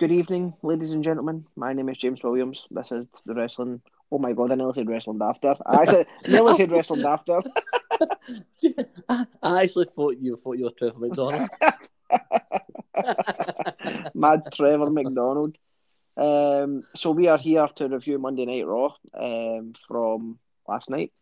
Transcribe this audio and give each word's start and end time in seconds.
Good 0.00 0.12
evening, 0.12 0.54
ladies 0.62 0.92
and 0.92 1.04
gentlemen. 1.04 1.44
My 1.56 1.74
name 1.74 1.90
is 1.90 1.98
James 1.98 2.22
Williams. 2.22 2.66
This 2.70 2.90
is 2.90 3.06
the 3.26 3.34
wrestling. 3.34 3.82
Oh 4.10 4.18
my 4.18 4.32
god, 4.32 4.50
I 4.50 4.54
nearly 4.54 4.72
said 4.72 4.88
wrestling 4.88 5.20
after. 5.20 5.54
I 5.66 5.82
actually 5.82 6.06
nearly 6.26 6.54
said 6.56 6.72
wrestling 6.72 7.04
after. 7.04 7.42
I 9.42 9.62
actually 9.62 9.88
thought 9.94 10.16
you 10.16 10.38
thought 10.42 10.56
you 10.56 10.64
were 10.64 10.70
Trevor 10.70 11.00
McDonald. 11.00 11.50
Mad 14.14 14.40
Trevor 14.54 14.88
McDonald. 14.88 15.58
Um, 16.16 16.84
so 16.96 17.10
we 17.10 17.28
are 17.28 17.36
here 17.36 17.68
to 17.76 17.88
review 17.88 18.18
Monday 18.18 18.46
Night 18.46 18.66
Raw 18.66 18.94
um, 19.12 19.74
from 19.86 20.38
last 20.66 20.88
night. 20.88 21.12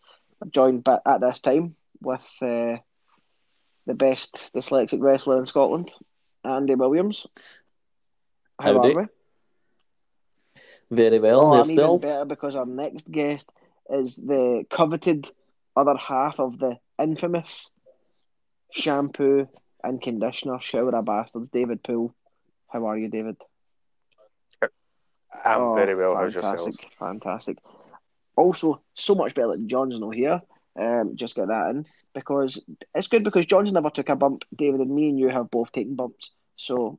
Joined 0.51 0.85
by, 0.85 1.01
at 1.05 1.21
this 1.21 1.41
time 1.41 1.75
with 2.01 2.33
uh, 2.41 2.77
the 3.87 3.95
best 3.95 4.53
dyslexic 4.55 5.03
wrestler 5.03 5.41
in 5.41 5.47
Scotland, 5.47 5.91
Andy 6.45 6.77
Williams. 6.77 7.27
How 8.61 8.72
Howdy. 8.72 8.88
are 8.90 8.95
we? 8.95 9.04
Very 10.90 11.18
well. 11.18 11.40
Oh, 11.43 11.53
I'm 11.53 11.71
even 11.71 11.99
better 11.99 12.25
because 12.25 12.54
our 12.57 12.66
next 12.66 13.11
guest 13.11 13.50
is 13.90 14.16
the 14.16 14.64
coveted 14.71 15.30
other 15.76 15.96
half 15.96 16.39
of 16.40 16.58
the 16.58 16.79
infamous 16.99 17.71
shampoo 18.72 19.46
and 19.82 20.00
conditioner 20.00 20.61
shower 20.61 20.94
of 20.94 21.04
bastards, 21.04 21.49
David 21.50 21.82
Poole. 21.82 22.14
How 22.68 22.86
are 22.86 22.96
you, 22.99 23.08
David? 23.08 23.36
I'm 25.44 25.61
Oh, 25.61 25.75
very 25.75 25.94
well. 25.94 26.16
How's 26.16 26.35
fantastic, 26.35 26.75
yourself? 26.75 26.93
fantastic. 26.99 27.58
Also, 28.36 28.82
so 28.94 29.14
much 29.14 29.35
better 29.35 29.49
that 29.49 29.66
John's 29.66 29.99
not 29.99 30.14
here. 30.14 30.40
Um, 30.79 31.16
just 31.16 31.35
get 31.35 31.49
that 31.49 31.71
in 31.71 31.86
because 32.14 32.61
it's 32.94 33.08
good 33.08 33.25
because 33.25 33.47
John's 33.47 33.72
never 33.72 33.91
took 33.91 34.08
a 34.08 34.16
bump. 34.16 34.44
David 34.55 34.80
and 34.80 34.94
me 34.94 35.08
and 35.11 35.19
you 35.19 35.28
have 35.28 35.50
both 35.50 35.72
taken 35.72 35.94
bumps, 35.97 36.33
so 36.56 36.98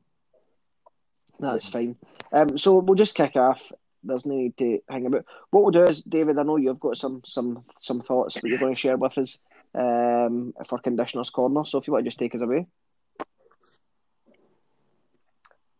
that's 1.40 1.68
fine. 1.68 1.96
Um, 2.32 2.58
so 2.58 2.78
we'll 2.78 2.94
just 2.94 3.14
kick 3.14 3.36
off. 3.36 3.60
There's 4.02 4.24
no 4.24 4.34
need 4.34 4.56
to 4.58 4.78
hang 4.88 5.06
about. 5.06 5.26
What 5.50 5.62
we'll 5.62 5.72
do 5.72 5.84
is, 5.84 6.02
David, 6.02 6.38
I 6.38 6.42
know 6.42 6.56
you've 6.56 6.80
got 6.80 6.96
some 6.96 7.22
some 7.26 7.64
some 7.80 8.00
thoughts 8.00 8.34
that 8.34 8.44
you're 8.44 8.58
going 8.58 8.74
to 8.74 8.80
share 8.80 8.96
with 8.96 9.18
us 9.18 9.36
um, 9.74 10.54
for 10.68 10.78
Conditioners 10.78 11.30
Corner. 11.30 11.64
So 11.64 11.78
if 11.78 11.86
you 11.86 11.92
want 11.92 12.04
to 12.04 12.08
just 12.10 12.18
take 12.18 12.34
us 12.34 12.40
away. 12.40 12.66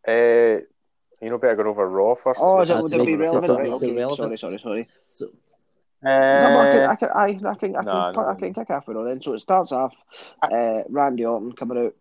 Uh, 0.06 0.60
you 1.22 1.28
know, 1.28 1.38
better 1.38 1.56
go 1.56 1.68
over 1.68 1.88
Raw 1.88 2.14
first. 2.14 2.40
Oh, 2.42 2.60
is 2.60 2.70
it, 2.70 2.82
would 2.82 2.92
it 2.92 3.06
be 3.06 3.16
relevant? 3.16 3.46
so 3.46 3.58
Right, 3.58 3.68
okay. 3.68 3.92
relevant. 3.92 4.16
Sorry, 4.16 4.38
sorry, 4.38 4.58
sorry. 4.58 4.88
So, 5.10 5.26
No, 6.02 6.10
but 6.54 6.60
I 6.60 6.72
can, 6.72 6.80
Uh, 6.80 6.88
I 6.90 6.96
can, 6.96 7.08
I, 7.08 7.50
I 7.50 7.54
can, 7.54 7.76
I 7.76 7.82
can, 7.82 7.84
No, 7.84 8.12
no. 8.12 8.26
I 8.26 8.34
can 8.34 8.54
kick 8.54 8.70
off 8.70 8.88
with 8.88 8.96
it 8.96 9.04
then. 9.04 9.22
So 9.22 9.34
it 9.34 9.40
starts 9.40 9.72
off, 9.72 9.94
uh, 10.42 10.82
Randy 10.88 11.26
Orton 11.26 11.52
coming 11.52 11.86
out 11.86 11.94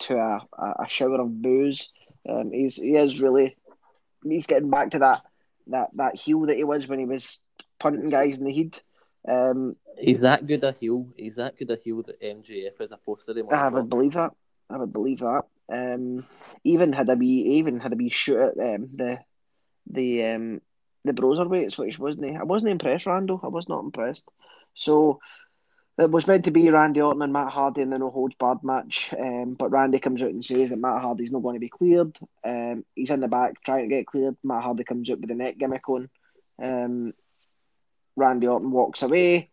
to 0.00 0.16
a, 0.16 0.40
a, 0.58 0.74
a 0.84 0.88
shower 0.88 1.20
of 1.20 1.40
booze. 1.40 1.88
Um, 2.28 2.52
he's 2.52 2.76
he 2.76 2.96
is 2.96 3.20
really, 3.20 3.56
he's 4.24 4.46
getting 4.46 4.70
back 4.70 4.90
to 4.90 5.00
that 5.00 5.22
that 5.68 5.90
that 5.94 6.16
heel 6.16 6.40
that 6.46 6.56
he 6.56 6.64
was 6.64 6.86
when 6.86 6.98
he 6.98 7.06
was 7.06 7.40
punting 7.78 8.08
guys 8.08 8.38
in 8.38 8.44
the 8.44 8.52
heat. 8.52 8.82
Um, 9.26 9.76
he's 9.98 10.22
that 10.22 10.46
good 10.46 10.64
a 10.64 10.72
heel. 10.72 11.08
He's 11.16 11.36
that 11.36 11.56
good 11.56 11.70
a 11.70 11.76
heel 11.76 12.02
that 12.02 12.20
MJF 12.20 12.80
is 12.80 12.92
a 12.92 12.96
poster 12.96 13.36
him. 13.36 13.46
I 13.50 13.68
would 13.68 13.88
believe 13.88 14.14
that. 14.14 14.32
I 14.70 14.76
would 14.76 14.92
believe 14.92 15.20
that. 15.20 15.44
Um, 15.70 16.26
even 16.64 16.92
had 16.92 17.08
a 17.10 17.14
wee, 17.14 17.56
even 17.56 17.80
had 17.80 17.92
a 17.92 17.96
wee 17.96 18.10
shoot 18.10 18.38
at 18.38 18.58
um, 18.58 18.88
the 18.94 19.18
the 19.90 20.26
um, 20.26 20.60
the 21.04 21.12
Broserweights, 21.12 21.78
which 21.78 21.98
wasn't. 21.98 22.36
I 22.36 22.44
wasn't 22.44 22.72
impressed, 22.72 23.06
Randall. 23.06 23.40
I 23.42 23.48
was 23.48 23.68
not 23.68 23.84
impressed. 23.84 24.28
So 24.74 25.20
it 25.98 26.10
was 26.10 26.26
meant 26.26 26.44
to 26.44 26.50
be 26.52 26.70
Randy 26.70 27.00
Orton 27.00 27.22
and 27.22 27.32
Matt 27.32 27.48
Hardy 27.48 27.82
in 27.82 27.90
the 27.90 27.98
no 27.98 28.10
holds 28.10 28.36
barred 28.38 28.62
match, 28.62 29.12
um, 29.18 29.54
but 29.54 29.70
Randy 29.70 29.98
comes 29.98 30.22
out 30.22 30.30
and 30.30 30.44
says 30.44 30.70
that 30.70 30.78
Matt 30.78 31.02
Hardy's 31.02 31.32
not 31.32 31.42
going 31.42 31.54
to 31.54 31.60
be 31.60 31.68
cleared. 31.68 32.16
Um, 32.44 32.84
he's 32.94 33.10
in 33.10 33.20
the 33.20 33.28
back 33.28 33.62
trying 33.64 33.88
to 33.88 33.94
get 33.94 34.06
cleared. 34.06 34.36
Matt 34.44 34.62
Hardy 34.62 34.84
comes 34.84 35.10
out 35.10 35.18
with 35.18 35.28
the 35.28 35.34
neck 35.34 35.58
gimmick 35.58 35.88
on. 35.88 36.08
Um, 36.62 37.14
Randy 38.14 38.46
Orton 38.46 38.70
walks 38.70 39.02
away. 39.02 39.48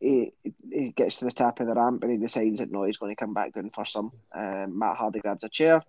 He, 0.00 0.32
he 0.70 0.90
gets 0.96 1.16
to 1.16 1.24
the 1.24 1.30
top 1.30 1.60
of 1.60 1.66
the 1.66 1.74
ramp 1.74 2.02
and 2.02 2.12
he 2.12 2.18
decides 2.18 2.58
that 2.58 2.70
no, 2.70 2.84
he's 2.84 2.96
going 2.96 3.14
to 3.14 3.20
come 3.20 3.34
back 3.34 3.54
down 3.54 3.70
for 3.74 3.84
some. 3.84 4.12
Um, 4.34 4.78
Matt 4.78 4.96
Hardy 4.96 5.20
grabs 5.20 5.44
a 5.44 5.48
chair, 5.48 5.82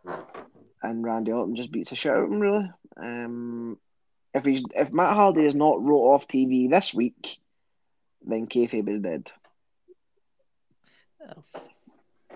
and 0.83 1.03
Randy 1.03 1.31
Orton 1.31 1.55
just 1.55 1.71
beats 1.71 1.91
a 1.91 1.95
shit 1.95 2.11
out 2.11 2.23
of 2.23 2.31
him. 2.31 2.39
Really, 2.39 2.69
um, 2.97 3.77
if 4.35 4.45
he's 4.45 4.63
if 4.75 4.91
Matt 4.91 5.13
Hardy 5.13 5.45
is 5.45 5.55
not 5.55 5.83
wrote 5.83 6.13
off 6.13 6.27
TV 6.27 6.69
this 6.69 6.93
week, 6.93 7.37
then 8.23 8.45
kayfabe 8.45 8.89
is 8.89 8.99
dead. 8.99 9.29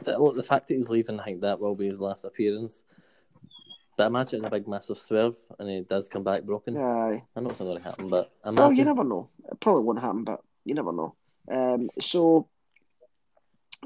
The, 0.03 0.17
look, 0.17 0.35
the 0.35 0.43
fact 0.43 0.67
that 0.67 0.75
he's 0.75 0.89
leaving, 0.89 1.19
I 1.19 1.23
think 1.23 1.41
that 1.41 1.59
will 1.59 1.75
be 1.75 1.87
his 1.87 1.99
last 1.99 2.25
appearance. 2.25 2.83
But 3.95 4.07
imagine 4.07 4.43
a 4.43 4.49
big 4.49 4.67
massive 4.67 4.97
swerve 4.97 5.35
and 5.59 5.69
he 5.69 5.81
does 5.81 6.09
come 6.09 6.23
back 6.23 6.43
broken. 6.43 6.75
Aye. 6.77 7.21
I 7.35 7.39
know 7.39 7.51
it's 7.51 7.59
not 7.59 7.65
going 7.65 7.77
to 7.77 7.83
happen, 7.83 8.09
but 8.09 8.31
Oh, 8.43 8.71
you 8.71 8.83
never 8.85 9.03
know. 9.03 9.29
It 9.51 9.59
probably 9.59 9.83
won't 9.83 10.01
happen, 10.01 10.23
but 10.23 10.41
you 10.65 10.73
never 10.73 10.91
know. 10.91 11.15
Um, 11.49 11.89
so 12.01 12.47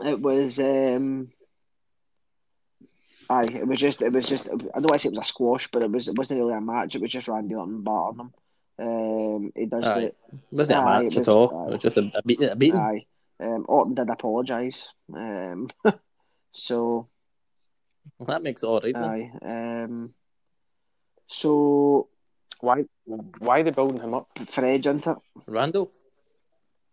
it 0.06 0.19
was. 0.22 0.59
Um, 0.59 1.30
aye, 3.30 3.47
it 3.53 3.68
was 3.68 3.80
just. 3.80 4.02
It 4.02 4.13
was 4.13 4.25
just. 4.28 4.47
I 4.47 4.52
don't 4.56 4.75
want 4.75 4.94
to 4.94 5.00
say 5.00 5.09
it 5.09 5.16
was 5.18 5.28
a 5.28 5.30
squash, 5.30 5.68
but 5.68 5.84
it 5.84 5.91
was. 5.91 6.07
It 6.07 6.18
wasn't 6.18 6.40
really 6.40 6.53
a 6.53 6.62
match. 6.62 6.96
It 6.96 7.02
was 7.02 7.12
just 7.12 7.28
Randy 7.28 7.56
Orton 7.56 7.84
batting 7.84 8.19
him. 8.19 8.31
Um, 8.80 9.52
he 9.56 9.66
does 9.66 9.84
Aye. 9.86 10.00
It 10.03 10.18
wasn't 10.52 10.80
a 10.80 10.86
match 10.86 11.03
was- 11.06 11.18
at 11.18 11.28
all. 11.28 11.50
aye. 11.50 11.68
It 11.68 11.72
was 11.72 11.81
just 11.81 11.97
a, 11.97 12.12
a, 12.16 12.22
beat, 12.24 12.41
a 12.41 12.56
beating. 12.56 12.80
Aye. 12.80 13.06
Um, 13.40 13.66
Orton 13.68 13.94
did 13.94 14.09
apologise. 14.09 14.88
Um, 15.14 15.70
so 16.52 17.08
That 18.25 18.42
makes 18.44 18.64
it 18.64 18.68
all 18.68 18.80
right. 18.81 18.96
aye. 18.96 19.31
Um, 19.44 20.14
so 21.28 22.08
why? 22.62 22.84
Why 23.40 23.59
are 23.59 23.64
they 23.64 23.72
building 23.72 24.02
him 24.02 24.14
up? 24.14 24.28
for 24.48 24.66
Edge, 24.66 24.88
isn't 24.88 25.06
it? 25.08 25.18
Randall? 25.46 25.92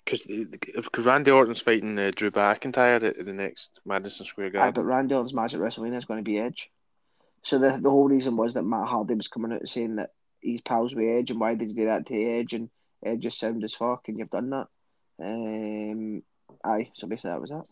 Because 0.04 1.06
Randy 1.06 1.30
Orton's 1.30 1.62
fighting 1.62 1.98
uh, 1.98 2.10
Drew 2.14 2.30
McIntyre 2.30 3.02
at 3.02 3.24
the 3.24 3.32
next 3.32 3.80
Madison 3.86 4.26
Square 4.26 4.48
Aye, 4.48 4.50
Garden. 4.50 4.74
but 4.74 4.84
Randy 4.84 5.14
Orton's 5.14 5.32
match 5.32 5.54
at 5.54 5.60
WrestleMania 5.60 5.96
is 5.96 6.04
going 6.04 6.22
to 6.22 6.30
be 6.30 6.38
Edge. 6.38 6.68
So 7.44 7.58
the 7.58 7.78
the 7.80 7.88
whole 7.90 8.08
reason 8.08 8.36
was 8.36 8.54
that 8.54 8.62
Matt 8.64 8.86
Hardy 8.88 9.14
was 9.14 9.28
coming 9.28 9.52
out 9.52 9.66
saying 9.66 9.96
that 9.96 10.10
he's 10.40 10.60
pals 10.60 10.94
with 10.94 11.06
Edge, 11.08 11.30
and 11.30 11.40
why 11.40 11.54
did 11.54 11.70
you 11.70 11.74
do 11.74 11.86
that 11.86 12.06
to 12.06 12.14
Edge? 12.14 12.52
And 12.52 12.68
Edge 13.04 13.20
just 13.20 13.38
sound 13.38 13.64
as 13.64 13.74
fuck, 13.74 14.08
and 14.08 14.18
you've 14.18 14.30
done 14.30 14.50
that. 14.50 14.66
Um, 15.22 16.22
aye. 16.64 16.90
So 16.94 17.06
basically, 17.06 17.30
that 17.30 17.40
was 17.40 17.50
that. 17.50 17.64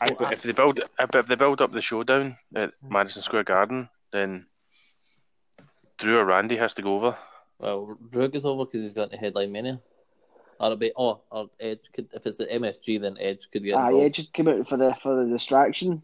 Aye, 0.00 0.16
but 0.18 0.32
if 0.32 0.42
they 0.42 0.52
build, 0.52 0.78
if 0.78 1.14
if 1.14 1.26
they 1.26 1.34
build 1.34 1.60
up 1.60 1.70
the 1.70 1.82
showdown 1.82 2.36
at 2.54 2.72
Madison 2.88 3.22
Square 3.22 3.44
Garden, 3.44 3.88
then 4.12 4.46
Drew 5.98 6.18
or 6.18 6.24
Randy 6.24 6.56
has 6.56 6.74
to 6.74 6.82
go 6.82 6.96
over. 6.96 7.16
Well, 7.58 7.96
Drew 8.10 8.28
goes 8.28 8.44
over 8.44 8.64
because 8.64 8.82
he's 8.82 8.94
got 8.94 9.10
the 9.10 9.16
headline 9.16 9.52
mania. 9.52 9.80
Or 10.58 10.66
it'll 10.66 10.76
be, 10.76 10.92
oh, 10.96 11.20
or 11.30 11.50
Edge 11.60 11.90
could, 11.92 12.08
if 12.12 12.26
it's 12.26 12.38
the 12.38 12.46
MSG, 12.46 13.00
then 13.00 13.16
Edge 13.20 13.50
could 13.50 13.64
get 13.64 13.76
Aye, 13.76 13.88
involved. 13.88 14.18
Edge 14.18 14.32
came 14.32 14.48
out 14.48 14.68
for 14.68 14.76
the 14.76 14.94
for 15.02 15.24
the 15.24 15.30
distraction, 15.30 16.02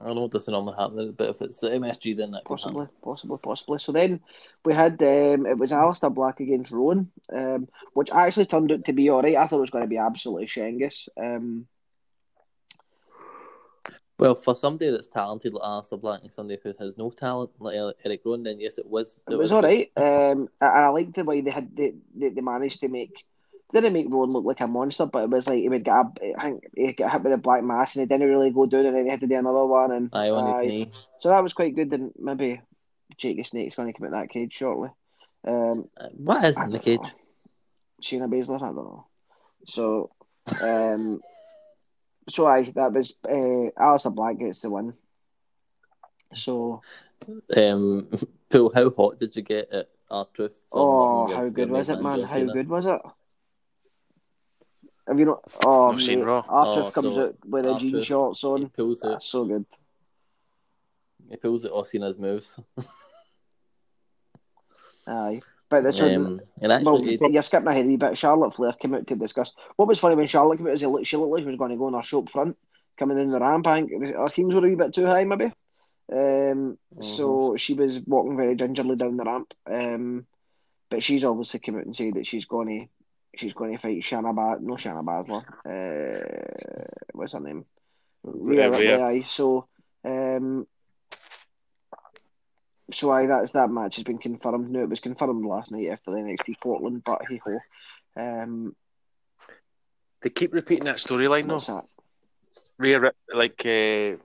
I 0.00 0.12
know 0.12 0.24
it 0.24 0.30
doesn't 0.30 0.52
normally 0.52 0.76
happen, 0.78 1.12
but 1.12 1.28
if 1.30 1.42
it's 1.42 1.62
MSG, 1.62 2.16
then 2.16 2.32
that 2.32 2.44
could 2.44 2.58
possibly, 2.58 2.88
possibly, 3.02 3.38
possibly. 3.42 3.78
So 3.78 3.92
then 3.92 4.20
we 4.64 4.74
had 4.74 5.02
um, 5.02 5.46
it 5.46 5.58
was 5.58 5.72
Aleister 5.72 6.12
Black 6.12 6.40
against 6.40 6.72
Rowan, 6.72 7.10
um, 7.32 7.68
which 7.94 8.10
actually 8.10 8.46
turned 8.46 8.72
out 8.72 8.84
to 8.84 8.92
be 8.92 9.08
all 9.10 9.22
right. 9.22 9.36
I 9.36 9.46
thought 9.46 9.58
it 9.58 9.60
was 9.60 9.70
going 9.70 9.84
to 9.84 9.88
be 9.88 9.98
absolutely 9.98 10.46
Shengus. 10.46 11.08
Um, 11.20 11.66
Well, 14.18 14.36
for 14.36 14.54
somebody 14.54 14.90
that's 14.90 15.08
talented 15.08 15.54
like 15.54 15.62
Aleister 15.62 16.00
Black 16.00 16.22
and 16.22 16.32
somebody 16.32 16.60
who 16.62 16.72
has 16.78 16.96
no 16.96 17.10
talent 17.10 17.50
like 17.58 17.76
Eric 18.04 18.20
Rowan, 18.24 18.44
then 18.44 18.60
yes, 18.60 18.78
it 18.78 18.86
was. 18.86 19.18
It 19.28 19.36
was 19.36 19.50
all 19.50 19.62
right. 19.62 19.90
Um, 19.96 20.48
and 20.60 20.70
I 20.84 20.88
liked 20.88 21.16
the 21.16 21.24
way 21.24 21.40
they 21.40 21.50
had 21.50 21.76
they, 21.76 21.94
they, 22.14 22.28
they 22.28 22.40
managed 22.40 22.80
to 22.80 22.88
make 22.88 23.24
didn't 23.74 23.92
make 23.92 24.06
Rowan 24.08 24.30
look 24.30 24.44
like 24.44 24.60
a 24.60 24.66
monster, 24.66 25.06
but 25.06 25.24
it 25.24 25.30
was 25.30 25.46
like 25.46 25.58
he 25.58 25.68
would 25.68 25.84
get 25.84 25.94
a, 25.94 26.34
I 26.38 26.44
think 26.44 26.64
he 26.74 26.92
got 26.92 27.12
hit 27.12 27.22
with 27.22 27.32
a 27.32 27.38
black 27.38 27.62
mass 27.62 27.94
and 27.94 28.02
he 28.02 28.06
didn't 28.06 28.28
really 28.28 28.50
go 28.50 28.66
down, 28.66 28.86
and 28.86 28.96
then 28.96 29.04
he 29.04 29.10
had 29.10 29.20
to 29.20 29.26
do 29.26 29.34
another 29.34 29.64
one, 29.66 29.92
and 29.92 30.10
Aye, 30.12 30.30
on 30.30 30.62
his 30.62 30.72
aye. 30.72 30.90
so 31.20 31.28
that 31.28 31.42
was 31.42 31.52
quite 31.52 31.74
good. 31.74 31.92
And 31.92 32.12
maybe 32.18 32.60
Jake 33.18 33.36
the 33.36 33.42
Snake's 33.44 33.74
going 33.76 33.92
to 33.92 33.98
come 33.98 34.06
out 34.06 34.12
that 34.18 34.30
cage 34.30 34.54
shortly. 34.54 34.90
Um, 35.46 35.88
What 36.16 36.44
is 36.44 36.56
in 36.58 36.70
the 36.70 36.78
cage? 36.78 37.00
know. 37.00 37.10
Shayna 38.02 38.28
Baszler, 38.28 38.56
I 38.56 38.66
don't 38.66 38.76
know. 38.76 39.06
So, 39.66 40.10
um, 40.62 41.20
so 42.28 42.46
I 42.46 42.62
that 42.74 42.92
was 42.92 43.14
uh, 43.24 43.70
Aleister 43.80 44.14
Black 44.14 44.38
gets 44.38 44.60
the 44.60 44.70
win. 44.70 44.94
So, 46.34 46.82
Um, 47.56 48.08
Pool, 48.50 48.72
how 48.74 48.90
hot 48.90 49.18
did 49.18 49.34
you 49.36 49.42
get 49.42 49.70
at 49.72 49.88
our 50.10 50.26
truth? 50.32 50.56
oh, 50.72 51.34
how 51.34 51.48
good 51.48 51.70
was 51.70 51.88
it, 51.88 52.00
man? 52.00 52.22
How 52.22 52.44
good 52.44 52.68
was 52.68 52.86
it? 52.86 53.00
Have 55.08 55.18
you 55.18 55.26
not? 55.26 55.42
Oh, 55.62 55.90
I've 55.90 56.00
seen 56.00 56.20
mate, 56.20 56.26
Raw. 56.26 56.44
Archer 56.48 56.82
Oh, 56.82 56.90
comes 56.90 57.16
so 57.16 57.22
out 57.22 57.34
with 57.46 57.66
a 57.66 57.74
jean 57.74 57.90
R-Truth, 57.90 58.06
shorts 58.06 58.40
He 58.40 58.46
on. 58.46 58.66
pulls 58.66 59.02
it. 59.02 59.08
That's 59.08 59.26
so 59.26 59.44
good. 59.44 59.66
He 61.30 61.36
pulls 61.36 61.64
it. 61.64 61.72
Osina's 61.72 62.18
moves. 62.18 62.58
Aye, 65.06 65.42
but 65.68 65.84
that's 65.84 66.00
um, 66.00 66.16
Um, 66.26 66.40
and 66.62 66.72
well, 66.80 66.96
actually, 66.96 67.32
you're 67.32 67.42
skipping 67.42 67.68
ahead 67.68 67.84
a 67.84 67.88
wee 67.88 67.96
bit. 67.96 68.16
Charlotte 68.16 68.54
Flair 68.54 68.72
came 68.72 68.94
out 68.94 69.06
to 69.08 69.16
discuss. 69.16 69.52
What 69.76 69.88
was 69.88 69.98
funny 69.98 70.14
when 70.14 70.26
Charlotte 70.26 70.56
came 70.58 70.66
out 70.68 70.74
is 70.74 70.80
he 70.80 70.86
looked, 70.86 71.06
she 71.06 71.16
looked 71.16 71.32
like 71.32 71.42
she 71.42 71.48
was 71.48 71.56
going 71.58 71.70
to 71.70 71.76
go 71.76 71.86
on 71.86 71.94
her 71.94 72.02
show 72.02 72.20
up 72.20 72.30
front, 72.30 72.56
coming 72.98 73.18
in 73.18 73.30
the 73.30 73.38
ramp. 73.40 73.66
I 73.66 73.82
think 73.82 74.16
our 74.16 74.30
teams 74.30 74.54
were 74.54 74.64
a 74.64 74.68
wee 74.68 74.74
bit 74.74 74.94
too 74.94 75.06
high, 75.06 75.24
maybe. 75.24 75.52
Um, 76.12 76.78
Mm-hmm. 76.94 77.02
so 77.02 77.56
she 77.56 77.74
was 77.74 77.98
walking 78.06 78.36
very 78.36 78.54
gingerly 78.56 78.96
down 78.96 79.16
the 79.16 79.24
ramp. 79.24 79.52
Um, 79.70 80.26
but 80.90 81.02
she's 81.02 81.24
obviously 81.24 81.60
come 81.60 81.76
out 81.76 81.86
and 81.86 81.96
said 81.96 82.14
that 82.14 82.26
she's 82.26 82.44
going 82.44 82.68
to 82.68 83.03
she's 83.36 83.52
going 83.52 83.72
to 83.72 83.78
fight 83.82 84.04
Shanna 84.04 84.32
Bas 84.32 84.58
no 84.60 84.76
Shanna 84.76 85.02
Baszler. 85.02 85.44
Uh, 85.64 86.84
what's 87.12 87.32
her 87.32 87.40
name? 87.40 87.64
Rhea 88.22 88.70
Ripley. 88.70 89.24
So 89.24 89.68
um, 90.04 90.66
so 92.90 93.10
aye, 93.10 93.26
that's 93.26 93.52
that 93.52 93.70
match 93.70 93.96
has 93.96 94.04
been 94.04 94.18
confirmed. 94.18 94.70
No, 94.70 94.82
it 94.82 94.88
was 94.90 95.00
confirmed 95.00 95.44
last 95.44 95.70
night 95.70 95.88
after 95.88 96.10
the 96.10 96.18
NXT 96.18 96.60
Portland, 96.60 97.02
but 97.04 97.22
hey 97.28 97.40
ho. 97.44 97.58
Um, 98.16 98.76
They 100.22 100.30
keep 100.30 100.52
repeating 100.52 100.84
that 100.84 100.96
storyline 100.96 101.46
though. 101.46 101.60
that? 101.60 101.84
Rhea, 102.78 103.12
like 103.32 103.64
uh, 103.64 104.16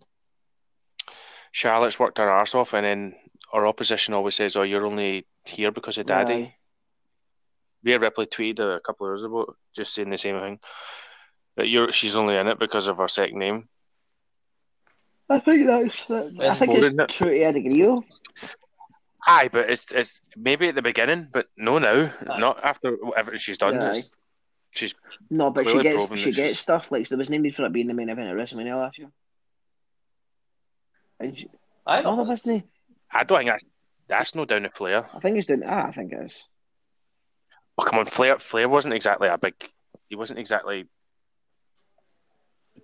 Charlotte's 1.52 2.00
worked 2.00 2.18
her 2.18 2.30
arse 2.30 2.56
off, 2.56 2.74
and 2.74 2.86
then 2.86 3.16
our 3.54 3.66
opposition 3.66 4.14
always 4.14 4.36
says, 4.36 4.56
"Oh, 4.56 4.64
you're 4.64 4.86
only 4.86 5.26
here 5.44 5.72
because 5.72 5.98
of 5.98 6.08
Daddy." 6.08 6.34
Aye. 6.34 6.56
Rhea 7.84 8.00
Ripley 8.00 8.26
tweeted 8.26 8.76
a 8.76 8.80
couple 8.80 9.06
of 9.08 9.12
hours 9.12 9.24
ago, 9.24 9.56
just 9.76 9.94
saying 9.94 10.10
the 10.10 10.18
same 10.18 10.40
thing. 10.40 10.60
That 11.58 11.68
you're, 11.68 11.92
she's 11.92 12.16
only 12.16 12.36
in 12.38 12.48
it 12.48 12.60
because 12.60 12.88
of 12.88 12.98
her 12.98 13.08
second 13.08 13.40
name. 13.40 13.68
I 15.30 15.40
think 15.40 15.68
that's, 15.68 16.06
that's 16.06 16.40
I 16.40 16.50
think 16.52 16.72
more 16.72 16.82
than 16.82 16.96
that. 16.98 17.04
it's 17.06 17.16
true 17.16 17.30
to 17.38 17.42
a 17.44 17.54
degree 17.54 17.84
though. 17.84 18.04
Aye, 19.28 19.50
but 19.52 19.70
it's 19.70 19.92
it's 19.92 20.22
maybe 20.36 20.70
at 20.70 20.76
the 20.76 20.82
beginning, 20.82 21.28
but 21.32 21.48
no 21.58 21.78
now, 21.78 22.12
Aye. 22.30 22.40
not 22.40 22.64
after 22.64 22.94
whatever 22.94 23.38
she's 23.38 23.58
done. 23.60 23.76
Yeah, 23.76 23.94
she's 24.72 24.96
No, 25.30 25.52
but 25.52 25.68
she 25.68 25.84
gets 25.84 26.02
she 26.04 26.08
that 26.08 26.18
she's- 26.18 26.36
gets 26.36 26.60
stuff 26.60 26.92
like 26.92 27.10
there 27.10 27.18
was 27.18 27.30
no 27.30 27.38
need 27.38 27.54
for 27.56 27.66
it 27.66 27.74
being 27.74 27.88
the 27.88 27.94
main 27.94 28.10
event 28.10 28.28
at 28.30 28.36
WrestleMania 28.36 28.76
last 28.80 28.98
year. 28.98 29.12
And 31.20 31.38
she, 31.38 31.48
I 31.86 32.02
no, 32.02 32.12
know. 32.12 32.16
there 32.18 32.26
wasn't. 32.26 32.66
I 33.12 33.24
don't 33.24 33.40
think 33.40 33.50
that's 33.52 33.66
that's 34.08 34.36
no 34.36 34.46
down 34.46 34.64
to 34.64 34.70
Flair. 34.70 35.06
I 35.14 35.20
think 35.20 35.38
it's 35.38 35.48
doing. 35.48 35.64
Ah, 35.66 35.88
I 35.88 35.92
think 35.92 36.12
it 36.14 36.24
is. 36.26 36.46
Oh 37.80 37.82
come 37.82 38.00
on, 38.00 38.06
Flair 38.06 38.38
Flair 38.40 38.68
wasn't 38.68 38.94
exactly 38.94 39.30
a 39.30 39.38
big. 39.38 39.54
He 40.10 40.16
wasn't 40.16 40.40
exactly 40.40 40.86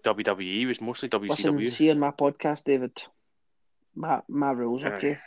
WWE. 0.06 0.42
He 0.42 0.66
was 0.66 0.80
mostly 0.80 1.10
Listen, 1.12 1.58
WCW. 1.58 1.70
see 1.70 1.92
on 1.92 2.00
my 2.00 2.12
podcast, 2.12 2.64
David. 2.64 2.92
My 3.94 4.22
my 4.30 4.52
rules, 4.52 4.86
Aye. 4.86 4.90
okay. 4.92 5.18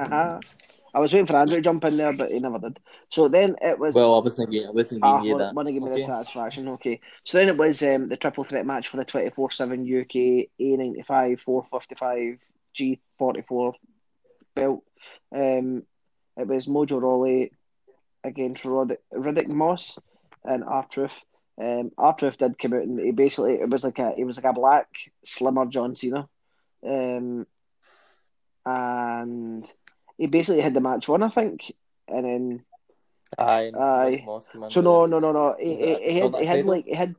Haha. 0.00 0.40
I 0.92 0.98
was 0.98 1.12
waiting 1.12 1.26
for 1.26 1.36
Andrew 1.36 1.56
to 1.56 1.62
jump 1.62 1.84
in 1.84 1.96
there, 1.96 2.12
but 2.12 2.32
he 2.32 2.40
never 2.40 2.58
did. 2.58 2.80
So 3.10 3.28
then 3.28 3.54
it 3.62 3.78
was. 3.78 3.94
Well, 3.94 4.16
I 4.16 4.18
wasn't 4.24 4.50
getting, 4.50 4.68
I 4.68 4.72
wasn't 4.72 5.04
Ah, 5.04 5.18
giving 5.18 5.28
you 5.28 5.36
want, 5.36 5.46
that. 5.46 5.54
want 5.54 5.68
to 5.68 5.72
give 5.72 5.82
me 5.84 5.90
the 5.90 6.04
satisfaction, 6.04 6.68
okay. 6.70 7.00
So 7.22 7.38
then 7.38 7.48
it 7.48 7.56
was 7.56 7.80
um, 7.82 8.08
the 8.08 8.16
triple 8.16 8.42
threat 8.44 8.66
match 8.66 8.88
for 8.88 8.96
the 8.96 9.04
24 9.04 9.52
7 9.52 9.80
UK 9.82 10.48
A95 10.60 11.40
455 11.40 12.38
G44 12.76 13.72
belt. 14.56 14.82
Um, 15.34 15.84
it 16.36 16.46
was 16.48 16.66
Mojo 16.66 17.00
Rawley 17.00 17.52
against 18.26 18.64
Rod- 18.64 18.98
Riddick 19.12 19.48
Moss 19.48 19.98
and 20.44 20.64
R 20.64 20.86
Truth. 20.90 21.12
Um, 21.58 21.90
R 21.96 22.14
Truth 22.14 22.38
did 22.38 22.58
come 22.58 22.74
out 22.74 22.82
and 22.82 23.00
he 23.00 23.12
basically 23.12 23.54
it 23.54 23.70
was 23.70 23.84
like 23.84 23.98
a 23.98 24.14
it 24.18 24.24
was 24.24 24.36
like 24.36 24.44
a 24.44 24.52
black 24.52 24.88
slimmer 25.24 25.66
John 25.66 25.96
Cena, 25.96 26.28
um, 26.86 27.46
and 28.66 29.72
he 30.18 30.26
basically 30.26 30.60
had 30.60 30.74
the 30.74 30.80
match 30.80 31.08
won 31.08 31.22
I 31.22 31.28
think, 31.28 31.72
and 32.08 32.24
then 32.24 32.64
Aye. 33.38 33.72
Aye. 33.76 34.24
So 34.70 34.80
no, 34.80 35.06
no, 35.06 35.18
no, 35.18 35.32
no. 35.32 35.56
He, 35.58 35.74
he, 35.74 35.94
he 36.12 36.18
had, 36.20 36.34
he 36.36 36.46
had 36.46 36.64
like 36.64 36.84
he 36.86 36.94
had, 36.94 37.14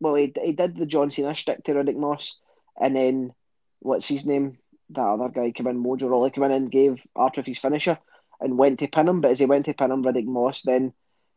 well, 0.00 0.14
he, 0.14 0.32
he 0.42 0.52
did 0.52 0.76
the 0.76 0.86
John 0.86 1.10
Cena 1.10 1.34
shtick 1.34 1.64
to 1.64 1.72
Riddick 1.72 1.96
Moss, 1.96 2.36
and 2.80 2.94
then 2.94 3.32
what's 3.80 4.06
his 4.06 4.26
name? 4.26 4.58
That 4.90 5.02
other 5.02 5.28
guy 5.28 5.50
came 5.50 5.66
in, 5.66 5.82
Mojo 5.82 6.08
Rawley 6.08 6.30
came 6.30 6.44
in 6.44 6.52
and 6.52 6.70
gave 6.70 7.02
Arthur 7.16 7.42
his 7.42 7.58
finisher, 7.58 7.98
and 8.40 8.58
went 8.58 8.78
to 8.80 8.88
pin 8.88 9.08
him. 9.08 9.20
But 9.20 9.32
as 9.32 9.38
he 9.38 9.46
went 9.46 9.64
to 9.66 9.74
pin 9.74 9.90
him, 9.90 10.02
Riddick 10.04 10.26
Moss 10.26 10.62
then 10.62 10.92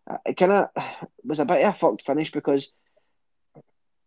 uh, 0.09 0.17
it 0.25 0.37
kind 0.37 0.51
of 0.51 0.69
was 1.23 1.39
a 1.39 1.45
bit 1.45 1.63
of 1.63 1.75
a 1.75 1.77
fucked 1.77 2.05
finish 2.05 2.31
because 2.31 2.71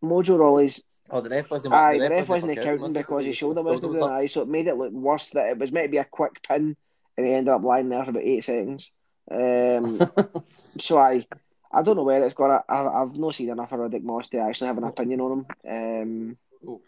Mojo 0.02 0.38
Rawley's 0.38 0.82
Oh, 1.10 1.20
the 1.20 1.28
ref 1.28 1.50
wasn't. 1.50 1.74
aye, 1.74 1.98
the 1.98 2.08
ref 2.08 2.28
wasn't 2.28 2.52
fucking 2.52 2.58
accounting 2.62 2.82
was 2.82 2.92
it? 2.92 2.98
because 2.98 3.26
his 3.26 3.36
shoulder 3.36 3.60
His 3.60 3.66
wasn't 3.66 3.88
was 3.90 3.98
doing 3.98 4.10
aye, 4.12 4.26
so 4.26 4.40
it 4.42 4.48
made 4.48 4.66
it 4.66 4.76
look 4.76 4.92
worse 4.92 5.28
that 5.30 5.48
it 5.48 5.58
was 5.58 5.70
meant 5.70 5.86
to 5.86 5.90
be 5.90 5.98
a 5.98 6.04
quick 6.04 6.42
pin, 6.42 6.74
and 7.18 7.26
he 7.26 7.32
ended 7.34 7.52
up 7.52 7.62
lying 7.62 7.88
there 7.90 8.02
for 8.04 8.10
about 8.10 8.22
eight 8.22 8.44
seconds. 8.44 8.92
Um, 9.30 10.00
so 10.80 10.96
I, 10.96 11.26
I 11.70 11.82
don't 11.82 11.96
know 11.96 12.02
where 12.04 12.24
it's 12.24 12.34
gone. 12.34 12.62
I, 12.66 12.74
I've 12.84 13.14
not 13.14 13.34
seen 13.34 13.50
enough 13.50 13.72
of 13.72 13.80
Riddick 13.80 14.02
Moss 14.04 14.28
to 14.28 14.38
actually 14.38 14.68
have 14.68 14.78
an 14.78 14.84
opinion 14.84 15.20
on 15.20 15.46
him. 15.66 16.36
Um, 16.64 16.80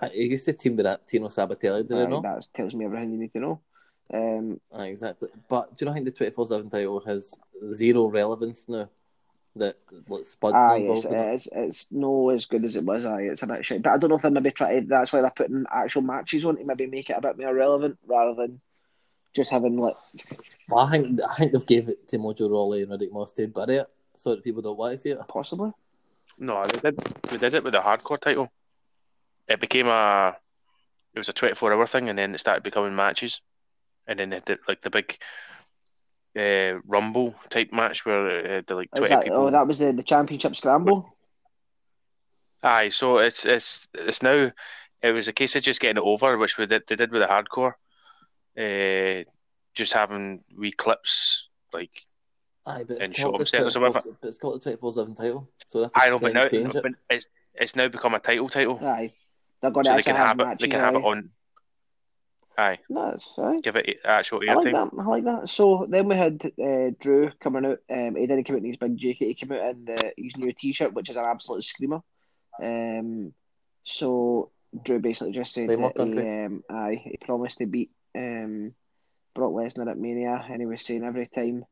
Aye, 0.00 0.10
He 0.14 0.24
used 0.26 0.44
to 0.44 0.52
team 0.52 0.76
with 0.76 0.84
that 0.84 1.06
Tino 1.08 1.28
Sabbatelli, 1.28 1.86
did 1.86 1.96
aye, 1.96 2.02
you 2.02 2.08
know? 2.08 2.20
that 2.20 2.46
tells 2.54 2.74
me 2.74 2.84
everything 2.84 3.12
you 3.12 3.18
need 3.18 3.32
to 3.32 3.40
know. 3.40 3.60
Um, 4.12 4.60
Aye, 4.72 4.86
exactly. 4.86 5.28
But 5.48 5.76
do 5.76 5.84
you 5.84 5.86
not 5.86 5.94
think 5.94 6.04
the 6.04 6.12
24 6.12 6.46
7 6.46 6.70
title 6.70 7.00
has 7.00 7.34
zero 7.72 8.06
relevance 8.06 8.68
now? 8.68 8.88
That 9.56 9.76
like, 10.08 10.24
Spud's 10.24 10.54
not 10.54 10.72
aye, 10.72 10.76
it's, 10.78 11.04
involved 11.04 11.06
in 11.06 11.14
it? 11.14 11.34
it's 11.34 11.48
it's 11.52 11.92
no 11.92 12.30
as 12.30 12.44
good 12.44 12.64
as 12.64 12.74
it 12.74 12.82
was. 12.84 13.04
Aye, 13.04 13.22
it's 13.22 13.44
a 13.44 13.46
bit 13.46 13.64
shit. 13.64 13.82
But 13.82 13.92
I 13.92 13.98
don't 13.98 14.10
know 14.10 14.16
if 14.16 14.22
they're 14.22 14.30
maybe 14.32 14.50
trying. 14.50 14.88
That's 14.88 15.12
why 15.12 15.20
they're 15.20 15.30
putting 15.30 15.64
actual 15.72 16.02
matches 16.02 16.44
on 16.44 16.56
to 16.56 16.64
maybe 16.64 16.86
make 16.86 17.08
it 17.08 17.16
a 17.16 17.20
bit 17.20 17.38
more 17.38 17.54
relevant 17.54 17.96
rather 18.04 18.34
than 18.34 18.60
just 19.32 19.50
having 19.50 19.76
like 19.76 19.94
Well, 20.68 20.84
I 20.84 20.90
think 20.90 21.20
I 21.22 21.34
think 21.36 21.52
they've 21.52 21.66
gave 21.66 21.88
it 21.88 22.08
to 22.08 22.18
Mojo 22.18 22.50
Rawley 22.50 22.82
and 22.82 22.90
Riddick 22.90 23.12
Moss 23.12 23.30
to 23.32 23.46
bury 23.46 23.76
it 23.76 23.86
so 24.14 24.30
that 24.30 24.42
people 24.42 24.62
don't 24.62 24.76
want 24.76 24.92
to 24.92 24.98
see 24.98 25.10
it. 25.10 25.18
possibly. 25.28 25.70
No, 26.38 26.64
they 26.64 26.90
did. 26.90 27.00
We 27.30 27.38
did 27.38 27.54
it 27.54 27.62
with 27.62 27.74
the 27.74 27.80
hardcore 27.80 28.18
title. 28.18 28.50
It 29.48 29.60
became 29.60 29.86
a. 29.86 30.36
It 31.14 31.18
was 31.18 31.28
a 31.28 31.32
twenty-four 31.32 31.72
hour 31.72 31.86
thing, 31.86 32.08
and 32.08 32.18
then 32.18 32.34
it 32.34 32.40
started 32.40 32.64
becoming 32.64 32.96
matches, 32.96 33.40
and 34.06 34.18
then 34.18 34.30
they 34.30 34.40
did 34.44 34.58
like 34.68 34.82
the 34.82 34.90
big, 34.90 35.16
uh, 36.38 36.80
rumble 36.86 37.34
type 37.50 37.72
match 37.72 38.04
where 38.04 38.28
it 38.28 38.50
had 38.50 38.66
the 38.66 38.74
like 38.74 38.90
twenty 38.90 39.08
that, 39.14 39.24
people. 39.24 39.38
oh, 39.46 39.50
that 39.50 39.66
was 39.66 39.78
the, 39.78 39.92
the 39.92 40.02
championship 40.02 40.56
scramble. 40.56 41.08
Aye, 42.62 42.88
so 42.88 43.18
it's 43.18 43.44
it's 43.44 43.86
it's 43.94 44.22
now. 44.22 44.50
It 45.02 45.12
was 45.12 45.28
a 45.28 45.34
case 45.34 45.54
of 45.54 45.62
just 45.62 45.80
getting 45.80 45.98
it 46.02 46.06
over, 46.06 46.38
which 46.38 46.56
we 46.56 46.64
did. 46.64 46.84
They 46.86 46.96
did 46.96 47.12
with 47.12 47.20
the 47.20 47.28
hardcore. 47.28 47.74
Uh, 48.56 49.24
just 49.74 49.92
having 49.92 50.42
wee 50.56 50.72
clips 50.72 51.48
like 51.72 52.06
Aye, 52.66 52.84
but 52.88 53.02
And 53.02 53.12
it's 53.12 53.20
show 53.20 53.30
got, 53.30 53.38
the 53.38 53.42
upstairs 53.42 53.76
or 53.76 53.80
24 53.80 53.88
whatever. 53.90 54.16
but 54.22 54.28
it's 54.28 54.38
got 54.38 54.54
the 54.54 54.60
24 54.60 54.92
7 54.94 55.14
title. 55.14 55.50
So 55.68 55.80
that's 55.82 55.92
I 55.94 56.08
know, 56.08 56.18
but 56.18 56.32
now 56.32 56.44
it. 56.50 56.72
but 56.72 56.92
it's 57.10 57.26
it's 57.54 57.76
now 57.76 57.88
become 57.88 58.14
a 58.14 58.18
title 58.18 58.48
title, 58.48 58.80
Aye, 58.82 59.12
they're 59.60 59.70
going 59.70 59.84
to 59.84 59.92
they 59.94 60.02
can 60.02 60.16
have, 60.16 60.28
have 60.28 60.40
it. 60.40 60.44
matches. 60.44 60.58
They 60.60 60.68
can 60.68 60.80
have 60.80 60.94
aye. 60.94 60.98
it 60.98 61.04
on. 61.04 61.30
Aye, 62.56 62.78
No, 62.88 63.08
it's 63.10 63.36
aye. 63.38 63.56
give 63.62 63.76
it 63.76 63.98
actual 64.04 64.40
I 64.48 64.54
like 64.54 64.66
airtime. 64.66 64.90
that. 64.94 65.02
I 65.02 65.06
like 65.06 65.24
that. 65.24 65.48
So 65.48 65.86
then 65.88 66.06
we 66.08 66.14
had 66.14 66.40
uh, 66.44 66.90
Drew 67.00 67.30
coming 67.40 67.66
out. 67.66 67.78
Um, 67.90 68.14
he 68.16 68.26
didn't 68.26 68.44
come 68.44 68.56
out 68.56 68.62
in 68.62 68.68
his 68.68 68.76
big 68.76 68.96
jacket. 68.96 69.26
He 69.26 69.34
came 69.34 69.52
out 69.52 69.70
in 69.70 69.84
the, 69.86 70.12
his 70.16 70.36
new 70.36 70.52
T-shirt, 70.52 70.92
which 70.94 71.10
is 71.10 71.16
an 71.16 71.24
absolute 71.26 71.64
screamer. 71.64 72.00
Um, 72.62 73.32
so 73.82 74.50
Drew 74.84 75.00
basically 75.00 75.32
just 75.32 75.52
said 75.52 75.66
Claymore 75.66 75.92
that 75.96 76.06
he, 76.06 76.18
um, 76.18 76.62
aye, 76.70 77.02
he 77.02 77.16
promised 77.20 77.58
to 77.58 77.66
beat 77.66 77.90
um, 78.14 78.72
Brock 79.34 79.52
Lesnar 79.52 79.90
at 79.90 79.98
Mania, 79.98 80.44
and 80.48 80.60
he 80.60 80.66
was 80.66 80.82
saying 80.82 81.02
every 81.02 81.26
time, 81.26 81.64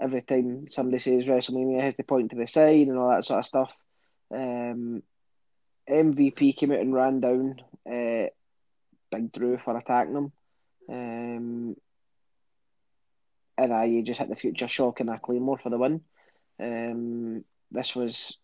every 0.00 0.22
time 0.22 0.66
somebody 0.68 0.98
says 0.98 1.24
WrestleMania, 1.24 1.82
has 1.82 1.94
to 1.94 2.02
point 2.02 2.30
to 2.30 2.36
the 2.36 2.48
side 2.48 2.88
and 2.88 2.98
all 2.98 3.10
that 3.10 3.24
sort 3.24 3.38
of 3.38 3.46
stuff. 3.46 3.72
Um, 4.34 5.04
MVP 5.88 6.56
came 6.56 6.72
out 6.72 6.80
and 6.80 6.92
ran 6.92 7.20
down 7.20 7.60
uh, 7.88 8.26
Big 9.10 9.32
Drew 9.32 9.58
for 9.58 9.76
attacking 9.76 10.14
him. 10.16 10.32
Um, 10.88 11.76
and 13.58 13.72
I 13.72 13.84
you 13.84 14.02
just 14.02 14.20
hit 14.20 14.28
the 14.28 14.36
future 14.36 14.68
shock 14.68 15.00
and 15.00 15.10
a 15.10 15.18
claymore 15.18 15.58
for 15.58 15.70
the 15.70 15.78
win. 15.78 16.00
Um, 16.60 17.44
this 17.70 17.94
was 17.94 18.36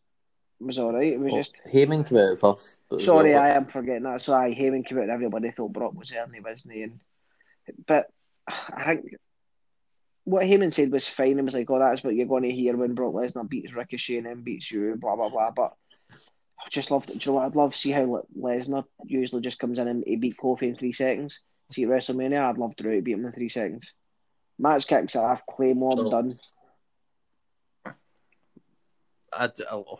was 0.61 0.79
all 0.79 0.93
right. 0.93 1.13
It 1.13 1.21
was 1.21 1.33
Well, 1.33 1.41
just 1.41 1.55
Heyman 1.73 2.09
came 2.09 2.19
out 2.19 2.39
first. 2.39 2.81
but 2.89 2.95
it 2.95 2.97
was 2.97 3.05
sorry, 3.05 3.35
I 3.35 3.51
am 3.51 3.67
forgetting 3.67 4.05
that. 4.05 4.21
So 4.21 4.35
I 4.35 4.55
Heyman 4.55 4.87
came 4.87 4.99
out 4.99 5.05
and 5.05 5.13
everybody 5.13 5.51
thought 5.51 5.73
Brock 5.73 5.95
was 5.95 6.11
there 6.11 6.25
and 6.25 6.35
he 6.35 6.41
wasn't. 6.41 6.75
And 6.75 7.01
but 7.87 8.09
I 8.47 8.85
think 8.85 9.17
what 10.25 10.45
Heyman 10.45 10.73
said 10.73 10.93
was 10.93 11.09
fine. 11.09 11.39
It 11.39 11.45
was 11.45 11.55
like, 11.55 11.71
oh, 11.71 11.79
that's 11.79 12.03
what 12.05 12.15
you're 12.15 12.27
going 12.27 12.45
to 12.45 12.53
hear 12.53 12.77
when 12.77 12.95
Brock 12.95 13.15
Lesnar 13.15 13.49
beats 13.49 13.75
Ricochet 13.75 14.19
and 14.19 14.27
then 14.27 14.43
beats 14.43 14.71
you, 14.71 14.97
blah 14.97 15.17
blah 15.17 15.29
blah. 15.29 15.51
But 15.51 15.75
I 16.65 16.69
just 16.71 16.91
love. 16.91 17.07
Do 17.07 17.13
you 17.15 17.21
know 17.27 17.33
what? 17.39 17.47
I'd 17.47 17.57
love 17.57 17.73
to 17.73 17.79
see 17.79 17.91
how 17.91 18.05
Le- 18.05 18.23
Lesnar 18.39 18.85
usually 19.05 19.43
just 19.43 19.59
comes 19.59 19.79
in 19.79 19.89
and 19.89 20.05
he 20.07 20.17
beat 20.17 20.37
Kofi 20.37 20.63
in 20.63 20.77
three 20.77 20.93
seconds. 20.93 21.41
See 21.73 21.85
at 21.85 21.89
WrestleMania, 21.89 22.43
I'd 22.49 22.59
love 22.59 22.77
Drew 22.77 22.97
to 22.97 23.03
beat 23.03 23.13
him 23.13 23.25
in 23.25 23.33
three 23.33 23.49
seconds. 23.49 23.95
Match 24.59 24.87
kicks 24.87 25.17
off, 25.17 25.41
Claymore 25.51 25.95
Oh. 25.99 26.11
done. 26.11 26.31
I 29.33 29.49
oh, 29.71 29.99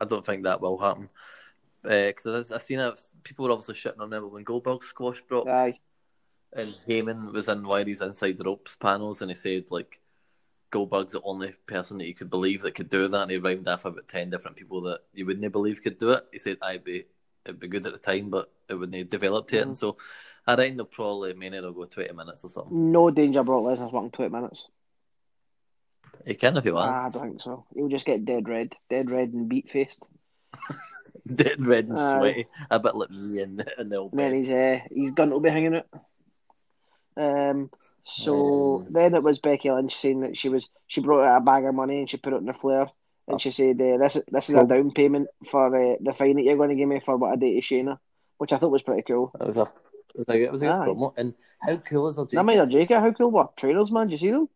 I 0.00 0.04
don't 0.06 0.24
think 0.24 0.44
that 0.44 0.60
will 0.60 0.78
happen. 0.78 1.08
Uh, 1.84 2.06
because 2.06 2.50
I, 2.50 2.54
I 2.54 2.58
seen 2.58 2.78
it, 2.78 2.98
people 3.22 3.44
were 3.44 3.52
obviously 3.52 3.74
shitting 3.74 4.00
on 4.00 4.12
it 4.12 4.20
when 4.20 4.44
Goldberg 4.44 4.84
squashed 4.84 5.26
Brock, 5.28 5.48
Aye, 5.48 5.78
and 6.52 6.70
Heyman 6.88 7.32
was 7.32 7.48
in 7.48 7.66
one 7.66 7.80
of 7.80 7.86
these 7.86 8.00
inside 8.00 8.38
the 8.38 8.44
ropes 8.44 8.76
panels, 8.76 9.20
and 9.20 9.30
he 9.30 9.34
said 9.34 9.64
like 9.70 10.00
Goldberg's 10.72 11.12
the 11.12 11.20
only 11.22 11.54
person 11.66 11.98
that 11.98 12.06
you 12.06 12.14
could 12.14 12.30
believe 12.30 12.62
that 12.62 12.74
could 12.74 12.90
do 12.90 13.06
that, 13.06 13.22
and 13.22 13.30
he 13.30 13.36
rhymed 13.36 13.68
off 13.68 13.84
about 13.84 14.08
ten 14.08 14.30
different 14.30 14.56
people 14.56 14.80
that 14.82 15.00
you 15.12 15.26
wouldn't 15.26 15.52
believe 15.52 15.82
could 15.82 15.98
do 15.98 16.10
it. 16.12 16.26
He 16.32 16.38
said, 16.38 16.56
"I'd 16.62 16.82
be 16.82 17.04
it'd 17.44 17.60
be 17.60 17.68
good 17.68 17.86
at 17.86 17.92
the 17.92 17.98
time, 17.98 18.30
but 18.30 18.50
it 18.68 18.74
wouldn't 18.74 19.10
develop 19.10 19.48
to 19.48 19.58
it." 19.58 19.66
And 19.66 19.76
so 19.76 19.98
I 20.46 20.54
reckon 20.54 20.78
they'll 20.78 20.86
probably 20.86 21.34
Mania 21.34 21.60
will 21.60 21.72
go 21.72 21.84
twenty 21.84 22.12
minutes 22.14 22.42
or 22.44 22.50
something. 22.50 22.90
No 22.90 23.10
danger 23.10 23.44
Brock 23.44 23.62
Lesnar's 23.64 23.92
working 23.92 24.10
20 24.10 24.30
minutes. 24.30 24.68
He 26.26 26.34
can 26.34 26.56
if 26.56 26.64
he 26.64 26.70
Ah, 26.70 27.06
I 27.06 27.08
don't 27.10 27.22
think 27.22 27.42
so. 27.42 27.64
He'll 27.74 27.88
just 27.88 28.06
get 28.06 28.24
dead 28.24 28.48
red. 28.48 28.74
Dead 28.88 29.10
red 29.10 29.32
and 29.32 29.48
beat 29.48 29.70
faced. 29.70 30.02
Dead 31.34 31.64
red 31.64 31.86
and 31.88 31.98
sweaty, 31.98 32.46
a 32.70 32.80
bit 32.80 32.96
like 32.96 33.10
me 33.10 33.40
in 33.40 33.56
the, 33.56 33.80
in 33.80 33.88
the 33.88 33.96
old 33.96 34.12
then 34.12 34.30
bed. 34.30 34.38
he's 34.38 34.50
uh, 34.50 34.80
his 34.90 35.12
gun 35.12 35.30
will 35.30 35.40
be 35.40 35.50
hanging 35.50 35.76
out. 35.76 35.86
Um. 37.16 37.70
So 38.04 38.84
Um. 38.86 38.92
then 38.92 39.14
it 39.14 39.22
was 39.22 39.40
Becky 39.40 39.70
Lynch 39.70 39.94
saying 39.96 40.20
that 40.20 40.36
she 40.36 40.48
was 40.48 40.68
she 40.86 41.00
brought 41.00 41.24
out 41.24 41.42
a 41.42 41.44
bag 41.44 41.64
of 41.64 41.74
money 41.74 41.98
and 42.00 42.10
she 42.10 42.16
put 42.16 42.32
it 42.32 42.36
in 42.36 42.46
the 42.46 42.54
flare 42.54 42.90
and 43.28 43.36
Oh. 43.36 43.38
she 43.38 43.50
said 43.52 43.80
uh, 43.80 43.98
this 43.98 44.18
this 44.30 44.50
is 44.50 44.56
a 44.56 44.64
down 44.66 44.90
payment 44.90 45.28
for 45.50 45.66
uh, 45.74 45.96
the 46.00 46.12
fine 46.14 46.36
that 46.36 46.42
you're 46.42 46.56
going 46.56 46.70
to 46.70 46.74
give 46.74 46.88
me 46.88 47.00
for 47.04 47.16
what 47.16 47.32
I 47.32 47.36
did 47.36 47.54
to 47.54 47.60
Shayna, 47.74 47.98
which 48.38 48.52
I 48.52 48.58
thought 48.58 48.72
was 48.72 48.82
pretty 48.82 49.02
cool. 49.02 49.30
It 49.40 49.46
was 49.46 49.56
a, 49.56 49.62
it 49.62 50.16
was 50.16 50.28
a, 50.28 50.42
it 50.42 50.52
was 50.52 50.62
a 50.62 50.66
good 50.66 50.74
promo. 50.74 51.14
And 51.16 51.34
how 51.60 51.76
cool 51.76 52.08
is 52.08 52.16
her 52.16 52.22
I 52.22 52.26
jacket? 52.26 52.42
mean, 52.44 52.58
her 52.58 52.66
jacket, 52.66 52.98
how 53.00 53.12
cool 53.12 53.30
were 53.30 53.48
trainers, 53.56 53.92
man? 53.92 54.08
Do 54.08 54.12
you 54.12 54.18
see 54.18 54.30
them? 54.30 54.48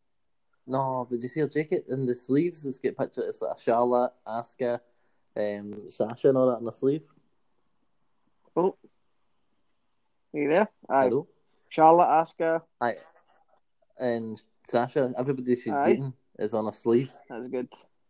No, 0.67 1.07
but 1.09 1.17
do 1.19 1.23
you 1.23 1.29
see 1.29 1.41
her 1.41 1.49
jacket 1.49 1.87
and 1.89 2.09
the 2.09 2.15
sleeves? 2.17 2.65
Let's 2.65 2.81
get 2.81 2.99
picture. 2.99 3.23
It's 3.23 3.41
like 3.41 3.57
Charlotte, 3.61 4.13
Asuka, 4.27 4.81
um, 5.37 5.89
Sasha, 5.91 6.29
and 6.31 6.37
all 6.37 6.49
that 6.49 6.57
on 6.57 6.65
the 6.65 6.73
sleeve. 6.73 7.05
Oh, 8.57 8.77
are 10.35 10.39
you 10.41 10.49
there? 10.49 10.69
Aye. 10.89 11.05
Hello, 11.05 11.29
Charlotte, 11.71 12.09
Asuka, 12.09 12.63
aye, 12.81 12.97
and 13.99 14.43
Sasha. 14.65 15.13
Everybody 15.19 15.55
she's 15.55 15.73
Aye. 15.73 15.93
beaten 15.93 16.13
is 16.39 16.55
on 16.55 16.67
a 16.67 16.73
sleeve. 16.73 17.13
that's 17.29 17.49
good. 17.49 17.69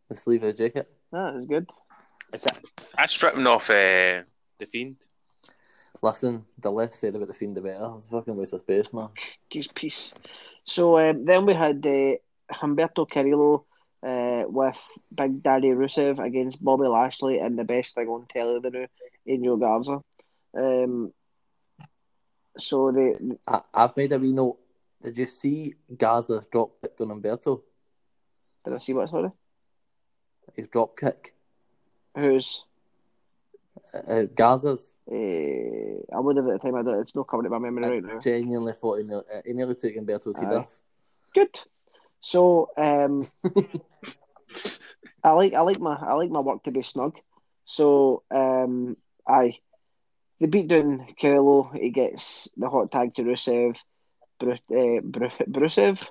The 0.08 0.14
sleeve 0.14 0.42
of 0.42 0.46
his 0.46 0.56
jacket. 0.56 0.88
That 1.12 1.36
is 1.36 1.46
good. 1.46 1.68
Is 2.32 2.42
that, 2.42 2.62
I 2.98 3.06
stripped 3.06 3.38
him 3.38 3.46
off 3.46 3.70
uh, 3.70 4.22
the 4.58 4.66
fiend. 4.70 4.96
Listen, 6.02 6.44
the 6.58 6.70
less 6.70 6.96
said 6.96 7.14
about 7.14 7.28
the 7.28 7.34
fiend, 7.34 7.56
the 7.56 7.62
better. 7.62 7.92
It's 7.96 8.06
a 8.06 8.10
fucking 8.10 8.36
waste 8.36 8.52
of 8.52 8.60
space, 8.60 8.92
man. 8.92 9.08
Jeez, 9.52 9.74
peace. 9.74 10.12
So 10.64 10.98
um, 10.98 11.24
then 11.24 11.46
we 11.46 11.54
had 11.54 11.84
uh, 11.86 12.16
Humberto 12.52 13.08
Carrillo 13.08 13.64
uh, 14.06 14.44
with 14.46 14.78
Big 15.14 15.42
Daddy 15.42 15.68
Rusev 15.68 16.24
against 16.24 16.62
Bobby 16.62 16.86
Lashley 16.86 17.38
and 17.38 17.58
the 17.58 17.64
best 17.64 17.94
thing 17.94 18.08
on 18.08 18.26
telly 18.28 18.60
the 18.60 18.70
new 18.70 18.86
Angel 19.26 19.56
Garza. 19.56 20.00
Um, 20.56 21.12
so 22.58 22.90
they 22.90 23.16
I, 23.46 23.60
I've 23.74 23.96
made 23.96 24.12
a 24.12 24.18
wee 24.18 24.32
note. 24.32 24.58
Did 25.02 25.18
you 25.18 25.26
see 25.26 25.74
Garza's 25.96 26.46
drop 26.46 26.80
kick 26.80 26.94
on 27.00 27.08
Humberto? 27.08 27.62
did 28.64 28.74
I 28.74 28.78
see 28.78 28.92
what 28.92 29.08
sorry? 29.08 29.30
His 30.54 30.68
drop 30.68 30.96
kick. 30.96 31.34
Who's 32.16 32.64
Uh, 33.92 33.98
uh, 33.98 34.22
Garza's 34.34 34.94
uh, 35.10 35.14
I 35.14 36.20
would 36.20 36.36
have 36.36 36.48
at 36.48 36.54
the 36.54 36.58
time. 36.58 36.74
I 36.74 36.82
don't. 36.82 37.00
It's 37.00 37.14
not 37.14 37.28
coming 37.28 37.44
to 37.44 37.50
my 37.50 37.58
memory 37.58 38.00
right 38.00 38.04
now. 38.04 38.18
genuinely 38.20 38.72
thought 38.72 38.98
he 38.98 39.04
nearly, 39.04 39.24
uh, 39.32 39.42
he 39.44 39.52
nearly 39.52 39.74
took 39.74 39.94
Humberto's 39.94 40.38
head 40.38 40.52
off. 40.52 40.80
Good. 41.34 41.60
So 42.20 42.70
um, 42.76 43.28
I 45.22 45.30
like 45.32 45.52
I 45.54 45.60
like 45.60 45.78
my 45.78 45.94
I 45.94 46.14
like 46.14 46.30
my 46.30 46.40
work 46.40 46.64
to 46.64 46.70
be 46.70 46.82
snug. 46.82 47.16
So 47.66 48.22
um, 48.30 48.96
aye, 49.28 49.58
they 50.40 50.46
beat 50.46 50.68
down 50.68 51.06
Carlo. 51.20 51.70
He 51.74 51.90
gets 51.90 52.48
the 52.56 52.68
hot 52.68 52.90
tag 52.90 53.14
to 53.14 53.22
Rusev. 53.22 53.76
Bru- 54.38 54.52
uh, 54.52 55.00
Bru- 55.02 55.46
Brusev. 55.48 56.06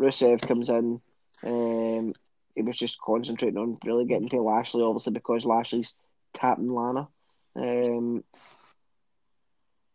Rusev 0.00 0.46
comes 0.46 0.68
in. 0.68 1.00
Um, 1.44 2.14
he 2.54 2.62
was 2.62 2.76
just 2.76 2.98
concentrating 2.98 3.58
on 3.58 3.78
really 3.84 4.06
getting 4.06 4.28
to 4.30 4.42
Lashley, 4.42 4.82
obviously 4.82 5.12
because 5.12 5.44
Lashley's 5.44 5.92
tapping 6.32 6.72
Lana. 6.72 7.08
Um, 7.54 8.24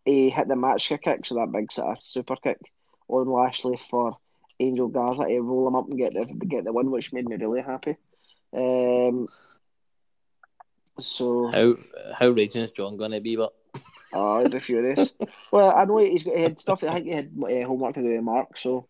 he 0.06 0.30
hit 0.30 0.48
the 0.48 0.56
match 0.56 0.90
kick, 0.90 1.26
so 1.26 1.36
that 1.36 1.52
big 1.52 1.72
sort 1.72 1.98
of 1.98 2.04
super 2.04 2.36
kick 2.36 2.60
on 3.08 3.28
Lashley 3.28 3.80
for 3.90 4.18
Angel 4.60 4.88
Garza 4.88 5.26
to 5.26 5.40
roll 5.40 5.68
him 5.68 5.76
up 5.76 5.90
and 5.90 5.98
get 5.98 6.14
the 6.14 6.26
get 6.46 6.64
the 6.64 6.74
win, 6.74 6.92
which 6.92 7.14
made 7.14 7.28
me 7.28 7.36
really 7.36 7.62
happy. 7.62 7.98
Um, 8.54 9.28
so 11.00 11.50
How 11.52 11.76
how 12.14 12.30
raging 12.30 12.62
is 12.62 12.72
John 12.72 12.98
going 12.98 13.12
to 13.12 13.22
be? 13.22 13.36
But 13.36 13.54
oh, 14.14 14.42
he'd 14.42 14.52
be 14.52 14.60
furious. 14.60 15.14
well, 15.52 15.76
I 15.76 15.86
know 15.86 15.98
he's 15.98 16.24
got 16.24 16.36
he 16.36 16.44
had 16.44 16.60
stuff. 16.60 16.84
I 16.84 16.94
think 16.94 17.06
he 17.06 17.12
had 17.12 17.32
uh, 17.42 17.68
homework 17.68 17.96
to 17.96 18.02
do 18.02 18.10
with 18.14 18.24
Mark. 18.24 18.58
So 18.58 18.88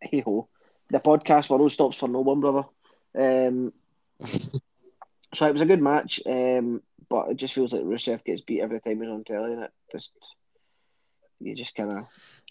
hey 0.00 0.20
ho, 0.20 0.48
the 0.90 1.00
podcast 1.00 1.48
world 1.48 1.72
stops 1.72 1.96
for 1.96 2.08
no 2.08 2.20
one, 2.20 2.40
brother. 2.40 2.64
Um, 3.16 3.72
so 5.34 5.46
it 5.46 5.52
was 5.52 5.62
a 5.62 5.66
good 5.66 5.82
match, 5.82 6.20
um, 6.26 6.82
but 7.08 7.30
it 7.30 7.36
just 7.36 7.54
feels 7.54 7.72
like 7.72 7.82
Rusev 7.82 8.24
gets 8.24 8.42
beat 8.42 8.60
every 8.60 8.80
time 8.80 9.00
he's 9.00 9.10
on 9.10 9.24
telly, 9.24 9.52
and 9.52 9.64
it 9.64 9.72
just 9.92 10.12
you 11.40 11.54
just 11.54 11.74
kind 11.74 11.92
of 11.92 12.04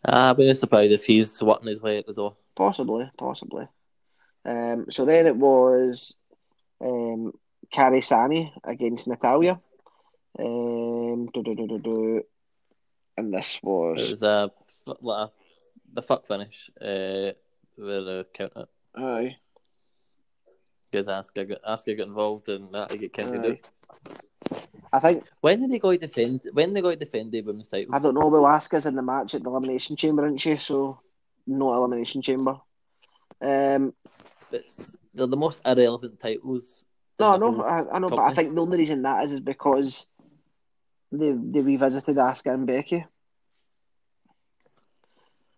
ah, 0.05 0.33
but 0.33 0.45
it's 0.45 0.59
surprised 0.59 0.91
if 0.91 1.05
he's 1.05 1.41
working 1.41 1.67
his 1.67 1.81
way 1.81 1.97
at 1.97 2.07
the 2.07 2.13
door. 2.13 2.35
Possibly, 2.55 3.09
possibly. 3.17 3.67
Um, 4.45 4.87
so 4.89 5.05
then 5.05 5.25
it 5.25 5.35
was 5.35 6.15
um, 6.81 7.33
Kairi 7.73 8.03
Sane 8.03 8.51
against 8.63 9.07
Natalya. 9.07 9.59
Um, 10.39 11.27
do, 11.33 11.43
do, 11.43 11.55
do, 11.55 11.67
do, 11.67 11.79
do. 11.79 12.23
And 13.17 13.33
this 13.33 13.59
was. 13.61 13.99
It 13.99 14.01
was. 14.01 14.09
was 14.11 14.23
a 14.23 14.51
like 15.01 15.29
a, 15.95 16.01
fuck 16.01 16.27
finish 16.27 16.69
uh, 16.81 17.31
with 17.77 18.07
a 18.07 18.25
counter. 18.33 18.65
Aye, 18.95 19.37
Because 20.91 21.07
Asuka 21.07 21.49
got 21.49 21.61
Asuka 21.63 21.97
got 21.97 22.07
involved 22.07 22.49
and 22.49 22.73
that 22.73 22.91
he 22.91 22.97
get 22.97 23.13
counted 23.13 23.45
out. 23.45 24.59
I 24.91 24.99
think, 24.99 25.23
When 25.41 25.59
did 25.59 25.71
they 25.71 25.79
go 25.79 25.91
to 25.91 25.97
defend? 25.97 26.41
When 26.53 26.73
they 26.73 26.81
go 26.81 26.91
to 26.91 26.95
defend 26.95 27.31
the 27.31 27.41
women's 27.41 27.67
titles? 27.67 27.89
I 27.93 27.99
don't 27.99 28.13
know, 28.13 28.27
Will 28.27 28.43
Asuka's 28.43 28.85
in 28.85 28.95
the 28.95 29.01
match 29.01 29.33
at 29.33 29.43
the 29.43 29.49
Elimination 29.49 29.95
Chamber, 29.95 30.25
isn't 30.25 30.37
she? 30.39 30.57
So, 30.57 30.99
no 31.47 31.73
Elimination 31.73 32.21
Chamber. 32.21 32.57
Um, 33.41 33.93
But 34.51 34.63
they're 35.13 35.27
the 35.27 35.37
most 35.37 35.61
irrelevant 35.65 36.19
titles. 36.19 36.85
no, 37.19 37.37
no, 37.37 37.61
I, 37.63 37.95
I 37.95 37.99
know, 37.99 38.09
but 38.09 38.19
I 38.19 38.33
think 38.35 38.53
the 38.53 38.61
only 38.61 38.77
reason 38.77 39.01
that 39.01 39.23
is 39.23 39.31
is 39.31 39.39
because 39.39 40.07
they 41.13 41.31
they 41.31 41.61
revisited 41.61 42.15
Asuka 42.15 42.53
and 42.53 42.67
Becky. 42.67 43.05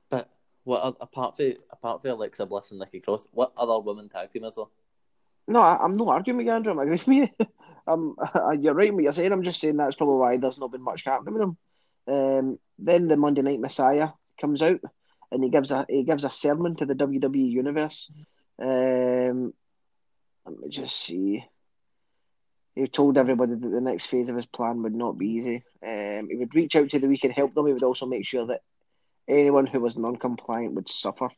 But 0.10 0.30
what 0.64 0.98
apart 1.00 1.38
from 1.38 1.54
apart 1.72 2.02
from 2.02 2.12
Alexa 2.12 2.46
Bliss 2.46 2.72
and 2.72 2.80
Nikki 2.80 3.00
Cross, 3.00 3.28
what 3.32 3.54
other 3.58 3.80
women 3.80 4.10
tag 4.10 4.30
team 4.30 4.44
is 4.44 4.56
there? 4.56 4.66
No, 5.48 5.62
I, 5.62 5.78
I'm 5.82 5.96
not 5.96 6.08
arguing 6.08 6.38
with 6.38 6.48
you, 6.48 6.54
Andrew. 6.54 6.74
I'm 6.74 6.80
agreeing 6.80 7.22
with 7.22 7.30
you. 7.40 7.48
um, 7.88 8.16
you're 8.60 8.74
right 8.74 8.90
in 8.90 8.96
what 8.96 9.04
you're 9.04 9.14
saying. 9.14 9.32
I'm 9.32 9.44
just 9.44 9.62
saying 9.62 9.78
that's 9.78 9.96
probably 9.96 10.18
why 10.18 10.38
there's 10.38 10.58
not 10.58 10.72
been 10.72 10.82
much 10.82 11.04
happening 11.06 11.36
with 11.36 11.42
them. 11.42 11.58
Um, 12.08 12.60
then 12.78 13.08
the 13.08 13.18
Monday 13.18 13.42
Night 13.42 13.60
Messiah 13.60 14.10
comes 14.40 14.62
out, 14.62 14.82
and 15.32 15.44
he 15.44 15.50
gives 15.50 15.72
a 15.72 15.86
he 15.88 16.04
gives 16.04 16.24
a 16.24 16.30
sermon 16.30 16.76
to 16.78 16.86
the 16.86 16.96
WWE 16.96 17.50
universe. 17.50 18.12
Um, 18.60 19.54
let 20.46 20.60
me 20.60 20.70
just 20.70 21.00
see. 21.00 21.46
He 22.76 22.88
told 22.88 23.18
everybody 23.18 23.56
that 23.56 23.72
the 23.72 23.82
next 23.82 24.08
phase 24.08 24.30
of 24.30 24.36
his 24.36 24.46
plan 24.46 24.84
would 24.84 24.94
not 24.94 25.18
be 25.18 25.30
easy. 25.30 25.64
Um, 25.86 26.28
he 26.30 26.36
would 26.36 26.54
reach 26.54 26.76
out 26.76 26.90
to 26.90 27.00
the 27.00 27.08
weak 27.08 27.24
and 27.24 27.34
help 27.34 27.54
them. 27.54 27.68
He 27.68 27.74
would 27.74 27.84
also 27.84 28.06
make 28.06 28.28
sure 28.28 28.46
that 28.48 28.62
anyone 29.28 29.66
who 29.66 29.80
was 29.80 29.98
non-compliant 29.98 30.74
would 30.74 30.90
suffer. 30.90 31.30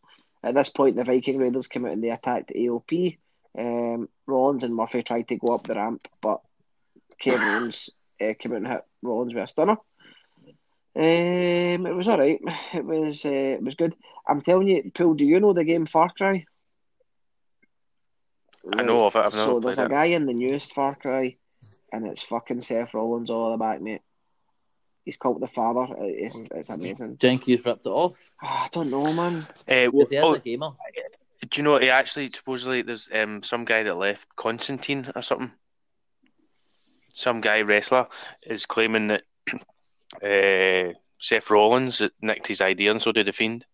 At 0.44 0.56
this 0.56 0.70
point, 0.70 0.96
the 0.96 1.04
Viking 1.04 1.38
Raiders 1.38 1.68
came 1.68 1.86
out 1.86 1.92
and 1.92 2.04
they 2.04 2.10
attacked 2.10 2.52
AOP. 2.56 3.18
Um, 3.58 4.10
Rollins 4.26 4.64
and 4.64 4.76
Murphy 4.76 5.04
tried 5.04 5.28
to 5.30 5.36
go 5.36 5.54
up 5.54 5.68
the 5.68 5.74
ramp, 5.76 6.08
but 6.22 6.42
Kevin 7.20 7.72
uh, 8.22 8.34
came 8.40 8.52
out 8.54 8.58
and 8.58 8.68
hit 8.68 8.84
Rollins 9.02 9.34
with 9.34 9.44
a 9.44 9.48
stunner. 9.48 9.78
Um, 10.96 11.86
it 11.86 11.96
was 11.96 12.08
all 12.08 12.18
right. 12.18 12.40
It 12.74 12.84
was 12.84 13.24
uh, 13.26 13.30
it 13.30 13.64
was 13.64 13.76
good. 13.76 13.96
I'm 14.28 14.42
telling 14.42 14.68
you, 14.68 14.92
Paul. 14.94 15.14
Do 15.14 15.26
you 15.26 15.40
know 15.40 15.54
the 15.54 15.64
game 15.64 15.86
Far 15.86 16.10
Cry? 16.10 16.46
I 18.74 18.84
know 18.84 19.06
of 19.06 19.16
it. 19.16 19.20
I've 19.20 19.34
so 19.34 19.60
there's 19.60 19.78
a 19.80 19.86
it. 19.86 19.92
guy 19.92 20.06
in 20.06 20.26
the 20.26 20.34
newest 20.34 20.74
Far 20.74 20.96
Cry, 20.96 21.38
and 21.92 22.06
it's 22.08 22.22
fucking 22.24 22.62
Seth 22.62 22.94
Rollins 22.94 23.30
all 23.30 23.52
the 23.52 23.58
back, 23.58 23.82
mate. 23.82 24.02
He's 25.06 25.18
called 25.18 25.42
the 25.42 25.48
father. 25.48 25.88
It's 26.00 26.44
it's 26.52 26.70
amazing. 26.70 27.18
Jenkies 27.18 27.66
ripped 27.66 27.86
it 27.86 27.90
off. 27.90 28.32
Ah, 28.44 28.66
I 28.66 28.70
don't 28.72 28.90
know, 28.90 29.14
man. 29.14 29.48
Uh, 29.68 29.90
Because 29.90 30.10
he 30.10 30.18
oh, 30.18 30.34
a 30.34 30.40
gamer. 30.40 30.72
do 31.50 31.58
you 31.58 31.64
know? 31.64 31.78
He 31.78 31.90
actually 31.90 32.30
supposedly 32.34 32.82
there's 32.82 33.08
um 33.14 33.42
some 33.42 33.64
guy 33.64 33.84
that 33.84 33.96
left 33.98 34.28
Constantine 34.36 35.10
or 35.16 35.22
something. 35.22 35.52
Some 37.14 37.42
guy 37.42 37.62
wrestler 37.62 38.08
is 38.44 38.66
claiming 38.66 39.08
that 39.08 39.24
uh, 40.24 40.94
Seth 41.20 41.50
Rollins 41.50 42.02
nicked 42.22 42.48
his 42.48 42.62
idea, 42.62 42.92
and 42.92 43.02
so 43.02 43.12
did 43.12 43.28
the 43.28 43.32
Fiend 43.32 43.66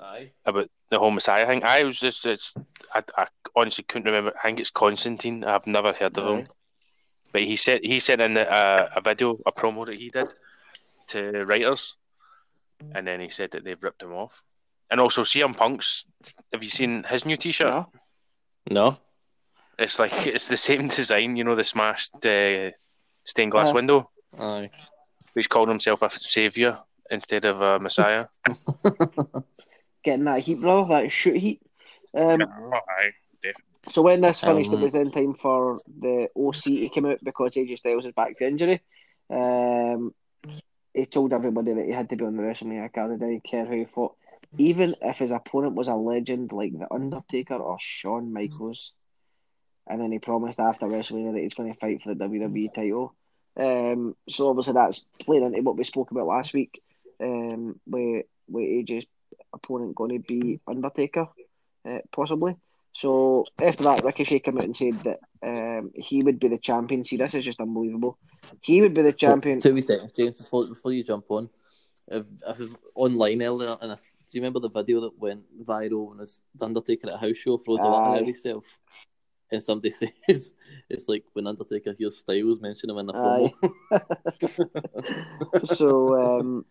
Aye. 0.00 0.30
about 0.46 0.68
the 0.90 0.98
whole 0.98 1.10
Messiah 1.10 1.46
thing. 1.46 1.62
I 1.64 1.82
was 1.84 1.98
just, 1.98 2.24
it's, 2.26 2.52
I, 2.94 3.02
I 3.16 3.26
honestly 3.54 3.84
couldn't 3.84 4.06
remember. 4.06 4.32
I 4.38 4.42
think 4.48 4.60
it's 4.60 4.70
Constantine. 4.70 5.44
I've 5.44 5.66
never 5.66 5.92
heard 5.92 6.16
of 6.18 6.26
him, 6.26 6.46
but 7.32 7.42
he 7.42 7.56
said 7.56 7.80
he 7.82 8.00
sent 8.00 8.20
in 8.20 8.36
a, 8.36 8.88
a 8.96 9.00
video, 9.00 9.38
a 9.46 9.52
promo 9.52 9.86
that 9.86 9.98
he 9.98 10.08
did 10.08 10.28
to 11.08 11.44
writers, 11.44 11.96
and 12.94 13.06
then 13.06 13.20
he 13.20 13.28
said 13.28 13.50
that 13.52 13.64
they've 13.64 13.82
ripped 13.82 14.02
him 14.02 14.12
off. 14.12 14.42
And 14.90 15.00
also, 15.00 15.22
CM 15.22 15.54
Punk's. 15.54 16.06
Have 16.52 16.62
you 16.64 16.70
seen 16.70 17.02
his 17.04 17.26
new 17.26 17.36
T-shirt? 17.36 17.68
No? 17.68 17.86
No. 18.70 18.96
It's 19.78 19.98
like 19.98 20.26
it's 20.26 20.48
the 20.48 20.56
same 20.56 20.88
design, 20.88 21.36
you 21.36 21.44
know, 21.44 21.54
the 21.54 21.64
smashed 21.64 22.24
uh, 22.24 22.70
stained 23.24 23.52
glass 23.52 23.68
Uh-huh. 23.68 23.74
window. 23.74 24.10
Aye. 24.38 24.70
He's 25.34 25.46
calling 25.46 25.68
himself 25.68 26.00
a 26.02 26.08
savior 26.10 26.78
instead 27.10 27.44
of 27.44 27.60
a 27.60 27.78
messiah. 27.78 28.26
Getting 30.04 30.24
that 30.24 30.40
heat, 30.40 30.60
brother, 30.60 31.02
that 31.02 31.12
shoot 31.12 31.36
heat. 31.36 31.60
Um, 32.14 32.42
aye. 32.42 33.12
So 33.92 34.02
when 34.02 34.20
this 34.20 34.40
finished, 34.40 34.70
Um, 34.70 34.78
it 34.78 34.82
was 34.82 34.92
then 34.92 35.10
time 35.10 35.34
for 35.34 35.78
the 35.86 36.28
OC 36.36 36.62
to 36.62 36.88
come 36.94 37.06
out 37.06 37.24
because 37.24 37.54
AJ 37.54 37.78
Styles 37.78 38.04
is 38.04 38.12
back 38.12 38.36
for 38.36 38.44
injury. 38.44 38.80
Um, 39.30 40.14
he 40.94 41.06
told 41.06 41.32
everybody 41.32 41.72
that 41.72 41.84
he 41.86 41.92
had 41.92 42.08
to 42.10 42.16
be 42.16 42.24
on 42.24 42.36
the 42.36 42.42
WrestleMania 42.42 42.92
card. 42.92 43.12
He 43.12 43.18
didn't 43.18 43.44
care 43.44 43.64
who 43.64 43.76
he 43.76 43.84
fought, 43.84 44.14
even 44.58 44.94
if 45.00 45.18
his 45.18 45.30
opponent 45.30 45.74
was 45.74 45.88
a 45.88 45.94
legend 45.94 46.52
like 46.52 46.78
the 46.78 46.92
Undertaker 46.92 47.54
or 47.54 47.78
Shawn 47.80 48.32
Michaels. 48.32 48.92
And 49.86 50.00
then 50.00 50.12
he 50.12 50.18
promised 50.18 50.60
after 50.60 50.86
WrestleMania 50.86 51.32
that 51.34 51.40
he's 51.40 51.54
going 51.54 51.72
to 51.72 51.78
fight 51.78 52.02
for 52.02 52.14
the 52.14 52.24
WWE 52.24 52.74
title. 52.74 53.14
Um, 53.56 54.16
so 54.28 54.48
obviously 54.50 54.74
that's 54.74 55.04
playing 55.20 55.44
into 55.44 55.62
what 55.62 55.76
we 55.76 55.84
spoke 55.84 56.10
about 56.10 56.26
last 56.26 56.52
week. 56.52 56.82
Um, 57.20 57.80
with 57.86 58.26
with 58.48 58.64
AJ's 58.64 59.06
opponent 59.52 59.94
going 59.94 60.20
to 60.20 60.26
be 60.26 60.60
Undertaker, 60.66 61.28
uh, 61.88 61.98
possibly. 62.12 62.56
So 62.92 63.44
after 63.62 63.84
that, 63.84 64.02
Ricochet 64.02 64.40
came 64.40 64.56
out 64.56 64.64
and 64.64 64.76
said 64.76 64.94
that 65.04 65.20
um, 65.42 65.92
he 65.94 66.22
would 66.22 66.40
be 66.40 66.48
the 66.48 66.58
champion. 66.58 67.04
See, 67.04 67.16
this 67.16 67.34
is 67.34 67.44
just 67.44 67.60
unbelievable. 67.60 68.18
He 68.60 68.80
would 68.80 68.94
be 68.94 69.02
the 69.02 69.12
champion. 69.12 69.60
Two 69.60 69.80
seconds, 69.82 70.12
James, 70.16 70.34
before, 70.34 70.66
before 70.66 70.92
you 70.92 71.04
jump 71.04 71.26
on. 71.28 71.48
If, 72.08 72.26
if 72.46 72.72
online 72.94 73.42
earlier, 73.42 73.76
and 73.80 73.92
I, 73.92 73.94
do 73.94 74.00
you 74.32 74.40
remember 74.40 74.60
the 74.60 74.70
video 74.70 75.02
that 75.02 75.18
went 75.18 75.42
viral 75.64 76.08
when 76.08 76.20
it's 76.20 76.40
the 76.54 76.64
Undertaker 76.64 77.08
at 77.08 77.14
a 77.14 77.18
house 77.18 77.36
show 77.36 77.58
throws 77.58 77.80
a 77.80 77.84
lot 77.84 78.20
himself? 78.24 78.64
And 79.52 79.62
somebody 79.62 79.90
says 80.26 80.52
it's 80.88 81.08
like 81.08 81.24
when 81.34 81.46
Undertaker 81.46 81.94
hears 81.96 82.18
Styles 82.18 82.60
mention 82.60 82.90
him 82.90 82.98
in 82.98 83.06
the 83.06 83.12
promo. 83.12 83.52
so, 85.76 86.40
um, 86.40 86.64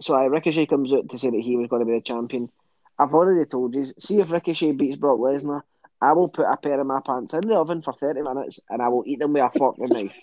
so 0.00 0.14
I 0.14 0.24
Ricochet 0.24 0.66
comes 0.66 0.92
out 0.92 1.08
to 1.10 1.18
say 1.18 1.30
that 1.30 1.40
he 1.40 1.56
was 1.56 1.68
going 1.68 1.80
to 1.80 1.86
be 1.86 1.92
the 1.92 2.00
champion. 2.00 2.50
I've 2.98 3.14
already 3.14 3.48
told 3.48 3.74
you. 3.74 3.86
See 3.98 4.20
if 4.20 4.30
Ricochet 4.30 4.72
beats 4.72 4.96
Brock 4.96 5.18
Lesnar, 5.18 5.62
I 6.00 6.12
will 6.12 6.28
put 6.28 6.46
a 6.46 6.56
pair 6.56 6.80
of 6.80 6.86
my 6.86 7.00
pants 7.00 7.34
in 7.34 7.46
the 7.46 7.54
oven 7.54 7.82
for 7.82 7.92
thirty 7.92 8.22
minutes, 8.22 8.60
and 8.68 8.82
I 8.82 8.88
will 8.88 9.04
eat 9.06 9.18
them 9.18 9.32
with 9.32 9.42
a 9.42 9.58
fork 9.58 9.76
and 9.78 9.90
knife. 9.90 10.16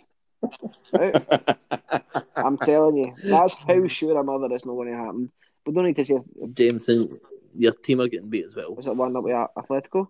Right? 0.94 2.06
I'm 2.36 2.58
telling 2.58 2.98
you, 2.98 3.14
that's 3.24 3.56
how 3.56 3.88
sure 3.88 4.18
I'm 4.18 4.30
of 4.30 4.44
it 4.44 4.52
it's 4.54 4.66
not 4.66 4.74
going 4.74 4.90
to 4.90 4.98
happen. 4.98 5.32
We 5.66 5.74
don't 5.74 5.86
need 5.86 5.96
to 5.98 6.06
say 6.06 6.20
James, 6.54 6.88
and 6.90 7.14
your 7.56 7.72
team 7.72 8.02
are 8.02 8.08
getting 8.08 8.30
beat 8.30 8.46
as 8.46 8.56
well. 8.56 8.76
was 8.76 8.88
it 8.88 8.96
one 8.96 9.14
that 9.14 9.22
we 9.22 9.32
are 9.32 9.50
Atletico. 9.58 10.08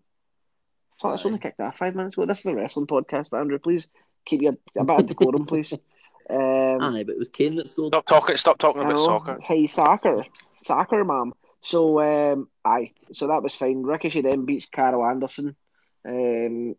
So 0.98 1.10
it's 1.12 1.26
only 1.26 1.40
kicked 1.40 1.60
off 1.60 1.78
five 1.78 1.96
minutes 1.96 2.16
ago. 2.16 2.28
This 2.28 2.40
is 2.40 2.46
a 2.46 2.56
wrestling 2.56 2.86
podcast, 2.86 3.38
Andrew. 3.38 3.58
Please 3.58 3.88
keep 4.26 4.42
your 4.42 4.54
a 4.78 4.84
bit 4.84 5.00
of 5.00 5.08
decorum, 5.08 5.46
please. 5.46 5.74
Um, 6.30 6.82
Aye, 6.82 7.04
but 7.06 7.14
it 7.14 7.20
was 7.20 7.30
Kane 7.30 7.56
that 7.56 7.70
scored. 7.70 7.94
Stop 7.94 8.06
talking. 8.06 8.38
Stop 8.38 8.58
talking 8.58 8.82
about 8.82 8.96
know. 8.96 9.06
soccer. 9.06 9.40
Hey, 9.44 9.68
soccer, 9.68 10.24
soccer, 10.62 11.04
ma'am. 11.04 11.34
So, 11.62 12.02
um, 12.02 12.50
aye, 12.66 12.94
so 13.14 13.28
that 13.28 13.44
was 13.44 13.54
fine. 13.54 13.84
Ricochet 13.84 14.22
then 14.22 14.46
beats 14.46 14.66
Carol 14.66 15.06
Anderson. 15.06 15.56
Um, 16.04 16.76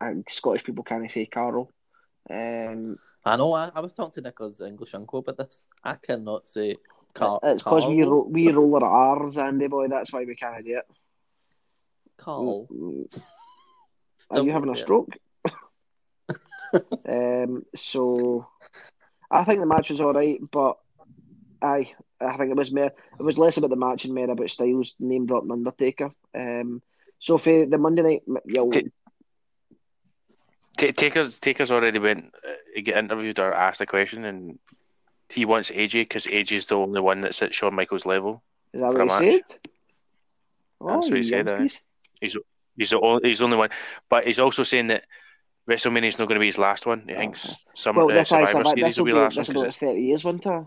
and 0.00 0.24
Scottish 0.28 0.64
people 0.64 0.84
can't 0.84 1.10
say 1.10 1.26
Carol. 1.26 1.72
Um, 2.28 2.98
I 3.24 3.36
know. 3.36 3.52
I, 3.52 3.70
I 3.74 3.80
was 3.80 3.92
talking 3.92 4.22
to 4.22 4.28
Nicholas 4.28 4.60
English 4.60 4.94
uncle 4.94 5.18
about 5.18 5.36
this. 5.36 5.64
I 5.84 5.94
cannot 5.96 6.48
say 6.48 6.76
Car- 7.14 7.40
it's 7.42 7.62
because 7.62 7.86
we 7.86 8.02
ro- 8.02 8.28
we 8.30 8.50
roll 8.50 8.82
our 8.82 9.18
R's, 9.22 9.36
Andy 9.36 9.66
boy. 9.66 9.88
That's 9.88 10.12
why 10.12 10.24
we 10.24 10.36
can't 10.36 10.64
do 10.64 10.78
it. 10.78 10.84
Carl. 12.16 12.68
Mm, 12.72 13.20
Are 14.30 14.42
you 14.42 14.52
having 14.52 14.72
a 14.72 14.78
stroke? 14.78 15.16
it. 15.16 15.20
Um, 17.08 17.64
so 17.74 18.46
I 19.30 19.44
think 19.44 19.60
the 19.60 19.66
match 19.66 19.90
was 19.90 20.00
all 20.00 20.12
right, 20.12 20.40
but 20.50 20.78
I 21.62 21.92
I 22.20 22.36
think 22.36 22.50
it 22.50 22.56
was 22.56 22.72
more 22.72 22.84
it 22.84 23.22
was 23.22 23.38
less 23.38 23.56
about 23.56 23.70
the 23.70 23.76
match 23.76 24.04
and 24.04 24.14
more 24.14 24.30
about 24.30 24.50
Styles 24.50 24.94
name 24.98 25.26
dropping 25.26 25.52
Undertaker. 25.52 26.10
Um, 26.34 26.82
so 27.18 27.38
for 27.38 27.66
the 27.66 27.78
Monday 27.78 28.02
night, 28.02 28.22
yo, 28.46 28.70
T- 28.70 28.90
Ta 30.76 30.92
Taker's 30.96 31.38
Taker's 31.38 31.70
already 31.70 31.98
went 31.98 32.34
uh, 32.46 32.80
get 32.82 32.96
interviewed 32.96 33.38
or 33.38 33.52
asked 33.52 33.80
a 33.80 33.86
question, 33.86 34.24
and 34.24 34.58
he 35.28 35.44
wants 35.44 35.70
AJ 35.70 35.92
because 35.92 36.26
AJ's 36.26 36.66
the 36.66 36.76
only 36.76 37.00
one 37.00 37.20
that's 37.20 37.42
at 37.42 37.54
Shawn 37.54 37.74
Michaels' 37.74 38.06
level. 38.06 38.42
is 38.72 38.80
that 38.80 38.94
what 38.94 39.22
he 39.22 39.32
said? 39.32 39.42
That's 40.82 41.10
what 41.10 41.16
he 41.16 41.22
said, 41.22 41.46
youngsters. 41.46 41.80
He's 42.20 42.36
he's 42.76 42.90
the 42.90 43.00
only, 43.00 43.28
he's 43.28 43.38
the 43.38 43.44
only 43.44 43.58
one, 43.58 43.70
but 44.08 44.26
he's 44.26 44.38
also 44.38 44.62
saying 44.62 44.88
that 44.88 45.04
WrestleMania 45.70 46.08
is 46.08 46.18
not 46.18 46.26
going 46.26 46.34
to 46.36 46.40
be 46.40 46.46
his 46.46 46.58
last 46.58 46.84
one. 46.84 47.04
He 47.08 47.14
thinks 47.14 47.64
some 47.74 47.94
Well, 47.96 48.10
uh, 48.10 48.14
this 48.14 48.32
I 48.32 48.40
Survivor 48.44 48.64
said 48.64 48.74
Series 48.74 48.84
this 48.84 48.96
will 48.98 49.04
will 49.04 49.06
be 49.06 49.12
be 49.12 49.14
the 49.18 49.22
last 49.22 49.36
this 49.36 49.48
one 49.48 49.54
will 49.56 49.62
be 49.62 49.66
because 49.68 49.82
like 49.82 49.88
thirty 49.90 50.02
years, 50.02 50.24
won't 50.24 50.46
it? 50.46 50.66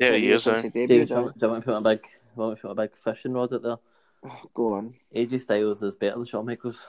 yeah, 0.00 0.16
he 0.16 0.32
is. 0.32 0.42
since 0.42 0.64
Uh, 0.64 0.70
he 0.74 0.86
do 0.86 0.94
you 0.94 1.06
want 1.06 1.38
do 1.38 1.46
you 1.46 1.52
want 1.52 1.66
me 1.66 1.72
to 1.72 1.80
put 1.80 1.86
a 1.86 1.90
big, 1.90 2.02
do 2.02 2.08
you 2.36 2.42
want 2.42 2.56
to 2.56 2.62
put 2.62 2.70
a 2.70 2.74
big 2.74 2.96
fishing 2.96 3.32
rod 3.32 3.52
out 3.54 3.62
there? 3.62 3.76
aye. 4.24 4.40
Go 4.54 4.74
on. 4.74 4.94
AJ 5.14 5.40
Styles 5.42 5.82
is 5.82 5.94
better 5.94 6.16
than 6.16 6.24
Shawn 6.26 6.46
Michaels. 6.46 6.88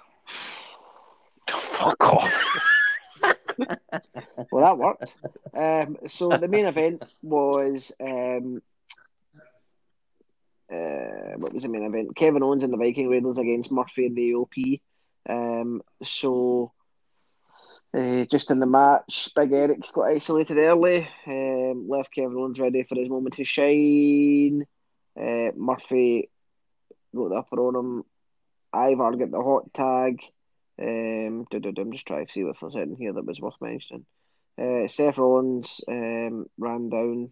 fuck 1.49 2.03
off. 2.03 2.67
Well, 4.51 4.65
that 4.65 4.77
worked. 4.77 5.15
um, 5.55 5.97
so 6.07 6.29
the 6.29 6.47
main 6.47 6.65
event 6.65 7.03
was 7.21 7.91
um, 8.01 8.61
uh, 10.71 11.35
what 11.37 11.53
was 11.53 11.63
the 11.63 11.69
main 11.69 11.83
event? 11.83 12.15
Kevin 12.15 12.41
Owens 12.43 12.63
and 12.63 12.73
the 12.73 12.77
Viking 12.77 13.07
Raiders 13.07 13.37
against 13.37 13.71
Murphy 13.71 14.07
and 14.07 14.15
the 14.15 14.33
OP. 14.33 14.53
Um, 15.29 15.81
so 16.03 16.71
uh, 17.93 18.25
just 18.25 18.51
in 18.51 18.59
the 18.59 18.65
match, 18.65 19.29
Big 19.35 19.51
Eric 19.51 19.81
got 19.93 20.07
isolated 20.07 20.57
early, 20.57 21.07
um, 21.27 21.87
left 21.89 22.13
Kevin 22.13 22.37
Owens 22.37 22.59
ready 22.59 22.83
for 22.83 22.95
his 22.95 23.09
moment 23.09 23.35
to 23.35 23.43
shine. 23.43 24.65
Uh, 25.19 25.51
Murphy 25.55 26.29
got 27.15 27.29
the 27.29 27.35
upper 27.35 27.59
on 27.59 27.75
him. 27.75 28.03
Ivar 28.73 29.17
got 29.17 29.31
the 29.31 29.41
hot 29.41 29.73
tag. 29.73 30.21
Um, 30.81 31.45
I'm 31.53 31.91
just 31.91 32.07
trying 32.07 32.25
to 32.25 32.31
see 32.31 32.41
if 32.41 32.59
there's 32.59 32.75
anything 32.75 32.97
here 32.97 33.13
that 33.13 33.25
was 33.25 33.41
worth 33.41 33.59
mentioning. 33.61 34.05
Uh, 34.57 34.87
Seth 34.87 35.17
Rollins 35.17 35.81
um, 35.87 36.45
ran 36.57 36.89
down, 36.89 37.31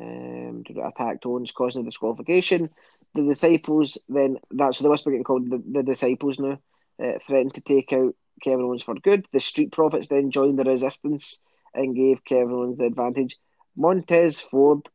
um, 0.00 0.64
to 0.66 0.86
attack 0.86 1.18
Owens, 1.24 1.52
causing 1.52 1.82
a 1.82 1.84
disqualification. 1.84 2.70
The 3.14 3.22
disciples 3.22 3.98
then 4.08 4.38
that's 4.50 4.78
so 4.78 4.84
they 4.84 4.90
must 4.90 5.04
be 5.04 5.10
getting 5.10 5.24
called 5.24 5.50
the, 5.50 5.62
the 5.70 5.82
disciples 5.82 6.38
now. 6.38 6.58
Uh, 7.02 7.18
threatened 7.26 7.54
to 7.54 7.60
take 7.62 7.92
out 7.92 8.14
Kevin 8.42 8.64
Owens 8.64 8.82
for 8.82 8.94
good. 8.94 9.26
The 9.32 9.40
Street 9.40 9.72
Profits 9.72 10.08
then 10.08 10.30
joined 10.30 10.58
the 10.58 10.64
resistance 10.64 11.38
and 11.74 11.96
gave 11.96 12.24
Kevin 12.24 12.52
Owens 12.52 12.78
the 12.78 12.84
advantage. 12.84 13.38
Montez 13.76 14.40
Ford. 14.40 14.88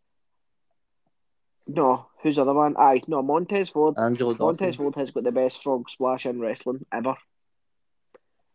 No, 1.68 2.08
who's 2.22 2.36
the 2.36 2.44
other 2.44 2.54
one? 2.54 2.76
Aye, 2.78 3.02
no, 3.08 3.24
Montez 3.24 3.70
Ford. 3.70 3.98
Angelo 3.98 4.36
Montez. 4.38 4.76
Ford 4.76 4.94
has 4.96 5.10
got 5.10 5.24
the 5.24 5.32
best 5.32 5.64
frog 5.64 5.90
splash 5.90 6.28
in 6.28 6.40
wrestling 6.40 6.86
ever. 6.92 7.16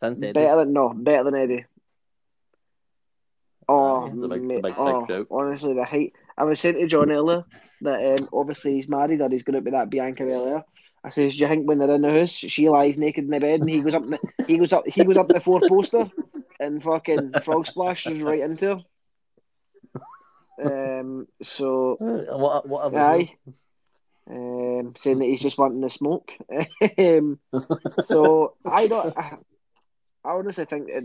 Since 0.00 0.22
Eddie. 0.22 0.32
Better 0.32 0.56
than 0.58 0.72
no, 0.72 0.90
better 0.90 1.24
than 1.24 1.34
Eddie. 1.34 1.64
Oh, 3.68 4.04
Aye, 4.04 4.10
it's 4.12 4.22
a 4.22 4.28
big- 4.28 4.42
it's 4.42 4.50
a 4.50 4.54
mate, 4.54 4.62
big- 4.62 4.62
big 4.62 4.78
oh, 4.78 5.26
honestly, 5.30 5.74
the 5.74 5.84
height. 5.84 6.12
I 6.40 6.44
was 6.44 6.58
saying 6.58 6.76
to 6.76 6.86
John 6.86 7.12
earlier 7.12 7.44
that 7.82 8.20
um, 8.20 8.28
obviously 8.32 8.74
he's 8.74 8.88
married 8.88 9.20
or 9.20 9.28
he's 9.28 9.42
going 9.42 9.56
to 9.56 9.60
be 9.60 9.72
that 9.72 9.90
Bianca 9.90 10.24
Belair. 10.24 10.64
I 11.04 11.10
says, 11.10 11.34
do 11.34 11.40
you 11.40 11.48
think 11.48 11.68
when 11.68 11.78
they're 11.78 11.90
in 11.94 12.00
the 12.00 12.10
house, 12.10 12.30
she 12.30 12.70
lies 12.70 12.96
naked 12.96 13.24
in 13.24 13.30
the 13.30 13.40
bed 13.40 13.60
and 13.60 13.68
he 13.68 13.82
goes 13.82 13.94
up, 13.94 14.06
the, 14.06 14.18
he 14.46 14.56
goes 14.56 14.72
up, 14.72 14.88
he 14.88 15.04
goes 15.04 15.18
up 15.18 15.28
the 15.28 15.40
four 15.40 15.60
poster 15.68 16.10
and 16.58 16.82
fucking 16.82 17.32
frog 17.44 17.66
splashes 17.66 18.22
right 18.22 18.40
into 18.40 18.82
her. 20.58 21.04
Um, 21.04 21.28
so 21.42 21.98
Uh, 22.00 22.38
What, 22.38 22.66
what 22.68 22.94
Aye. 22.94 23.34
um, 24.30 24.94
saying 24.96 25.18
that 25.18 25.26
he's 25.26 25.40
just 25.40 25.58
wanting 25.58 25.82
to 25.82 25.90
smoke. 25.90 26.32
um, 26.98 27.38
so 28.02 28.54
I 28.64 28.86
don't. 28.86 29.16
I, 29.16 29.36
I 30.24 30.30
honestly 30.30 30.64
think 30.64 30.88
it 30.88 31.04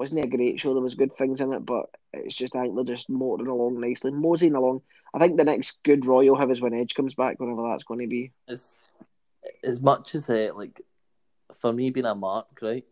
wasn't 0.00 0.24
a 0.24 0.28
great 0.28 0.58
show. 0.58 0.72
There 0.72 0.82
was 0.82 0.94
good 0.94 1.14
things 1.18 1.42
in 1.42 1.52
it, 1.52 1.66
but 1.66 1.90
it's 2.14 2.34
just 2.34 2.56
I 2.56 2.62
think 2.62 2.74
they're 2.74 2.96
just 2.96 3.10
motoring 3.10 3.50
along 3.50 3.78
nicely, 3.80 4.10
moseying 4.10 4.54
along. 4.54 4.80
I 5.12 5.18
think 5.18 5.36
the 5.36 5.44
next 5.44 5.78
good 5.84 6.06
Raw 6.06 6.20
you'll 6.20 6.38
have 6.38 6.50
is 6.50 6.60
when 6.60 6.72
Edge 6.72 6.94
comes 6.94 7.14
back, 7.14 7.38
whenever 7.38 7.68
that's 7.68 7.84
going 7.84 8.00
to 8.00 8.06
be. 8.06 8.32
As, 8.48 8.72
as 9.62 9.82
much 9.82 10.14
as 10.14 10.30
uh, 10.30 10.52
like 10.56 10.80
for 11.60 11.70
me 11.74 11.90
being 11.90 12.06
a 12.06 12.14
mark, 12.14 12.46
right? 12.62 12.84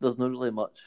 There's 0.00 0.18
not 0.18 0.32
really 0.32 0.50
much 0.50 0.80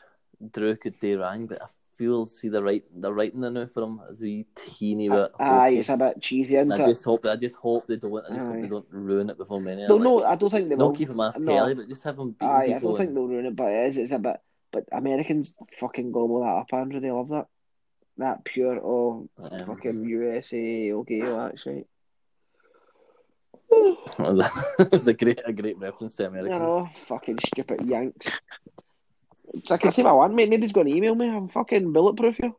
Drew 0.52 0.76
could 0.76 1.00
do 1.00 1.20
wrong, 1.20 1.48
but 1.48 1.60
I 1.64 1.66
feel 1.98 2.28
see 2.28 2.50
the 2.50 2.62
right 2.62 2.84
the 2.96 3.12
writing 3.12 3.44
in 3.44 3.56
there 3.56 3.66
for 3.66 3.82
him 3.82 4.00
is 4.12 4.24
a 4.24 4.46
teeny 4.56 5.10
bit. 5.10 5.32
Aye, 5.40 5.70
it's 5.70 5.90
a 5.90 5.98
bit 5.98 6.22
cheesy, 6.22 6.58
isn't 6.58 6.72
I 6.72 6.86
just 6.86 7.04
hope 7.04 7.26
I 7.26 7.36
just 7.36 7.56
hope 7.56 7.88
they 7.88 7.96
don't. 7.96 8.24
I 8.30 8.36
just 8.36 8.48
hope 8.48 8.62
they 8.62 8.68
don't 8.68 8.86
ruin 8.92 9.32
it 9.32 9.40
before 9.40 9.60
many. 9.60 9.88
No, 9.88 9.96
like, 9.96 10.04
no, 10.04 10.24
I 10.24 10.36
don't 10.36 10.52
think 10.52 10.70
they 10.70 10.76
will. 10.76 10.90
not 10.90 10.98
keep 10.98 11.10
him 11.10 11.20
off 11.20 11.36
No. 11.40 11.52
Kelly, 11.52 11.74
but 11.74 11.90
just 11.90 12.04
have 12.04 12.20
him 12.20 12.36
Aye, 12.42 12.76
I 12.76 12.80
don't 12.80 12.96
think 12.96 13.16
they'll 13.16 13.28
ruin 13.28 13.48
it, 13.48 13.56
but 13.56 13.72
it 13.72 13.90
is. 13.90 13.98
It's 13.98 14.12
a 14.12 14.20
bit. 14.20 14.40
But 14.78 14.96
Americans 14.96 15.56
fucking 15.80 16.12
gobble 16.12 16.42
that 16.42 16.46
up, 16.62 16.68
Andrew. 16.74 17.00
They 17.00 17.10
love 17.12 17.30
that. 17.30 17.48
That 18.18 18.46
pure, 18.46 18.80
oh, 18.84 19.28
Um, 19.40 19.66
fucking 19.66 20.06
USA, 20.06 20.92
okay, 20.94 21.22
well, 21.22 21.50
that's 21.50 21.66
right. 21.66 21.88
it's 24.80 25.08
a 25.08 25.14
great 25.14 25.42
a 25.46 25.54
great 25.54 25.78
reference 25.78 26.16
to 26.16 26.24
You 26.24 26.30
Americans. 26.30 26.60
know, 26.60 26.90
fucking 27.08 27.38
stupid 27.46 27.82
Yanks. 27.86 28.40
So 29.66 29.76
I 29.76 29.78
can 29.78 29.92
see 29.92 30.04
my 30.04 30.16
one 30.16 30.36
mate. 30.36 30.50
Nobody's 30.50 30.74
going 30.74 30.88
to 30.88 30.96
email 30.96 31.16
me. 31.16 31.28
I'm 31.30 31.50
fucking 31.50 31.92
bulletproof 31.94 32.38
here. 32.38 32.54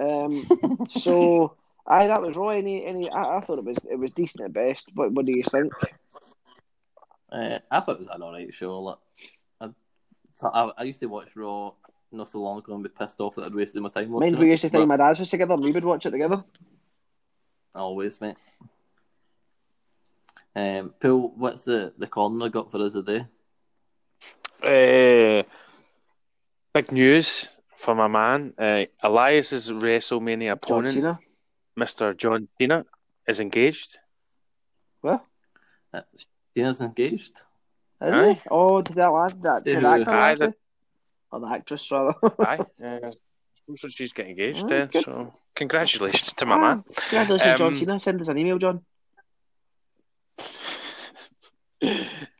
Um, 0.00 0.86
so, 0.90 1.56
aye, 1.86 2.06
that 2.06 2.20
was 2.22 2.36
Raw. 2.36 2.48
Any, 2.48 2.84
any, 2.84 3.10
I, 3.10 3.38
I 3.38 3.40
thought 3.40 3.58
it 3.58 3.64
was 3.64 3.78
it 3.90 3.98
was 3.98 4.10
decent 4.12 4.44
at 4.44 4.52
best. 4.52 4.90
What, 4.94 5.12
what 5.12 5.24
do 5.26 5.32
you 5.32 5.42
think? 5.42 5.72
Uh, 7.30 7.58
I 7.70 7.80
thought 7.80 7.96
it 7.96 8.00
was 8.00 8.08
an 8.08 8.22
alright 8.22 8.52
show. 8.52 8.80
Like, 8.80 8.96
I, 8.96 9.13
so 10.36 10.48
I, 10.48 10.70
I 10.78 10.82
used 10.84 11.00
to 11.00 11.06
watch 11.06 11.28
Raw 11.34 11.72
not 12.12 12.30
so 12.30 12.40
long 12.40 12.58
ago 12.58 12.74
and 12.74 12.82
be 12.82 12.88
pissed 12.88 13.20
off 13.20 13.36
that 13.36 13.46
I'd 13.46 13.54
wasted 13.54 13.82
my 13.82 13.88
time 13.88 14.10
watching 14.10 14.32
Mind 14.32 14.38
we 14.38 14.50
used 14.50 14.62
to 14.62 14.68
think 14.68 14.86
my 14.86 14.96
dad's 14.96 15.20
was 15.20 15.30
together, 15.30 15.54
and 15.54 15.64
we 15.64 15.72
would 15.72 15.84
watch 15.84 16.06
it 16.06 16.10
together. 16.10 16.44
Always, 17.74 18.20
mate. 18.20 18.36
Um, 20.56 20.94
Phil, 21.00 21.32
what's 21.36 21.64
the, 21.64 21.92
the 21.98 22.06
corner 22.06 22.44
I 22.44 22.48
got 22.48 22.70
for 22.70 22.80
us 22.80 22.92
today? 22.92 23.26
Uh, 24.62 25.42
big 26.72 26.92
news 26.92 27.58
for 27.76 27.94
my 27.94 28.06
man. 28.06 28.54
Uh, 28.56 28.84
Elias's 29.02 29.72
WrestleMania 29.72 30.52
opponent, 30.52 30.94
Cena. 30.94 31.18
Mr. 31.78 32.16
John 32.16 32.46
Cena, 32.58 32.84
is 33.26 33.40
engaged. 33.40 33.98
What? 35.00 35.24
Uh, 35.92 36.02
Cena's 36.56 36.80
engaged. 36.80 37.42
Is 38.04 38.12
Aye. 38.12 38.32
he? 38.34 38.40
Oh, 38.50 38.82
did 38.82 38.96
that 38.96 39.08
lad, 39.08 39.42
that, 39.42 39.64
did 39.64 39.76
Who? 39.76 39.80
the 39.82 39.88
actor, 39.88 40.10
Aye, 40.10 40.30
actually? 40.30 40.52
Or 41.32 41.40
the 41.40 41.46
actress, 41.48 41.90
rather. 41.90 42.14
Aye. 42.40 42.60
Uh, 42.84 43.10
so 43.76 43.88
she's 43.88 44.12
getting 44.12 44.32
engaged 44.32 44.62
Oh, 44.64 44.68
then. 44.68 44.88
good. 44.88 45.04
So 45.04 45.32
congratulations 45.54 46.34
to 46.34 46.44
my 46.44 46.56
Ah, 46.56 46.60
man. 46.60 46.84
Congratulations, 47.08 47.58
John 47.58 47.68
Um, 47.68 47.74
Cena. 47.74 47.98
Send 47.98 48.20
us 48.20 48.28
an 48.28 48.36
email, 48.36 48.58
John. 48.58 48.84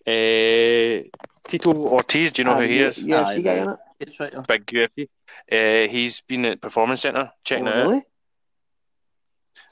Uh, 0.06 1.08
Tito 1.48 1.72
Ortiz, 1.74 2.32
do 2.32 2.42
you 2.42 2.44
know 2.44 2.56
who 2.56 2.62
Um, 2.64 2.68
he 2.68 2.80
is? 2.80 2.98
Yeah, 2.98 3.24
Aye, 3.24 3.34
she 3.36 3.42
got 3.42 3.56
in 3.56 3.68
it. 3.70 3.78
It's 4.00 4.20
right 4.20 4.34
off. 4.34 4.46
Big 4.46 4.66
UFC. 4.66 5.08
Uh, 5.50 5.88
he's 5.90 6.20
been 6.22 6.44
at 6.44 6.60
Performance 6.60 7.00
Center 7.02 7.30
checking 7.42 7.68
Oh, 7.68 7.70
it 7.70 7.74
out. 7.80 7.88
really? 7.88 8.02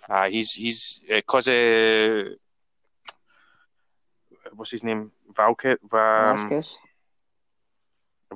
Uh, 0.09 0.29
he's 0.31 0.53
he's 0.55 1.01
because 1.09 1.49
uh, 1.49 2.25
what's 4.55 4.71
his 4.71 4.85
name? 4.85 5.13
Valke, 5.33 5.73
um, 5.73 5.79
Velasquez. 5.91 6.79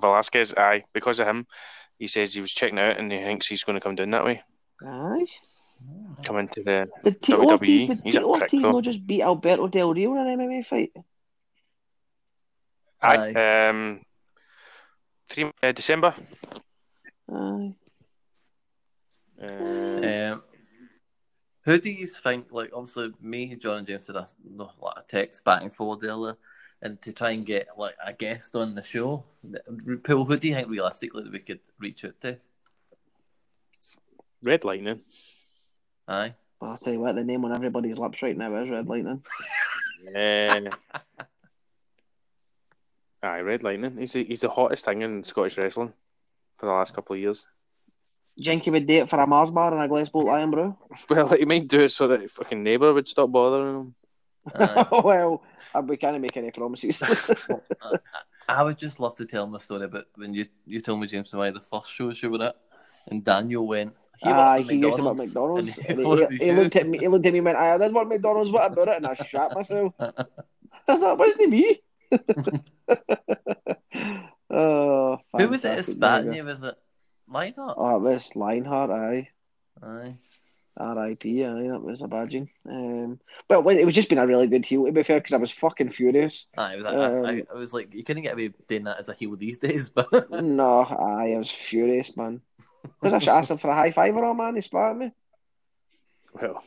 Velasquez. 0.01 0.55
Aye, 0.57 0.83
because 0.93 1.21
of 1.21 1.27
him, 1.27 1.47
he 1.99 2.07
says 2.07 2.35
he 2.35 2.41
was 2.41 2.53
checking 2.53 2.79
out 2.79 2.99
and 2.99 3.11
he 3.11 3.19
thinks 3.19 3.47
he's 3.47 3.65
going 3.65 3.75
to 3.79 3.81
come 3.85 3.95
down 3.95 4.11
that 4.11 4.25
way, 4.25 4.43
Aye. 4.85 5.27
come 6.25 6.39
into 6.39 6.63
the. 6.63 6.89
Did 7.05 7.23
Tito 7.23 7.43
WWE, 7.43 7.51
Ortiz, 7.51 7.89
did 7.89 8.01
he's 8.05 8.17
a 8.17 8.19
Tito 8.19 8.33
prick, 8.33 8.43
Ortiz 8.43 8.63
though. 8.63 8.73
not 8.73 8.85
just 8.85 9.07
beat 9.07 9.23
Alberto 9.23 9.69
Del 9.69 9.95
Rio 9.95 10.13
in 10.13 10.27
an 10.27 10.39
MMA 10.39 10.67
fight? 10.67 10.93
Aye, 13.03 13.67
um, 13.69 14.01
three 15.29 15.51
uh, 15.63 15.73
December. 15.73 16.15
Aye. 17.33 17.75
Uh, 19.43 20.33
Um, 20.33 20.43
who 21.65 21.79
do 21.79 21.91
you 21.91 22.07
think? 22.07 22.53
Like, 22.53 22.71
obviously, 22.73 23.13
me, 23.21 23.55
John, 23.57 23.79
and 23.79 23.87
James 23.87 24.07
had 24.07 24.17
a, 24.17 24.27
no, 24.49 24.71
like 24.81 24.95
a 24.99 25.03
text 25.09 25.45
back 25.45 25.63
and 25.63 25.73
forth 25.75 26.03
earlier, 26.05 26.37
and 26.87 27.03
to 27.03 27.13
try 27.13 27.31
and 27.31 27.45
get 27.45 27.69
like 27.77 27.97
a 28.05 28.13
guest 28.13 28.55
on 28.57 28.75
the 28.75 28.83
show. 28.83 29.25
Paul, 30.05 30.25
who 30.25 30.37
do 30.39 30.49
you 30.49 30.55
think 30.55 30.69
realistically 30.69 31.25
that 31.25 31.33
we 31.33 31.41
could 31.41 31.61
reach 31.79 32.05
out 32.05 32.21
to? 32.23 32.39
Red 34.43 34.65
Lightning. 34.65 35.01
Aye, 36.09 36.35
Well, 36.61 36.71
I'll 36.71 36.79
tell 36.79 36.93
you 36.93 37.01
what, 37.01 37.17
the 37.17 37.25
name 37.25 37.45
on 37.45 37.55
everybody's 37.55 37.99
lips 37.99 38.23
right 38.23 38.37
now 38.37 38.55
is 38.63 38.71
Red 38.71 38.87
Lightning. 38.87 39.23
Uh, 40.15 40.71
aye, 43.23 43.41
Red 43.41 43.65
Lightning. 43.65 43.97
He's 43.99 44.13
the, 44.13 44.23
he's 44.25 44.43
the 44.43 44.49
hottest 44.49 44.85
thing 44.85 45.03
in 45.03 45.25
Scottish 45.25 45.59
wrestling 45.59 45.93
for 46.55 46.67
the 46.67 46.73
last 46.73 46.95
couple 46.95 47.15
of 47.17 47.21
years. 47.21 47.45
Jenky 48.39 48.71
would 48.71 48.87
date 48.87 49.11
for 49.11 49.19
a 49.19 49.27
Mars 49.27 49.51
bar 49.51 49.73
and 49.75 49.83
a 49.83 49.89
glass 49.89 50.11
bolt 50.11 50.29
Irn-Bru. 50.29 50.77
Well, 51.11 51.29
he 51.29 51.45
might 51.45 51.67
do 51.67 51.81
it 51.85 51.91
so 51.91 52.07
that 52.09 52.31
fucking 52.31 52.63
neighbour 52.63 52.93
would 52.93 53.09
stop 53.09 53.33
bothering 53.33 53.75
him. 53.75 53.95
well, 55.05 55.43
uh, 55.75 55.81
we 55.81 55.97
can't 55.97 56.21
make 56.21 56.37
any 56.37 56.51
promises. 56.51 57.01
I, 57.83 57.99
I 58.49 58.63
would 58.63 58.79
just 58.79 59.01
love 59.01 59.17
to 59.17 59.27
tell 59.27 59.47
my 59.47 59.59
story 59.59 59.85
about 59.85 60.07
when 60.15 60.35
you 60.35 60.47
you 60.67 60.81
told 60.81 61.01
me 61.01 61.07
James 61.07 61.35
I 61.35 61.51
the 61.51 61.61
first 61.61 61.91
show 61.91 62.11
you 62.11 62.31
were 62.31 62.45
at, 62.45 62.57
and 63.09 63.25
Daniel 63.25 63.67
went. 63.67 63.95
He 64.19 64.31
at 64.31 64.61
he 64.63 64.77
used 64.77 64.97
to 64.97 65.05
work 65.05 65.17
McDonald's, 65.17 65.77
McDonald's. 65.77 65.79
and 65.79 66.01
And 66.01 66.01
he 66.01 66.27
he, 66.39 66.45
he 66.47 66.53
looked 66.53 66.77
at 66.77 66.89
me. 66.89 66.99
He 66.99 67.09
looked 67.09 67.27
at 67.27 67.33
me 67.33 67.39
and 67.39 67.45
went, 67.45 67.59
"I 67.59 67.77
did 67.77 67.93
work 67.93 68.09
McDonald's. 68.09 68.51
What 68.51 68.73
about 68.73 68.89
it?" 68.89 68.97
And 68.97 69.07
I 69.07 69.15
shot 69.15 69.55
myself. 69.55 69.93
I 69.99 70.13
thought, 70.87 71.19
"Wasn't 71.19 71.51
me?" 71.51 71.83
oh, 74.51 75.19
Who 75.37 75.49
was 75.49 75.65
it? 75.65 75.69
fantastic, 75.69 75.97
Spat 75.97 76.45
Was 76.45 76.63
it 76.63 76.77
Lionheart? 77.29 77.77
Oh, 77.79 77.97
it 77.97 78.01
was 78.01 78.37
Lionheart. 78.37 78.91
Aye. 78.91 79.29
Aye. 79.83 80.15
R.I.P. 80.77 81.45
Aye, 81.45 81.69
that 81.69 81.83
was 81.83 82.03
a 82.03 82.07
badging. 82.07 82.49
Um, 82.69 83.19
well, 83.49 83.67
it 83.69 83.85
was 83.85 83.95
just 83.95 84.09
been 84.09 84.19
a 84.19 84.27
really 84.27 84.47
good 84.47 84.65
heel. 84.65 84.85
To 84.85 84.93
be 84.93 85.03
fair, 85.03 85.21
because 85.21 85.33
I 85.33 85.39
was 85.39 85.51
fucking 85.53 85.91
furious. 85.93 86.49
Aye, 86.57 86.75
it 86.75 86.77
was, 86.77 86.85
I, 86.87 86.95
Um, 86.95 87.25
I, 87.27 87.43
I 87.51 87.55
was 87.57 87.73
like, 87.73 87.95
you 87.95 88.05
couldn't 88.05 88.23
get 88.25 88.35
away 88.35 88.53
doing 88.69 88.85
that 88.85 88.99
as 88.99 89.09
a 89.09 89.15
heel 89.15 89.35
these 89.37 89.59
days, 89.67 89.89
but 89.89 90.09
no, 90.31 90.81
aye, 90.85 91.33
I 91.35 91.39
was 91.39 91.51
furious, 91.51 92.17
man. 92.17 92.41
Because 93.03 93.27
I 93.27 93.39
asked 93.39 93.51
him 93.51 93.59
for 93.59 93.71
a 93.71 93.75
high 93.75 93.91
five 93.91 94.15
or 94.17 94.25
all, 94.25 94.35
man. 94.35 94.55
He 94.55 94.61
spat 94.61 94.91
at 94.93 94.97
me. 94.97 95.13
Well, 96.35 96.63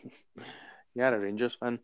you're 0.95 1.07
a 1.13 1.19
Rangers 1.19 1.55
fan. 1.55 1.79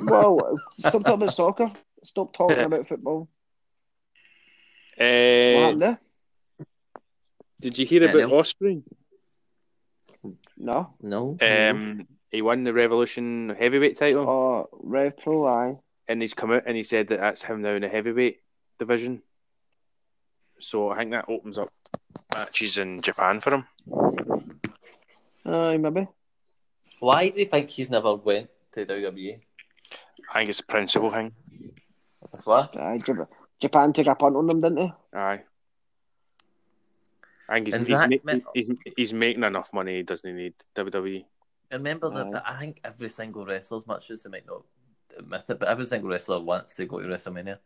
Well, 0.00 0.58
stop 0.78 0.92
talking 1.04 1.12
about 1.14 1.34
soccer. 1.34 1.72
Stop 2.04 2.32
talking 2.32 2.60
about 2.60 2.86
football. 2.88 3.28
What 4.96 5.04
Uh, 5.04 5.60
happened 5.62 5.82
there? 5.82 5.98
did 7.60 7.76
you 7.76 7.84
hear 7.86 8.04
about 8.04 8.16
Neil. 8.16 8.30
Ospreay? 10.24 10.36
No. 10.56 10.94
no. 11.02 11.36
Um, 11.40 12.06
he 12.30 12.42
won 12.42 12.64
the 12.64 12.72
Revolution 12.72 13.54
heavyweight 13.58 13.96
title, 13.98 14.28
Oh, 14.28 14.68
Rev 14.72 15.16
Pro, 15.16 15.46
aye. 15.46 15.76
and 16.08 16.20
he's 16.20 16.34
come 16.34 16.52
out 16.52 16.64
and 16.66 16.76
he 16.76 16.82
said 16.82 17.08
that 17.08 17.20
that's 17.20 17.42
him 17.42 17.62
now 17.62 17.74
in 17.74 17.82
the 17.82 17.88
heavyweight 17.88 18.40
division. 18.78 19.22
So 20.58 20.90
I 20.90 20.96
think 20.98 21.12
that 21.12 21.26
opens 21.28 21.56
up 21.58 21.68
matches 22.34 22.78
in 22.78 23.00
Japan 23.00 23.40
for 23.40 23.54
him. 23.54 23.64
Aye, 25.46 25.76
maybe. 25.78 26.08
Why 27.00 27.28
do 27.28 27.38
you 27.40 27.46
think 27.46 27.70
he's 27.70 27.90
never 27.90 28.14
went 28.14 28.50
to 28.72 28.84
WWE? 28.84 29.40
I 30.34 30.38
think 30.40 30.50
it's 30.50 30.60
a 30.60 30.64
principle 30.64 31.10
thing. 31.10 31.32
That's 32.32 32.44
why. 32.44 32.68
Aye, 32.74 33.00
Japan 33.60 33.92
took 33.92 34.06
a 34.06 34.14
punt 34.14 34.36
on 34.36 34.46
them, 34.46 34.60
didn't 34.60 34.76
they? 34.76 34.92
Aye. 35.18 35.40
I 37.48 37.54
think 37.54 37.66
he's, 37.66 37.76
he's, 37.76 37.86
that 38.00 38.10
ma- 38.10 38.16
meant- 38.24 38.44
he's, 38.54 38.70
he's 38.96 39.12
making 39.14 39.44
enough 39.44 39.72
money. 39.72 39.96
He 39.96 40.02
doesn't 40.02 40.36
need 40.36 40.52
E. 40.52 40.64
WWE. 40.76 41.24
Remember 41.72 42.10
that, 42.10 42.26
Aye. 42.26 42.30
but 42.30 42.42
I 42.46 42.58
think 42.58 42.80
every 42.84 43.08
single 43.08 43.44
wrestler, 43.44 43.78
as 43.78 43.86
much 43.86 44.10
as 44.10 44.22
they 44.22 44.30
might 44.30 44.46
not 44.46 44.62
admit 45.18 45.44
it, 45.48 45.58
but 45.58 45.68
every 45.68 45.84
single 45.86 46.10
wrestler 46.10 46.40
wants 46.40 46.74
to 46.76 46.86
go 46.86 47.00
to 47.00 47.06
WrestleMania. 47.08 47.56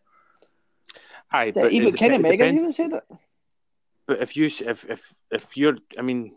Aye, 1.30 1.46
Yeah, 1.46 1.62
but 1.62 1.72
even 1.72 1.88
it, 1.88 1.96
Kenny 1.96 2.16
it 2.16 2.20
Megan 2.20 2.54
depends. 2.56 2.60
even 2.62 2.72
said 2.72 2.92
it. 2.98 3.18
But 4.06 4.20
if 4.20 4.36
you 4.36 4.46
if 4.46 4.84
if 4.90 5.14
if 5.30 5.56
you're, 5.56 5.76
I 5.98 6.02
mean, 6.02 6.36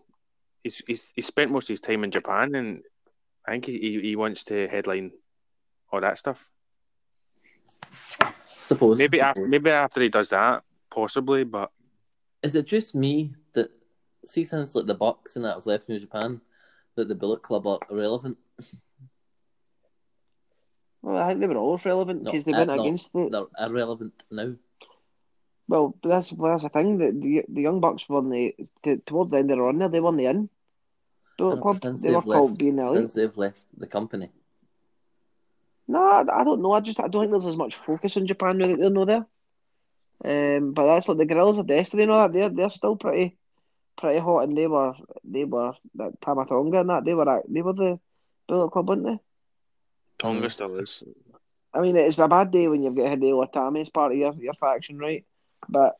he's 0.63 0.81
he's, 0.88 1.12
he's 1.15 1.25
spent 1.25 1.51
most 1.51 1.65
of 1.65 1.73
his 1.73 1.81
time 1.81 2.03
in 2.03 2.12
Japan, 2.12 2.53
and 2.55 2.81
I 3.47 3.51
think 3.51 3.65
he 3.65 3.79
he, 3.79 4.01
he 4.01 4.15
wants 4.15 4.45
to 4.45 4.67
headline 4.67 5.12
all 5.91 6.01
that 6.01 6.17
stuff. 6.19 6.47
Suppose. 8.60 8.97
Maybe 8.97 9.17
suppose. 9.17 9.29
after 9.29 9.47
maybe 9.47 9.69
after 9.71 10.01
he 10.01 10.10
does 10.10 10.29
that, 10.29 10.63
possibly. 10.91 11.43
But 11.43 11.71
Is 12.45 12.53
it 12.53 12.67
just 12.67 12.93
me 12.93 13.34
that 13.53 13.71
see 14.23 14.43
since 14.43 14.75
like 14.75 14.86
the 14.86 14.93
Bucks 14.93 15.36
and 15.36 15.43
that 15.45 15.55
was 15.55 15.65
left 15.65 15.89
New 15.89 15.99
Japan 15.99 16.41
that 16.95 17.08
the 17.08 17.15
Bullet 17.15 17.41
Club 17.41 17.65
are 17.65 17.79
irrelevant? 17.89 18.38
Well, 21.01 21.17
I 21.17 21.29
think 21.29 21.39
they 21.39 21.47
were 21.47 21.58
always 21.58 21.84
relevant 21.86 22.21
No, 22.21 22.31
because 22.31 22.45
they 22.45 22.53
uh, 22.53 22.58
went 22.58 22.67
no. 22.67 22.81
against 22.81 23.12
the. 23.13 23.29
They're 23.29 23.67
irrelevant 23.67 24.13
now. 24.29 24.53
Well, 25.67 25.95
that's 26.03 26.31
well, 26.31 26.51
that's 26.51 26.62
the 26.62 26.69
thing 26.69 26.99
that 26.99 27.19
the 27.19 27.43
the 27.49 27.62
Young 27.62 27.79
Bucks 27.79 28.08
won 28.08 28.29
the 28.29 28.53
t- 28.84 28.97
towards 28.97 29.31
the 29.31 29.38
end 29.38 29.49
of 29.49 29.58
the 29.58 29.63
run 29.63 29.79
there. 29.79 29.89
They 29.89 29.99
won 29.99 30.15
the 30.17 30.27
in. 30.27 30.47
Bullet 31.39 31.55
No, 31.55 31.62
Club. 31.63 31.79
since 31.81 32.03
They 32.03 32.12
were 32.12 32.21
they've 32.21 32.23
called 32.25 32.60
being 32.60 32.75
the 32.75 32.84
elite. 32.86 32.97
since 32.97 33.13
they've 33.15 33.38
left 33.38 33.79
the 33.79 33.88
company. 33.88 34.29
No, 35.88 35.99
I, 36.03 36.41
I 36.41 36.43
don't 36.43 36.62
know. 36.62 36.73
I 36.73 36.81
just 36.81 36.99
I 36.99 37.08
don't 37.08 37.23
think 37.23 37.31
there's 37.31 37.45
as 37.47 37.58
much 37.58 37.73
focus 37.75 38.15
on 38.17 38.27
Japan 38.27 38.60
now 38.60 38.67
that 38.67 38.77
they're 38.77 38.91
not 38.91 39.08
there. 39.08 39.25
Um, 40.23 40.73
but 40.73 40.86
that's 40.86 41.08
like 41.08 41.17
the 41.17 41.25
Guerrillas 41.25 41.58
of 41.58 41.67
Destiny 41.67 42.04
and 42.04 42.12
all 42.12 42.28
that. 42.28 42.34
They're 42.34 42.49
they're 42.49 42.69
still 42.69 42.95
pretty 42.95 43.38
pretty 43.97 44.19
hot, 44.19 44.39
and 44.43 44.58
they 44.58 44.67
were 44.67 44.93
they 45.23 45.43
were 45.43 45.73
that 45.95 46.19
Tama 46.21 46.45
Tonga 46.45 46.80
and 46.80 46.89
that 46.89 47.06
they 47.06 47.13
were 47.13 47.30
at- 47.30 47.51
they 47.51 47.62
were 47.62 47.73
the 47.73 47.99
Bullet 48.47 48.71
Club, 48.71 48.89
weren't 48.89 49.04
they? 49.04 49.19
Tonga 50.17 50.49
still 50.49 50.75
is. 50.75 51.04
I 51.73 51.82
mean, 51.82 51.97
it's 51.97 52.17
a 52.17 52.28
bad 52.28 52.51
day 52.51 52.67
when 52.67 52.84
you've 52.84 52.95
got 52.95 53.08
Hideo 53.08 53.45
Itami 53.51 53.82
as 53.82 53.89
part 53.89 54.13
of 54.13 54.17
your, 54.17 54.34
your 54.36 54.54
faction, 54.54 54.97
right? 54.97 55.25
But 55.67 55.95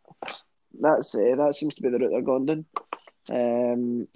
that's 0.80 1.14
uh, 1.14 1.36
that 1.38 1.56
seems 1.56 1.76
to 1.76 1.82
be 1.82 1.90
the 1.90 2.00
route 2.00 2.12
they're 2.12 2.22
going 2.22 2.46
down. 2.46 2.66
Um, 3.30 4.08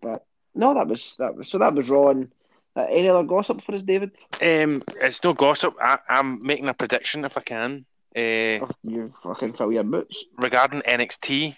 but 0.00 0.26
no, 0.54 0.74
that 0.74 0.88
was 0.88 1.14
that 1.18 1.36
was 1.36 1.48
so 1.48 1.58
that 1.58 1.74
was 1.74 1.88
Raw. 1.88 2.08
And, 2.10 2.32
uh, 2.74 2.86
any 2.90 3.08
other 3.08 3.22
gossip 3.22 3.62
for 3.62 3.74
us, 3.74 3.82
David? 3.82 4.10
Um, 4.42 4.82
it's 5.00 5.22
no 5.24 5.32
gossip. 5.32 5.74
I, 5.80 5.98
I'm 6.08 6.44
making 6.44 6.68
a 6.68 6.74
prediction 6.74 7.24
if 7.24 7.36
I 7.38 7.40
can. 7.40 7.86
Uh, 8.16 8.64
Oh, 8.64 8.68
you 8.82 9.12
fucking 9.22 9.52
fill 9.54 9.72
your 9.72 9.84
boots. 9.84 10.24
regarding 10.38 10.80
NXT, 10.82 11.48
Is 11.50 11.54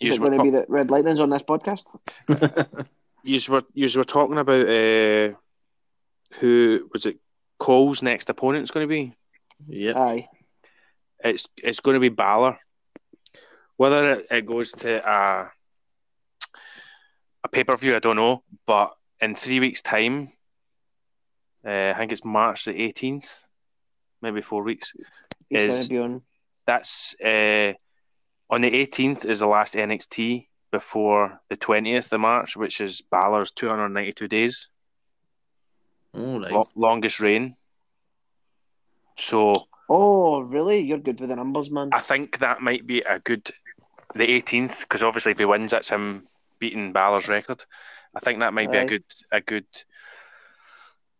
Yous 0.00 0.16
it 0.16 0.20
going 0.20 0.38
to 0.38 0.42
be 0.44 0.50
that 0.50 0.70
Red 0.70 0.90
Lightning's 0.90 1.20
on 1.20 1.28
this 1.30 1.42
podcast? 1.42 1.84
yous 3.22 3.48
were, 3.48 3.62
yous 3.74 3.96
were 3.96 4.04
talking 4.04 4.38
about 4.38 4.66
uh, 4.66 5.34
who 6.38 6.88
was 6.92 7.04
it? 7.06 7.18
Cole's 7.58 8.02
next 8.02 8.30
opponent's 8.30 8.70
going 8.70 8.84
to 8.84 8.88
be. 8.88 9.14
yep. 9.68 9.96
Aye. 9.96 10.26
It's 11.22 11.44
it's 11.62 11.80
going 11.80 11.94
to 11.96 12.00
be 12.00 12.08
Balor. 12.08 12.58
Whether 13.76 14.12
it, 14.12 14.26
it 14.30 14.46
goes 14.46 14.72
to 14.72 15.06
a 15.06 15.50
a 17.44 17.48
pay 17.48 17.64
per 17.64 17.76
view, 17.76 17.94
I 17.94 17.98
don't 17.98 18.16
know. 18.16 18.42
But 18.66 18.94
in 19.20 19.34
three 19.34 19.60
weeks' 19.60 19.82
time, 19.82 20.30
uh, 21.66 21.92
I 21.94 21.98
think 21.98 22.12
it's 22.12 22.24
March 22.24 22.64
the 22.64 22.80
eighteenth, 22.80 23.40
maybe 24.22 24.40
four 24.40 24.62
weeks. 24.62 24.94
He's 25.48 25.78
Is- 25.78 25.88
be 25.88 25.98
on. 25.98 26.22
That's 26.66 27.16
uh, 27.20 27.72
on 28.48 28.60
the 28.60 28.70
18th 28.70 29.24
is 29.24 29.40
the 29.40 29.46
last 29.46 29.74
NXT 29.74 30.46
before 30.70 31.40
the 31.48 31.56
20th 31.56 32.12
of 32.12 32.20
March, 32.20 32.56
which 32.56 32.80
is 32.80 33.00
Balor's 33.00 33.50
292 33.52 34.28
days, 34.28 34.68
All 36.14 36.38
right. 36.40 36.52
lo- 36.52 36.68
longest 36.76 37.18
reign. 37.18 37.56
So 39.16 39.64
Oh, 39.88 40.38
really? 40.40 40.78
You're 40.78 40.98
good 40.98 41.18
with 41.18 41.30
the 41.30 41.36
numbers, 41.36 41.70
man. 41.70 41.90
I 41.92 41.98
think 42.00 42.38
that 42.38 42.60
might 42.60 42.86
be 42.86 43.00
a 43.00 43.18
good 43.18 43.50
the 44.14 44.26
18th 44.26 44.82
because 44.82 45.02
obviously 45.02 45.32
if 45.32 45.38
he 45.38 45.44
wins, 45.44 45.72
that's 45.72 45.90
him 45.90 46.28
beating 46.60 46.92
Balor's 46.92 47.26
record. 47.26 47.64
I 48.14 48.20
think 48.20 48.38
that 48.38 48.54
might 48.54 48.70
be 48.70 48.78
a 48.78 48.86
good 48.86 49.04
a 49.32 49.40
good 49.40 49.66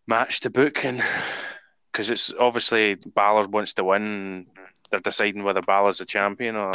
match 0.07 0.41
to 0.41 0.51
book 0.51 0.85
and 0.85 1.03
because 1.93 2.11
it's 2.11 2.33
obviously 2.39 2.95
Balor 2.95 3.49
wants 3.49 3.75
to 3.75 3.85
win. 3.85 4.47
They're 4.91 5.01
deciding 5.01 5.45
whether 5.45 5.63
Balor's 5.63 5.99
the 5.99 6.05
champion 6.05 6.57
or 6.57 6.73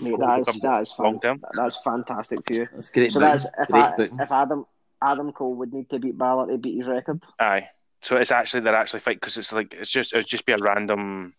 Mate, 0.00 0.14
that 0.18 0.40
is, 0.48 0.60
that 0.60 0.82
is 0.82 0.94
fan- 0.94 1.04
long 1.04 1.20
term. 1.20 1.42
That's 1.58 1.82
fantastic 1.82 2.40
for 2.46 2.54
you. 2.54 2.68
That's 2.74 2.90
great. 2.90 3.12
So 3.12 3.20
booking. 3.20 3.32
that's 3.32 3.46
if, 3.58 3.68
great 3.68 3.82
I, 3.82 3.96
booking. 3.96 4.18
if 4.20 4.32
Adam 4.32 4.64
Adam 5.02 5.32
Cole 5.32 5.54
would 5.56 5.72
need 5.72 5.90
to 5.90 5.98
beat 5.98 6.16
Balor 6.16 6.48
to 6.52 6.58
beat 6.58 6.78
his 6.78 6.86
record. 6.86 7.22
Aye. 7.38 7.68
So 8.00 8.16
it's 8.16 8.30
actually 8.32 8.60
they're 8.60 8.74
actually 8.74 9.00
fight 9.00 9.20
because 9.20 9.36
it's 9.36 9.52
like 9.52 9.74
it's 9.74 9.90
just 9.90 10.14
it'd 10.14 10.26
just 10.26 10.46
be 10.46 10.52
a 10.52 10.56
random 10.60 11.34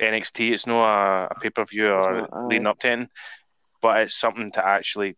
NXT. 0.00 0.52
It's 0.52 0.66
not 0.66 0.84
a, 0.84 1.28
a 1.30 1.40
pay 1.40 1.50
per 1.50 1.64
view 1.64 1.88
or 1.88 2.18
It's 2.18 2.30
not, 2.32 2.38
aye. 2.42 2.46
leading 2.46 2.66
up 2.66 2.78
to 2.80 2.92
it, 3.02 3.08
but 3.80 4.00
it's 4.00 4.14
something 4.18 4.50
to 4.52 4.66
actually 4.66 5.16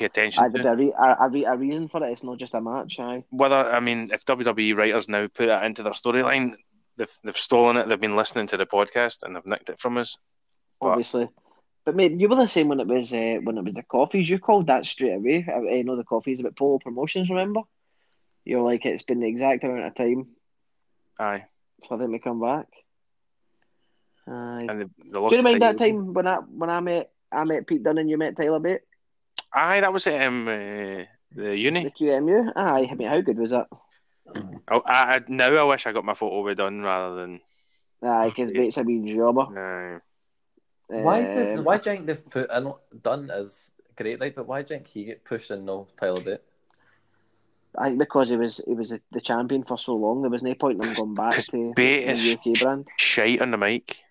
pay 0.00 0.06
attention 0.06 0.50
there'd 0.52 0.64
to. 0.64 0.72
a, 0.72 0.76
re- 0.76 0.94
a, 0.98 1.16
a, 1.24 1.28
re- 1.28 1.44
a 1.44 1.56
reason 1.56 1.88
for 1.88 2.02
it. 2.04 2.10
It's 2.10 2.24
not 2.24 2.38
just 2.38 2.54
a 2.54 2.60
match. 2.60 2.98
Aye. 2.98 3.24
Whether 3.30 3.56
I 3.56 3.80
mean, 3.80 4.08
if 4.12 4.24
WWE 4.24 4.76
writers 4.76 5.08
now 5.08 5.26
put 5.28 5.46
that 5.46 5.64
into 5.64 5.82
their 5.82 5.92
storyline, 5.92 6.52
they've 6.96 7.18
they've 7.24 7.36
stolen 7.36 7.76
it. 7.76 7.88
They've 7.88 8.00
been 8.00 8.16
listening 8.16 8.46
to 8.48 8.56
the 8.56 8.66
podcast 8.66 9.22
and 9.22 9.36
they've 9.36 9.46
nicked 9.46 9.70
it 9.70 9.78
from 9.78 9.98
us. 9.98 10.16
But- 10.80 10.88
obviously. 10.88 11.28
But 11.86 11.96
mate, 11.96 12.20
you 12.20 12.28
were 12.28 12.36
the 12.36 12.46
same 12.46 12.68
when 12.68 12.78
it 12.78 12.86
was 12.86 13.12
uh, 13.12 13.38
when 13.42 13.56
it 13.56 13.64
was 13.64 13.74
the 13.74 13.82
coffees. 13.82 14.28
You 14.28 14.38
called 14.38 14.66
that 14.66 14.84
straight 14.84 15.14
away. 15.14 15.46
I, 15.48 15.78
I 15.78 15.82
know 15.82 15.96
the 15.96 16.04
coffees 16.04 16.38
about 16.38 16.56
Polo 16.56 16.78
Promotions. 16.78 17.30
Remember? 17.30 17.62
You're 18.44 18.62
like 18.62 18.84
it's 18.84 19.02
been 19.02 19.20
the 19.20 19.28
exact 19.28 19.64
amount 19.64 19.86
of 19.86 19.94
time 19.94 20.28
Aye, 21.18 21.44
for 21.88 21.96
them 21.98 22.12
to 22.12 22.18
come 22.18 22.40
back. 22.40 22.66
Aye. 24.28 24.66
and 24.68 24.80
the, 24.82 24.90
the 25.10 25.28
Do 25.28 25.36
you 25.36 25.42
remind 25.42 25.62
that 25.62 25.78
time 25.78 26.12
when 26.12 26.26
I 26.26 26.36
when 26.36 26.70
I 26.70 26.80
met 26.80 27.12
I 27.32 27.44
met 27.44 27.66
Pete 27.66 27.82
Dunne 27.82 27.98
and 27.98 28.10
you 28.10 28.18
met 28.18 28.36
Tyler 28.36 28.60
Bate, 28.60 28.82
Aye, 29.52 29.80
that 29.80 29.92
was 29.92 30.06
at 30.06 30.26
um, 30.26 30.46
uh, 30.46 31.04
the 31.34 31.56
uni. 31.58 31.84
the 31.84 31.90
QMU? 31.90 32.52
Aye, 32.54 32.88
I 32.90 32.94
mean, 32.94 33.08
how 33.08 33.20
good 33.20 33.38
was 33.38 33.50
that? 33.50 33.68
Oh, 34.70 34.82
I, 34.86 35.16
I, 35.16 35.20
now 35.28 35.52
I 35.54 35.64
wish 35.64 35.86
I 35.86 35.92
got 35.92 36.04
my 36.04 36.14
photo 36.14 36.42
with 36.42 36.58
Dunne 36.58 36.82
rather 36.82 37.16
than. 37.16 37.40
Aye, 38.02 38.28
because 38.28 38.52
Bates 38.52 38.76
a 38.76 38.82
wee 38.82 39.14
jobber. 39.14 39.42
Aye. 39.58 39.98
Why 40.88 41.22
did 41.22 41.58
Um, 41.58 41.64
why 41.64 41.78
do 41.78 41.90
you 41.90 41.96
think 41.96 42.06
they've 42.06 42.30
put 42.30 42.50
in 42.50 42.72
Dunne 43.02 43.30
as 43.30 43.70
great 43.96 44.20
right, 44.20 44.34
but 44.34 44.46
why 44.46 44.62
do 44.62 44.74
you 44.74 44.78
think 44.78 44.88
he 44.88 45.04
get 45.04 45.24
pushed 45.24 45.50
and 45.50 45.64
no 45.66 45.88
Tyler 45.96 46.20
Bate? 46.20 46.40
I 47.78 47.86
think 47.88 47.98
because 47.98 48.30
he 48.30 48.36
was 48.36 48.60
he 48.66 48.74
was 48.74 48.90
the, 48.90 49.00
the 49.12 49.20
champion 49.20 49.62
for 49.62 49.78
so 49.78 49.94
long, 49.94 50.22
there 50.22 50.30
was 50.30 50.42
no 50.42 50.54
point 50.54 50.82
in 50.82 50.88
him 50.88 50.94
going 50.94 51.14
back 51.14 51.30
Because 51.30 51.46
to 51.48 51.72
Bate 51.76 52.06
the 52.06 52.10
is 52.12 52.36
UK 52.36 52.60
brand. 52.60 52.88
shite 52.98 53.40
on 53.40 53.50
the 53.52 53.56
mic. 53.56 54.02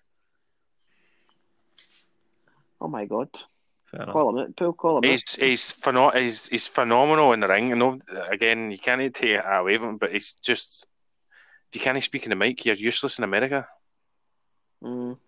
Oh 2.80 2.88
my 2.88 3.04
god! 3.04 3.28
Fair. 3.90 4.06
Call 4.06 4.30
him 4.30 4.38
it, 4.38 4.56
Paul. 4.56 4.72
Call 4.72 4.98
him 4.98 5.04
it. 5.04 5.10
He's 5.10 5.34
he's, 5.34 5.72
pheno- 5.72 6.14
he's 6.14 6.48
he's 6.48 6.66
phenomenal 6.68 7.32
in 7.32 7.40
the 7.40 7.48
ring. 7.48 7.76
No, 7.76 7.98
again, 8.28 8.70
you 8.70 8.78
can't 8.78 9.14
take 9.14 9.30
it 9.30 9.44
away 9.44 9.78
from 9.78 9.90
him, 9.90 9.96
but 9.96 10.12
he's 10.12 10.34
just 10.34 10.86
if 11.70 11.76
you 11.76 11.80
can't 11.80 12.02
speak 12.02 12.24
in 12.24 12.30
the 12.30 12.36
mic, 12.36 12.64
you're 12.64 12.74
useless 12.74 13.18
in 13.18 13.24
America. 13.24 13.66
Mm. 14.82 15.18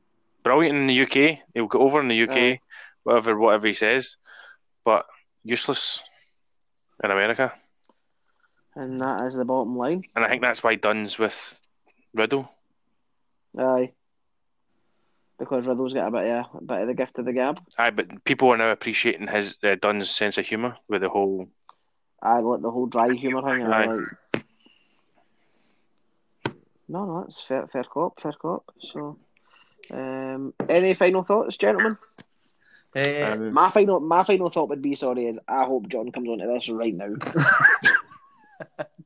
Brilliant 0.42 0.78
in 0.78 0.86
the 0.86 1.02
UK. 1.02 1.38
He'll 1.54 1.66
go 1.66 1.80
over 1.80 2.00
in 2.00 2.08
the 2.08 2.22
UK, 2.22 2.36
Aye. 2.36 2.60
whatever 3.02 3.38
whatever 3.38 3.66
he 3.66 3.74
says, 3.74 4.16
but 4.84 5.06
useless 5.44 6.02
in 7.02 7.10
America. 7.10 7.52
And 8.74 9.00
that 9.00 9.22
is 9.22 9.34
the 9.34 9.44
bottom 9.44 9.76
line. 9.76 10.04
And 10.16 10.24
I 10.24 10.28
think 10.28 10.42
that's 10.42 10.62
why 10.62 10.76
Dunne's 10.76 11.18
with 11.18 11.60
Riddle. 12.14 12.50
Aye. 13.58 13.92
Because 15.38 15.66
Riddle's 15.66 15.92
got 15.94 16.08
a 16.08 16.10
bit 16.10 16.24
of 16.30 16.46
a 16.54 16.64
bit 16.64 16.80
of 16.82 16.86
the 16.88 16.94
gift 16.94 17.18
of 17.18 17.24
the 17.24 17.32
gab. 17.32 17.60
Aye, 17.78 17.90
but 17.90 18.22
people 18.24 18.48
are 18.50 18.56
now 18.56 18.70
appreciating 18.70 19.26
his 19.26 19.56
uh, 19.64 19.74
Dunne's 19.80 20.10
sense 20.10 20.38
of 20.38 20.46
humour 20.46 20.76
with 20.88 21.00
the 21.02 21.08
whole. 21.08 21.48
I 22.22 22.38
like 22.38 22.62
the 22.62 22.70
whole 22.70 22.86
dry 22.86 23.12
humour 23.12 23.42
thing. 23.42 23.62
Aye. 23.66 23.86
like. 23.86 24.00
No, 26.88 27.06
no, 27.06 27.22
that's 27.22 27.40
fair, 27.42 27.66
fair 27.72 27.84
cop, 27.84 28.20
fair 28.20 28.32
cop. 28.32 28.70
So, 28.92 29.16
um, 29.92 30.52
any 30.68 30.94
final 30.94 31.22
thoughts, 31.24 31.56
gentlemen? 31.56 31.96
Eh, 32.94 33.22
Um, 33.32 33.52
My 33.54 33.70
final, 33.70 33.98
my 34.00 34.22
final 34.24 34.50
thought 34.50 34.68
would 34.68 34.82
be, 34.82 34.94
sorry, 34.94 35.26
is 35.26 35.38
I 35.48 35.64
hope 35.64 35.88
John 35.88 36.12
comes 36.12 36.28
onto 36.28 36.46
this 36.46 36.68
right 36.68 36.94
now, 36.94 37.14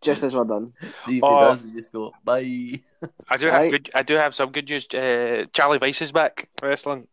just 0.01 0.23
as 0.23 0.35
we're 0.35 0.45
done. 0.45 0.73
see 1.05 1.19
if 1.19 1.25
Oh. 1.25 1.51
he 1.55 1.57
does, 1.57 1.63
we 1.65 1.73
just 1.73 1.93
go 1.93 2.13
bye. 2.25 2.81
I 3.29 3.37
do 3.37 3.47
have 3.47 3.61
Right. 3.61 3.71
good. 3.71 3.91
I 3.95 4.03
do 4.03 4.15
have 4.15 4.35
some 4.35 4.51
good 4.53 4.69
news. 4.69 4.87
Uh, 4.93 5.45
Charlie 5.53 5.79
Vice 5.79 6.03
is 6.03 6.13
back 6.13 6.49
wrestling. 6.63 7.07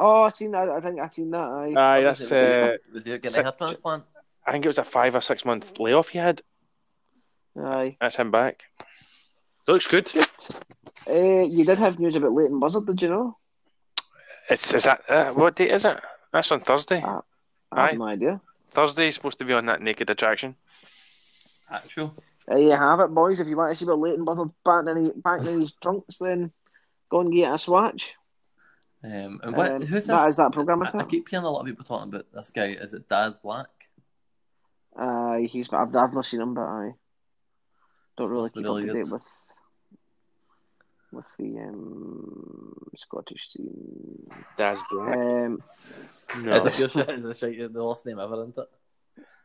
Oh, 0.00 0.22
I 0.24 0.30
seen 0.30 0.52
that. 0.52 0.68
I 0.68 0.80
think 0.80 1.00
I 1.00 1.08
seen 1.08 1.30
that. 1.32 1.40
Aye. 1.48 1.74
Aye, 1.76 2.04
Was 2.04 2.18
that's. 2.20 2.30
he- 2.30 2.36
was 2.36 2.42
he- 2.42 2.46
Uh, 2.46 2.94
was 2.94 3.04
he 3.04 3.10
getting 3.12 3.30
six- 3.30 3.36
a 3.38 3.42
hair 3.42 3.52
transplant? 3.52 4.04
I 4.46 4.52
think 4.52 4.64
it 4.64 4.68
was 4.68 4.78
a 4.78 4.84
five 4.84 5.14
or 5.14 5.20
six 5.20 5.44
month 5.44 5.78
layoff 5.78 6.08
he 6.08 6.18
had. 6.18 6.40
Aye. 7.60 7.96
That's 8.00 8.16
him 8.16 8.30
back. 8.30 8.62
Looks 9.66 9.86
good. 9.88 10.10
Uh, 11.08 11.42
you 11.44 11.64
did 11.64 11.78
have 11.78 11.98
news 11.98 12.14
about 12.16 12.32
Leighton 12.32 12.58
Buzzard, 12.60 12.86
did 12.86 13.02
you 13.02 13.08
know? 13.08 13.36
It's 14.48 14.72
is 14.72 14.84
that 14.84 15.02
uh, 15.08 15.32
what 15.32 15.56
date 15.56 15.70
is 15.70 15.84
it? 15.84 15.98
That's 16.32 16.50
on 16.52 16.60
Thursday. 16.60 17.02
I 17.02 17.20
Aye. 17.72 17.88
have 17.90 17.98
no 17.98 18.04
idea. 18.06 18.40
Thursday 18.68 19.08
is 19.08 19.14
supposed 19.14 19.38
to 19.40 19.44
be 19.44 19.52
on 19.52 19.66
that 19.66 19.82
Naked 19.82 20.08
Attraction. 20.10 20.54
Actual. 21.70 22.14
There 22.46 22.58
you 22.58 22.70
have 22.70 23.00
it, 23.00 23.08
boys. 23.08 23.40
If 23.40 23.46
you 23.46 23.56
want 23.56 23.72
to 23.72 23.78
see 23.78 23.84
what 23.84 23.98
Leighton 23.98 24.24
Buzzard 24.24 24.50
back 24.64 24.86
in, 24.86 25.04
his- 25.06 25.14
back 25.16 25.40
in 25.40 25.60
his 25.60 25.72
trunks, 25.82 26.18
then 26.18 26.50
go 27.10 27.20
and 27.20 27.32
get 27.32 27.52
a 27.54 27.58
swatch. 27.58 28.14
Um, 29.04 29.40
and 29.44 29.56
what, 29.56 29.70
Um, 29.72 29.82
who's 29.82 30.06
that 30.06 30.24
this? 30.24 30.30
is 30.30 30.36
that 30.36 30.52
program, 30.52 30.82
I, 30.82 30.90
I 30.98 31.04
keep 31.04 31.28
hearing 31.28 31.44
a 31.44 31.50
lot 31.50 31.60
of 31.60 31.66
people 31.66 31.84
talking 31.84 32.08
about 32.12 32.30
this 32.32 32.50
guy. 32.50 32.66
Is 32.68 32.94
it 32.94 33.08
Daz 33.08 33.36
Black? 33.36 33.68
Aye, 34.96 35.46
he's. 35.48 35.72
I've, 35.72 35.94
I've 35.94 36.12
not 36.12 36.26
seen 36.26 36.40
him, 36.40 36.54
but 36.54 36.62
I 36.62 36.90
don't 38.16 38.30
really 38.30 38.42
Must 38.44 38.54
keep 38.54 38.64
really 38.64 38.82
up 38.82 38.96
to 38.96 39.02
date 39.04 39.12
with 39.12 39.22
with 41.12 41.24
the 41.38 41.58
um, 41.60 42.74
Scottish 42.96 43.50
scene. 43.52 44.28
Daz 44.56 44.82
Black. 44.90 45.16
Um, 45.16 45.62
No. 46.42 46.54
Is 46.54 46.66
it 46.66 46.78
your 46.78 46.88
shit? 46.88 47.08
Is 47.10 47.24
it 47.24 47.36
shit, 47.38 47.72
the 47.72 47.82
last 47.82 48.04
name 48.04 48.18
ever, 48.18 48.34
isn't 48.42 48.58
it? 48.58 48.68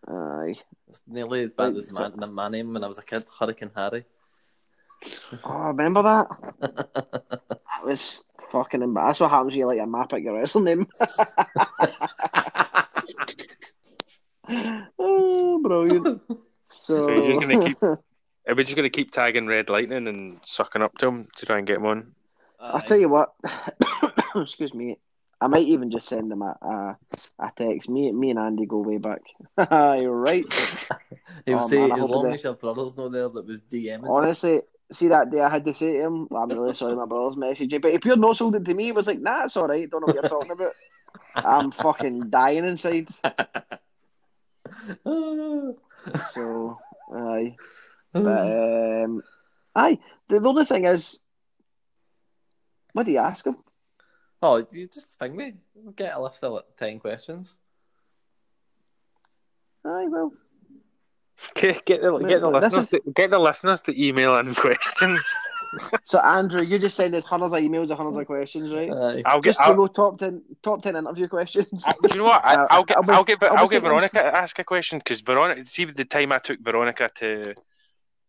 Aye. 0.08 0.56
It's 0.90 1.02
nearly 1.08 1.44
as 1.44 1.54
bad 1.54 1.76
as 1.76 1.92
my, 1.92 2.10
my 2.10 2.50
name 2.50 2.74
when 2.74 2.84
I 2.84 2.88
was 2.88 2.98
a 2.98 3.04
kid, 3.04 3.26
Hurricane 3.40 3.72
Harry. 3.76 4.06
Oh, 5.44 5.66
remember 5.68 6.02
that? 6.04 6.28
That 7.74 7.86
was 7.86 8.26
fucking 8.52 8.82
embarrassing. 8.82 9.08
That's 9.10 9.20
what 9.20 9.32
happens 9.32 9.52
when 9.52 9.60
you 9.60 9.68
like 9.68 9.80
a 9.80 9.86
map 9.86 10.14
at 10.14 10.22
your 10.22 10.36
wrestling 10.36 10.64
name. 10.64 10.88
oh, 15.00 15.60
brilliant. 15.62 16.22
So, 16.70 16.96
Okay, 17.10 17.28
you're 17.28 17.42
gonna 17.42 17.66
keep- 17.66 17.84
Are 17.84 18.56
we 18.56 18.64
just 18.64 18.76
going 18.76 18.86
to 18.86 18.90
keep 18.90 19.12
tagging 19.12 19.48
Red 19.48 19.70
Lightning 19.70 20.08
and 20.08 20.40
sucking 20.46 20.82
up 20.82 20.98
to 21.00 21.08
him 21.08 21.28
to 21.38 21.46
try 21.46 21.58
and 21.58 21.68
get 21.68 21.78
him 21.78 21.86
on? 21.86 22.12
I'll 22.60 22.82
tell 22.82 22.98
you 22.98 23.10
what. 23.10 23.34
Excuse 24.36 24.74
me. 24.74 24.98
I 25.44 25.48
might 25.48 25.68
even 25.68 25.92
just 25.92 26.08
send 26.08 26.32
them 26.32 26.42
a, 26.42 26.56
a, 26.62 26.98
a 27.40 27.52
text. 27.56 27.90
Me, 27.90 28.12
me 28.14 28.30
and 28.30 28.40
Andy 28.40 28.66
go 28.66 28.78
way 28.78 28.98
back. 28.98 29.22
You're 29.72 30.12
right. 30.16 30.46
He'll 31.46 31.60
Oh, 31.60 31.68
say, 31.68 31.80
man, 31.80 32.00
as 32.00 32.10
long 32.10 32.28
as 32.28 32.44
your 32.44 32.54
brother's 32.54 32.96
not 32.96 33.12
there 33.12 33.28
that 33.28 33.46
was 33.46 33.60
DMing. 33.60 34.10
Honestly, 34.10 34.62
see 34.92 35.10
that 35.10 35.32
day 35.32 35.42
I 35.42 35.50
had 35.50 35.66
to 35.66 35.74
say 35.74 35.94
to 35.94 36.02
him, 36.04 36.28
I'm 36.34 36.50
really 36.50 36.74
sorry 36.74 36.96
my 36.96 37.06
brother's 37.06 37.36
messaging. 37.36 37.82
But 37.82 37.92
if 37.92 38.06
you're 38.06 38.16
not 38.16 38.38
sold 38.38 38.56
it 38.56 38.64
to 38.64 38.74
me, 38.74 38.86
he 38.86 38.92
was 38.94 39.08
like, 39.08 39.20
nah, 39.20 39.44
it's 39.44 39.58
all 39.58 39.68
right. 39.68 39.90
Don't 39.90 40.00
know 40.02 40.08
what 40.08 40.16
you're 40.16 40.24
talking 40.24 40.52
about. 40.52 40.74
I'm 41.36 41.72
fucking 41.72 42.30
dying 42.30 42.64
inside. 42.66 43.10
So, 46.34 46.78
aye. 47.14 47.56
But, 48.12 49.04
um, 49.04 49.24
aye. 49.76 50.00
The, 50.30 50.40
the 50.40 50.50
only 50.50 50.66
thing 50.66 50.86
is, 50.86 51.20
what 52.94 53.06
do 53.06 53.12
you 53.12 53.20
ask 53.20 53.46
him? 53.46 53.58
Oh, 54.44 54.58
you 54.72 54.88
just 54.88 55.18
ping 55.20 55.36
me. 55.36 55.54
Get 55.96 56.14
a 56.16 56.22
list 56.22 56.44
of 56.44 56.54
like, 56.54 56.66
ten 56.78 57.00
questions. 57.00 57.58
Aye, 59.86 60.06
well, 60.10 60.32
Get, 61.56 61.86
get 61.86 62.02
the 62.02 62.18
get 62.20 62.42
the 62.42 62.52
This 62.52 62.64
listeners 62.74 62.84
is- 62.84 62.90
to, 62.90 63.12
get 63.16 63.30
the 63.32 63.40
listeners 63.40 63.82
to 63.84 64.02
email 64.06 64.38
in 64.38 64.54
questions. 64.66 65.20
so 66.04 66.20
Andrew, 66.20 66.62
you 66.62 66.78
just 66.78 66.96
send 66.96 67.16
us 67.16 67.24
hundreds 67.24 67.54
of 67.54 67.60
emails, 67.60 67.90
and 67.90 67.94
hundreds 67.94 68.18
of 68.18 68.28
questions, 68.28 68.72
right? 68.72 68.92
Aye. 68.92 69.24
I'll 69.26 69.42
get. 69.42 69.56
Just 69.56 69.60
to 69.60 69.66
I'll, 69.74 69.88
top 69.88 70.20
ten, 70.20 70.42
top 70.62 70.84
ten 70.84 70.96
interview 70.96 71.28
questions. 71.28 71.84
I- 71.86 71.94
do 71.94 72.10
you 72.12 72.18
know 72.18 72.26
what? 72.26 72.46
I, 72.46 72.56
Uh, 72.56 72.68
I'll 72.70 72.84
get. 72.84 72.98
I'll 72.98 73.04
be- 73.04 73.14
I'll 73.14 73.24
get. 73.24 73.44
I'll 73.44 73.50
be 73.50 73.58
I'll 73.58 73.68
get. 73.68 73.82
Get 73.82 73.88
Veronica 73.90 74.20
to 74.20 74.26
ask 74.38 74.60
a 74.60 74.64
question 74.64 75.00
because 75.00 75.22
Veronica. 75.22 75.66
See 75.66 75.86
the 75.86 76.06
time 76.06 76.32
I 76.32 76.38
took 76.38 76.60
Veronica 76.60 77.10
to 77.16 77.56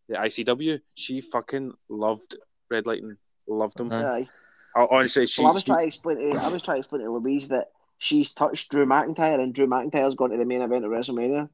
the 0.09 0.15
ICW, 0.15 0.81
she 0.95 1.21
fucking 1.21 1.73
loved 1.89 2.37
Red 2.71 2.87
Lightning. 2.87 3.17
Loved 3.47 3.77
them. 3.79 3.93
Aye. 3.93 4.27
Aye. 4.77 4.81
I, 4.83 4.87
honestly, 4.91 5.27
she. 5.27 5.43
well, 5.43 5.51
I 5.51 5.55
was 5.55 5.63
she- 5.63 5.67
trying 5.67 5.81
to 5.83 5.87
explain 5.87 6.17
to 6.19 6.39
I 6.41 6.49
was 6.49 6.63
trying 6.63 6.77
to 6.77 6.81
explain 6.81 7.03
to 7.03 7.11
Louise 7.13 7.49
that 7.49 7.71
she's 7.99 8.33
touched 8.33 8.71
Drew 8.71 8.87
McIntyre, 8.87 9.41
and 9.41 9.55
Drew 9.55 9.67
McIntyre's 9.67 10.15
gone 10.15 10.31
to 10.31 10.37
the 10.37 10.45
main 10.45 10.63
event 10.63 10.85
of 10.85 10.91
WrestleMania, 10.91 11.49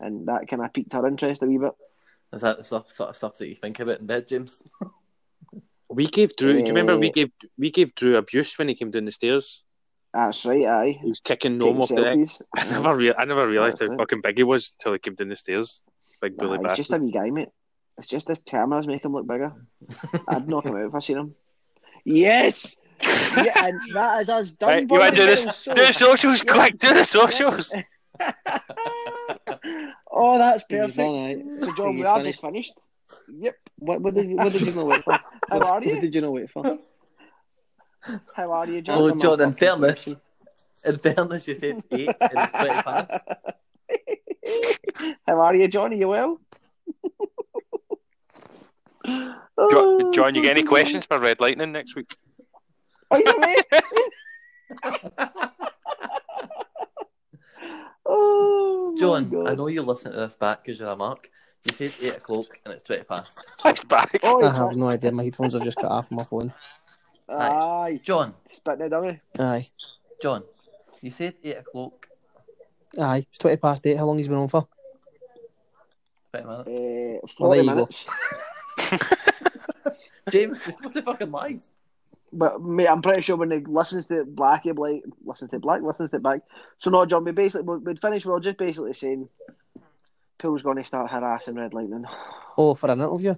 and 0.00 0.26
that 0.28 0.48
kind 0.48 0.62
of 0.62 0.72
piqued 0.72 0.92
her 0.92 1.06
interest 1.06 1.42
a 1.42 1.46
wee 1.46 1.58
bit. 1.58 1.72
Is 2.32 2.40
that 2.42 2.58
the 2.58 2.64
stuff, 2.64 2.90
sort 2.90 3.10
of 3.10 3.16
stuff 3.16 3.38
that 3.38 3.48
you 3.48 3.54
think 3.54 3.78
about 3.80 4.00
in 4.00 4.06
bed, 4.06 4.26
James? 4.28 4.62
we 5.88 6.06
gave 6.06 6.34
Drew. 6.36 6.52
Do 6.54 6.58
you 6.58 6.64
remember 6.66 6.98
we 6.98 7.10
Uh, 7.10 7.12
gave 7.12 7.32
we 7.58 7.70
gave 7.70 7.94
Drew 7.94 8.16
abuse 8.16 8.58
when 8.58 8.68
he 8.68 8.74
came 8.74 8.90
down 8.90 9.04
the 9.04 9.12
stairs? 9.12 9.62
That's 10.14 10.44
right, 10.46 10.64
aye. 10.64 10.98
He 11.02 11.08
was 11.08 11.20
kicking 11.20 11.58
Taking 11.58 11.58
Gnome 11.58 11.82
off 11.82 11.88
the 11.90 11.96
deck. 12.02 12.18
I 12.56 12.64
never, 12.70 12.96
rea- 12.96 13.14
I 13.18 13.24
never 13.26 13.46
realized 13.46 13.78
That's 13.78 13.90
how 13.90 13.94
it. 13.94 13.98
fucking 13.98 14.22
big 14.22 14.38
he 14.38 14.44
was 14.44 14.72
until 14.78 14.94
he 14.94 14.98
came 14.98 15.14
down 15.14 15.28
the 15.28 15.36
stairs. 15.36 15.82
Big 16.22 16.36
bully 16.38 16.58
Aye, 16.58 16.68
he's 16.70 16.76
just 16.78 16.90
a 16.90 16.92
bastard. 16.94 17.02
wee 17.02 17.12
guy, 17.12 17.30
mate. 17.30 17.48
It's 17.98 18.06
just 18.06 18.26
the 18.26 18.36
cameras 18.36 18.86
make 18.86 19.04
him 19.04 19.12
look 19.12 19.26
bigger. 19.26 19.52
I'd 20.28 20.48
knock 20.48 20.64
him 20.64 20.74
out 20.76 20.86
if 20.86 20.94
I 20.94 20.98
seen 21.00 21.18
him. 21.18 21.34
Yes! 22.06 22.76
yeah, 23.02 23.66
and 23.66 23.80
that 23.94 24.22
is 24.22 24.28
us 24.28 24.50
done. 24.52 24.68
Right, 24.70 24.82
you 24.82 24.86
want 24.98 25.14
to 25.14 25.20
do 25.20 25.26
this? 25.26 25.42
So- 25.42 25.74
Do 25.74 25.84
the 25.86 25.92
socials, 25.92 26.42
Yeah. 26.46 26.52
quick! 26.52 26.78
Do 26.78 26.94
the 26.94 27.04
socials. 27.04 27.74
oh, 30.10 30.38
that's 30.38 30.64
perfect. 30.64 30.96
done, 30.96 31.16
aye. 31.20 31.42
So, 31.60 31.74
John, 31.76 31.96
we 31.96 32.04
are 32.04 32.18
finished. 32.18 32.38
just 32.40 32.40
finished. 32.46 32.72
Yep. 33.28 33.56
What, 33.78 34.00
what, 34.00 34.14
did, 34.14 34.30
what 34.32 34.52
did 34.52 34.62
you 34.62 34.72
know 34.72 34.84
wait 34.86 35.02
for? 35.04 35.12
How 35.50 35.58
are 35.60 35.74
What 35.80 35.84
you? 35.86 36.00
did 36.00 36.14
you 36.14 36.20
know 36.20 36.30
wait 36.30 36.48
for? 36.50 36.78
How 38.36 38.52
are 38.52 38.66
you, 38.68 38.80
John? 38.82 39.02
Oh, 39.02 39.14
John, 39.16 39.40
in 39.40 39.52
fairness, 39.52 40.14
in 40.84 40.98
fairness, 40.98 41.48
you 41.48 41.56
said 41.56 41.82
eight 41.90 42.08
and 42.20 42.30
it's 42.36 42.52
20 42.52 42.68
past. 42.82 43.24
How 45.26 45.40
are 45.40 45.54
you, 45.56 45.66
John? 45.68 45.92
Are 45.92 45.96
you 45.96 46.08
well? 46.08 46.40
Jo- 49.58 49.98
Oh, 49.98 50.12
John, 50.12 50.34
you 50.34 50.42
get 50.42 50.56
any 50.56 50.62
questions 50.66 51.06
for 51.06 51.18
Red 51.18 51.40
Lightning 51.40 51.72
next 51.72 51.94
week? 51.96 52.14
hell. 53.10 53.20
Oh, 53.22 53.22
you 53.24 53.38
mate. 53.38 53.64
oh, 58.04 58.94
John, 58.98 59.46
I 59.46 59.54
know 59.54 59.68
you 59.68 59.82
listen 59.82 60.12
to 60.12 60.18
this 60.18 60.36
back 60.36 60.64
because 60.64 60.78
you're 60.80 60.88
a 60.88 60.96
mark. 60.96 61.30
You 61.64 61.72
said 61.72 61.92
8 62.00 62.16
o'clock 62.18 62.46
and 62.64 62.74
it's 62.74 62.82
20 62.84 63.02
past. 63.04 63.38
He's 63.62 63.82
back. 63.84 64.18
Oh, 64.22 64.42
I 64.44 64.54
have 64.54 64.76
no 64.76 64.88
idea. 64.88 65.10
My 65.12 65.24
headphones 65.24 65.54
have 65.54 65.62
just 65.64 65.78
cut 65.78 65.90
off 65.90 66.10
my 66.10 66.22
phone. 66.24 66.52
Aye, 67.28 68.00
John, 68.04 68.34
spitting 68.50 68.86
it 68.86 68.88
dummy. 68.90 69.20
Aye. 69.38 69.68
John, 70.22 70.44
you 71.00 71.10
said 71.10 71.34
8 71.42 71.56
o'clock, 71.58 72.08
Aye. 73.00 73.26
It's 73.28 73.38
20 73.38 73.56
past 73.58 73.86
8. 73.86 73.96
How 73.96 74.04
long 74.06 74.16
has 74.18 74.26
he 74.26 74.30
been 74.30 74.38
on 74.38 74.48
for? 74.48 74.66
20 76.32 76.46
minutes. 76.46 76.68
Uh, 76.68 77.26
Well, 77.40 77.50
there 77.50 77.64
40 77.64 77.68
you 77.68 77.74
go. 77.74 77.88
minutes. 78.92 79.10
James, 80.30 80.64
what's 80.80 80.94
the 80.94 81.02
fucking 81.02 81.30
live? 81.30 81.60
But 82.32 82.60
mate, 82.60 82.88
I'm 82.88 83.02
pretty 83.02 83.22
sure 83.22 83.36
when 83.36 83.50
he 83.50 83.58
listens 83.60 84.06
to 84.06 84.24
Black, 84.24 84.64
he'll 84.64 84.74
be 84.74 84.80
like, 84.80 85.02
listens 85.24 85.52
to 85.52 85.58
Black, 85.58 85.82
listens 85.82 86.10
to 86.10 86.18
Black. 86.18 86.40
So 86.78 86.90
no, 86.90 87.06
John, 87.06 87.24
we 87.24 87.32
basically 87.32 87.66
we- 87.66 87.78
we'd 87.78 88.00
finish. 88.00 88.26
We 88.26 88.32
were 88.32 88.40
just 88.40 88.58
basically 88.58 88.92
saying, 88.94 89.28
Poole's 90.38 90.62
going 90.62 90.76
to 90.76 90.84
start 90.84 91.10
harassing 91.10 91.54
Red 91.54 91.72
Lightning. 91.72 92.04
Oh, 92.58 92.74
for 92.74 92.90
an 92.90 93.00
interview? 93.00 93.36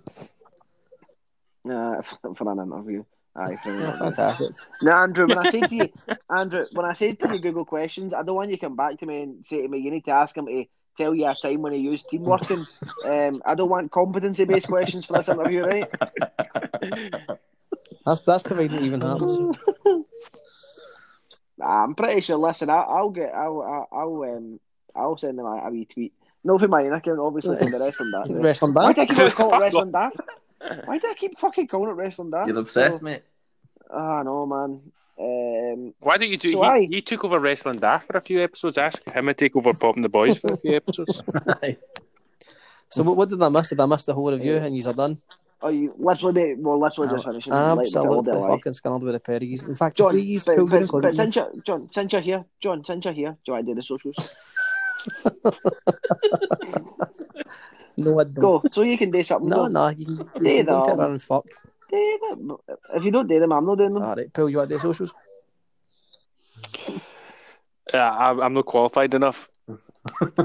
Uh, 1.69 2.03
for, 2.03 2.35
for 2.35 2.51
an 2.53 2.59
interview. 2.61 3.05
Aye, 3.37 3.57
for 3.57 3.69
an 3.69 3.77
Oh, 3.77 3.81
interview. 3.85 3.99
fantastic. 3.99 4.51
Now, 4.83 5.03
Andrew, 5.03 5.27
when 5.29 5.39
I 5.39 5.51
say 5.51 5.61
to 5.61 5.75
you, 5.75 5.89
Andrew, 6.31 6.65
when 6.73 6.87
I 6.87 6.93
say 6.95 7.13
to 7.13 7.29
you 7.33 7.39
Google 7.39 7.65
questions, 7.65 8.15
I 8.15 8.23
don't 8.23 8.35
want 8.35 8.51
you 8.51 8.57
to 8.57 8.61
come 8.61 8.75
back 8.77 8.99
to 9.01 9.07
me 9.07 9.23
and 9.23 9.45
say 9.47 9.63
to 9.63 9.69
me, 9.69 9.79
you 9.79 9.91
need 9.91 10.05
to 10.07 10.13
ask 10.13 10.37
him 10.37 10.47
to 10.47 10.65
tell 10.99 11.15
you 11.15 11.27
a 11.27 11.35
time 11.35 11.63
when 11.63 11.73
he 11.73 11.79
used 11.79 12.09
team 12.09 12.25
working. 12.35 12.67
um, 13.07 13.41
I 13.47 13.55
don't 13.55 13.71
want 13.71 13.91
competency 13.91 14.45
based 14.45 14.67
questions 14.69 15.07
for 15.07 15.15
this 15.15 15.29
interview, 15.29 15.65
right? 15.65 15.91
That's, 18.07 18.21
that's 18.23 18.43
providing 18.43 18.77
it 18.79 18.83
even 18.85 19.01
happens. 19.03 19.37
Nah, 21.59 21.85
I'm 21.85 21.95
pretty 21.97 22.21
sure. 22.21 22.37
Listen, 22.37 22.71
I, 22.71 22.77
I'll 22.77 23.11
get, 23.11 23.35
I'll, 23.35 23.61
I'll, 23.61 23.89
I'll, 23.91 24.23
um, 24.37 24.61
I'll 24.95 25.19
send 25.19 25.39
them 25.39 25.45
a, 25.47 25.67
a 25.67 25.71
wee 25.71 25.87
tweet. 25.87 26.13
No, 26.45 26.57
for 26.57 26.69
mine 26.69 26.93
account, 26.93 27.19
obviously, 27.19 27.57
and 27.59 27.73
the 27.75 27.81
rest 27.81 28.01
on 28.01 28.11
that. 28.13 28.33
right? 28.35 28.45
Wrestling 28.45 28.75
Why 28.75 28.93
do 28.93 29.01
I 29.03 29.07
keep 29.07 29.33
calling 29.35 29.55
it 29.61 29.63
wrestling 29.65 29.91
daft? 29.91 30.17
Why 30.85 30.99
do 30.99 31.09
I 31.09 31.15
keep 31.15 31.37
fucking 31.39 31.67
calling 31.67 31.91
it 31.91 31.95
wrestling 31.95 32.31
daft? 32.31 32.49
You're 32.49 32.61
obsessed, 32.61 32.99
So- 32.99 33.05
mate. 33.05 33.23
Ah, 33.91 34.23
no, 34.23 34.47
man. 34.47 34.81
Um, 35.21 35.95
Why 36.01 36.17
don't 36.17 36.29
you 36.29 36.37
do? 36.37 36.53
So 36.53 36.63
I- 36.63 36.81
he, 36.81 36.87
he 36.87 37.03
took 37.03 37.25
over 37.25 37.39
wrestling 37.39 37.79
daft 37.79 38.07
for 38.07 38.17
a 38.17 38.21
few 38.21 38.41
episodes. 38.41 38.79
Ask 38.79 39.09
him 39.09 39.27
to 39.27 39.35
take 39.35 39.57
over 39.57 39.73
popping 39.73 40.03
the 40.03 40.09
boys 40.09 40.39
for 40.39 40.55
a 40.55 40.57
few 40.57 40.77
episodes. 40.77 41.23
So 42.91 43.03
what, 43.03 43.19
what 43.19 43.29
did 43.29 43.43
I 43.43 43.51
miss? 43.51 43.69
Did 43.69 43.81
I 43.81 43.85
miss 43.87 44.07
the 44.07 44.15
whole 44.15 44.33
review 44.33 44.57
and 44.57 44.75
you're 44.75 44.95
done? 44.95 45.19
oh, 45.61 45.69
you 45.69 45.95
literally, 45.99 46.33
mate, 46.33 46.59
we're 46.59 46.75
literally 46.75 47.11
just 47.13 47.27
finishing. 47.27 47.53
like, 47.53 47.77
with 47.77 47.93
the 47.93 47.99
Absolutely 47.99 48.33
like. 48.33 48.49
fucking 48.49 48.73
scanned 48.73 49.03
with 49.03 49.13
the 49.13 49.21
Perry's. 49.21 49.63
In 49.63 49.75
fact, 49.75 49.99
John, 49.99 50.13
please, 50.13 50.45
but, 50.47 50.57
Phil, 50.57 50.67
but, 50.67 51.03
but 51.03 51.15
since 51.15 51.37
you're, 51.37 51.53
John, 51.67 51.89
since 51.93 52.13
you're 52.15 52.23
here, 52.23 52.47
John, 52.61 52.83
since 52.83 53.05
you're 53.05 53.13
here, 53.13 53.33
do 53.33 53.37
you 53.49 53.53
want 53.53 53.67
to 53.67 53.75
do 53.75 53.77
the 53.77 53.83
socials? 53.83 54.35
No, 57.99 58.21
I 58.21 58.25
don't. 58.25 58.35
Go, 58.35 58.63
so 58.71 58.83
you 58.83 58.97
can 58.97 59.11
do 59.11 59.25
something. 59.25 59.49
No, 59.49 59.57
go. 59.57 59.69
no, 59.69 59.89
you 59.89 60.07
can, 60.07 60.17
you 60.17 60.25
can 60.59 60.67
don't 60.67 60.87
get 60.87 60.97
around 60.97 61.11
and 61.11 61.23
fuck. 61.23 61.47
Do 61.91 62.19
them. 62.29 62.57
If 62.95 63.05
you 63.05 63.11
don't 63.11 63.27
do 63.27 63.41
them, 63.41 63.53
I'm 63.53 63.67
not 63.67 63.79
doing 63.79 63.95
them. 63.95 64.03
All 64.03 64.15
right, 64.15 64.31
Phil, 64.35 64.49
you 64.49 64.59
want 64.59 64.71
to 64.71 64.77
do 64.77 64.81
socials? 64.81 65.13
Uh, 67.93 67.97
I'm, 67.97 68.41
I'm 68.41 68.55
not 68.55 68.67
qualified 68.67 69.15
enough. 69.15 69.49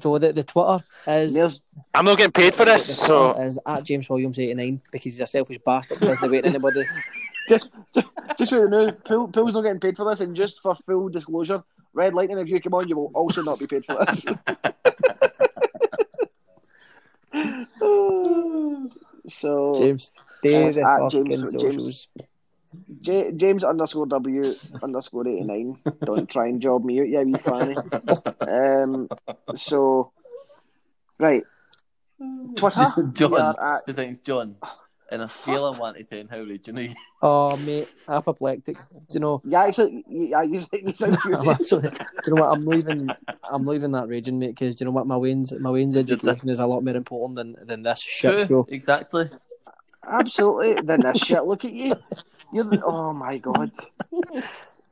So 0.00 0.18
the, 0.18 0.32
the 0.32 0.42
Twitter 0.42 0.82
is 1.06 1.34
There's 1.34 1.60
I'm 1.92 2.04
not 2.04 2.16
getting 2.16 2.32
paid 2.32 2.54
for 2.54 2.64
this, 2.64 2.86
the 2.86 2.92
so 3.06 3.32
is 3.32 3.58
at 3.66 3.84
James 3.84 4.08
Williams 4.08 4.38
eighty 4.38 4.54
nine 4.54 4.80
because 4.90 5.04
he's 5.04 5.20
a 5.20 5.26
selfish 5.26 5.58
bastard 5.64 5.98
who 5.98 6.06
doesn't 6.06 6.30
wait 6.30 6.46
anybody. 6.46 6.84
just, 7.48 7.68
just, 7.94 8.06
just 8.38 8.50
for 8.50 8.68
the 8.68 8.68
new, 8.68 8.92
Poole, 8.92 9.28
Poole's 9.28 9.54
not 9.54 9.62
getting 9.62 9.80
paid 9.80 9.96
for 9.96 10.08
this, 10.08 10.20
and 10.20 10.34
just 10.34 10.60
for 10.62 10.76
full 10.86 11.08
disclosure, 11.08 11.62
Red 11.92 12.14
Lightning, 12.14 12.38
if 12.38 12.48
you 12.48 12.60
come 12.60 12.74
on, 12.74 12.88
you 12.88 12.96
will 12.96 13.10
also 13.14 13.42
not 13.42 13.58
be 13.58 13.66
paid 13.66 13.84
for 13.84 14.02
this. 14.04 14.24
so 19.28 19.74
James, 19.76 20.12
do 20.42 20.54
Uh, 20.54 20.70
the 20.72 20.80
at 20.82 20.98
fucking 21.00 21.26
James- 21.26 21.52
socials. 21.52 22.08
J- 23.02 23.32
James 23.36 23.64
underscore 23.64 24.06
W 24.06 24.42
underscore 24.82 25.28
eighty 25.28 25.44
nine. 25.44 25.78
Don't 26.04 26.28
try 26.28 26.46
and 26.46 26.60
job 26.60 26.84
me 26.84 27.00
out, 27.00 27.08
yeah, 27.08 27.20
you 27.20 27.34
fanny. 27.44 27.76
Um, 28.50 29.08
so 29.54 30.10
right, 31.18 31.42
Twitter. 32.56 32.86
John, 33.12 33.30
we 33.32 33.38
are 33.38 33.54
at- 33.76 33.86
the 33.86 33.92
thing's 33.92 34.18
John. 34.20 34.56
In 35.10 35.20
a 35.20 35.28
scale 35.28 35.66
of 35.66 35.76
1 35.76 35.92
to 35.96 36.04
10, 36.04 36.28
how 36.28 36.38
would 36.38 36.66
you 36.66 36.72
know? 36.72 36.88
Oh 37.20 37.54
mate, 37.58 37.86
apoplectic. 38.08 38.78
Do 38.78 38.82
you 39.10 39.20
know? 39.20 39.42
Yeah, 39.44 39.64
actually, 39.64 40.02
yeah, 40.08 40.40
you, 40.40 40.64
you 40.72 40.94
sound 40.94 41.18
I'm 41.22 41.34
cute. 41.42 41.48
actually, 41.48 41.90
do 41.90 41.96
you 42.28 42.34
know 42.34 42.40
what? 42.42 42.56
I'm 42.56 42.64
not 42.64 42.76
even, 42.76 43.12
I'm 43.50 43.62
not 43.62 43.74
even 43.74 43.92
that 43.92 44.08
raging, 44.08 44.38
mate. 44.38 44.54
Because 44.54 44.74
do 44.74 44.82
you 44.82 44.86
know 44.86 44.92
what? 44.92 45.06
My 45.06 45.18
Wayne's, 45.18 45.52
my 45.52 45.68
Wayne's 45.70 45.96
education 45.96 46.48
is 46.48 46.60
a 46.60 46.66
lot 46.66 46.82
more 46.82 46.96
important 46.96 47.36
than 47.36 47.56
than 47.66 47.82
this 47.82 48.00
shit 48.00 48.48
show. 48.48 48.64
Exactly. 48.70 49.28
Absolutely. 50.06 50.82
Then 50.82 51.00
this 51.00 51.18
shit. 51.18 51.42
Look 51.44 51.64
at 51.64 51.72
you. 51.72 51.94
You're 52.52 52.64
the, 52.64 52.82
oh 52.84 53.12
my 53.14 53.38
god. 53.38 53.70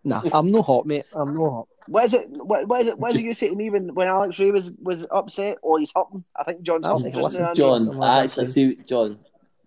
Nah, 0.02 0.22
I'm 0.32 0.50
no 0.50 0.62
hot, 0.62 0.86
mate. 0.86 1.04
I'm 1.12 1.34
no 1.34 1.50
hot. 1.50 1.68
What 1.88 2.04
is 2.06 2.14
it? 2.14 2.30
What, 2.30 2.66
what 2.68 2.80
is 2.80 2.86
it? 2.86 2.98
What 2.98 3.12
did 3.12 3.22
you 3.22 3.34
say 3.34 3.48
to 3.48 3.54
me 3.54 3.68
when, 3.68 3.94
when 3.94 4.08
Alex 4.08 4.38
Ray 4.38 4.50
was, 4.50 4.70
was 4.80 5.04
upset? 5.10 5.58
Or 5.62 5.78
he's 5.78 5.92
hurting? 5.94 6.24
I 6.36 6.44
think 6.44 6.62
John's 6.62 6.86
Oh, 6.86 6.96
hurting. 6.98 7.12
just 7.12 7.22
listen. 7.38 7.54
John, 7.54 8.02
I 8.02 8.22
actually 8.24 8.42
actually- 8.44 8.46
see, 8.46 8.76
John, 8.88 9.18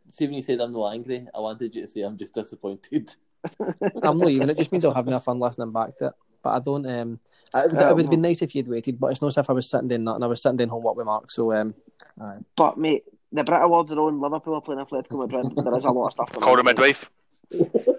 see 0.07 0.25
when 0.25 0.33
you 0.35 0.41
said 0.41 0.59
I'm 0.59 0.71
not 0.71 0.93
angry, 0.93 1.27
I 1.35 1.39
wanted 1.39 1.75
you 1.75 1.81
to 1.81 1.87
say 1.87 2.01
I'm 2.01 2.17
just 2.17 2.33
disappointed. 2.33 3.15
I'm 4.01 4.17
not 4.17 4.29
even. 4.29 4.49
It 4.49 4.57
just 4.57 4.71
means 4.71 4.85
I'll 4.85 4.93
have 4.93 5.07
enough 5.07 5.25
fun 5.25 5.37
listening 5.39 5.71
back 5.71 5.97
to 5.97 6.07
it. 6.07 6.13
But 6.41 6.49
I 6.49 6.59
don't. 6.59 6.85
Um, 6.87 7.19
I, 7.53 7.65
it 7.65 7.71
would- 7.71 7.79
it 7.81 7.95
would 7.95 8.01
have 8.05 8.09
been 8.11 8.21
nice 8.21 8.41
if 8.41 8.55
you'd 8.55 8.67
waited. 8.69 8.99
But 8.99 9.07
it's 9.11 9.21
not 9.21 9.27
as 9.27 9.37
if 9.37 9.49
I 9.49 9.53
was 9.53 9.69
sitting 9.69 9.87
doing 9.89 10.07
and 10.07 10.23
I 10.23 10.27
was 10.27 10.41
sitting 10.41 10.57
doing 10.57 10.69
homework 10.69 10.95
with 10.95 11.05
Mark. 11.05 11.29
So 11.29 11.53
um, 11.53 11.75
aye. 12.19 12.39
But 12.55 12.77
mate, 12.79 13.03
the 13.33 13.43
Brit 13.43 13.61
Awards 13.61 13.91
are 13.91 13.99
on. 13.99 14.21
Liverpool 14.21 14.55
are 14.55 14.61
playing 14.61 14.83
Atletico 14.85 15.17
Madrid. 15.19 15.51
There 15.55 15.77
is 15.77 15.85
a 15.85 15.91
lot 15.91 16.07
of 16.07 16.13
stuff. 16.13 16.31
going 16.31 16.41
call 16.43 16.51
on, 16.53 16.57
the 16.57 16.63
mate. 16.63 16.77
midwife. 16.77 17.09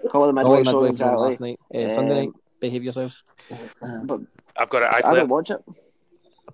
Call 0.09 0.31
the 0.31 0.41
all 0.43 0.55
the 0.55 0.63
midwife. 0.63 0.65
so 0.65 0.83
exactly. 0.85 1.21
last 1.21 1.39
night, 1.39 1.59
uh, 1.73 1.89
Sunday 1.89 2.11
Um, 2.19 2.25
night. 2.25 2.29
Behave 2.59 2.83
yourselves. 2.83 3.21
But 4.05 4.21
I've 4.57 4.69
got 4.69 4.81
it. 4.83 5.05
I 5.05 5.11
I 5.11 5.15
don't 5.15 5.29
watch 5.29 5.51
it. 5.51 5.61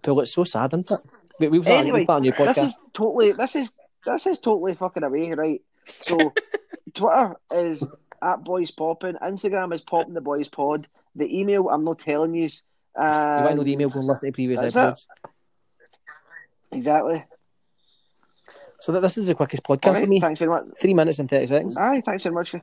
Phil, 0.04 0.20
it's 0.20 0.34
so 0.34 0.44
sad, 0.44 0.74
isn't 0.74 0.90
it? 0.92 1.00
We, 1.40 1.48
we've 1.48 1.64
started, 1.64 1.80
Anyway, 1.82 2.00
we've 2.00 2.06
started 2.06 2.34
a 2.34 2.40
new 2.40 2.46
This 2.54 2.58
is 2.58 2.76
totally. 2.94 3.32
This 3.34 3.56
is 3.56 3.74
this 4.06 4.26
is 4.28 4.40
totally 4.40 4.74
fucking 4.76 5.04
away, 5.04 5.32
right? 5.34 5.62
So 5.86 6.34
Twitter 6.94 7.36
is 7.54 7.88
at 8.22 8.44
Boys 8.44 8.72
Popping. 8.72 9.16
Instagram 9.16 9.74
is 9.74 9.82
Popping 9.82 10.14
the 10.14 10.22
Boys 10.22 10.50
Pod. 10.50 10.88
The 11.16 11.40
email, 11.40 11.70
I'm 11.70 11.84
not 11.84 12.00
telling 12.00 12.34
you. 12.34 12.44
You 12.44 12.50
might 12.98 13.56
know 13.56 13.64
the 13.64 13.74
email, 13.74 13.90
go 13.90 14.00
and 14.00 14.08
listen 14.08 14.28
to 14.28 14.32
previous 14.34 14.60
That's 14.60 14.76
episodes. 14.76 15.08
Exactly. 16.72 17.24
So 18.82 18.92
that 18.92 19.02
this 19.02 19.18
is 19.18 19.28
the 19.28 19.36
quickest 19.36 19.64
podcast 19.64 19.96
All 19.96 20.02
for 20.02 20.08
me. 20.08 20.20
thanks 20.20 20.40
very 20.40 20.50
much. 20.50 20.66
Three 20.82 20.94
minutes 20.94 21.20
and 21.20 21.30
30 21.30 21.46
seconds. 21.46 21.78
Aye, 21.78 22.02
thanks 22.06 22.24
very 22.24 22.34
much. 22.36 22.56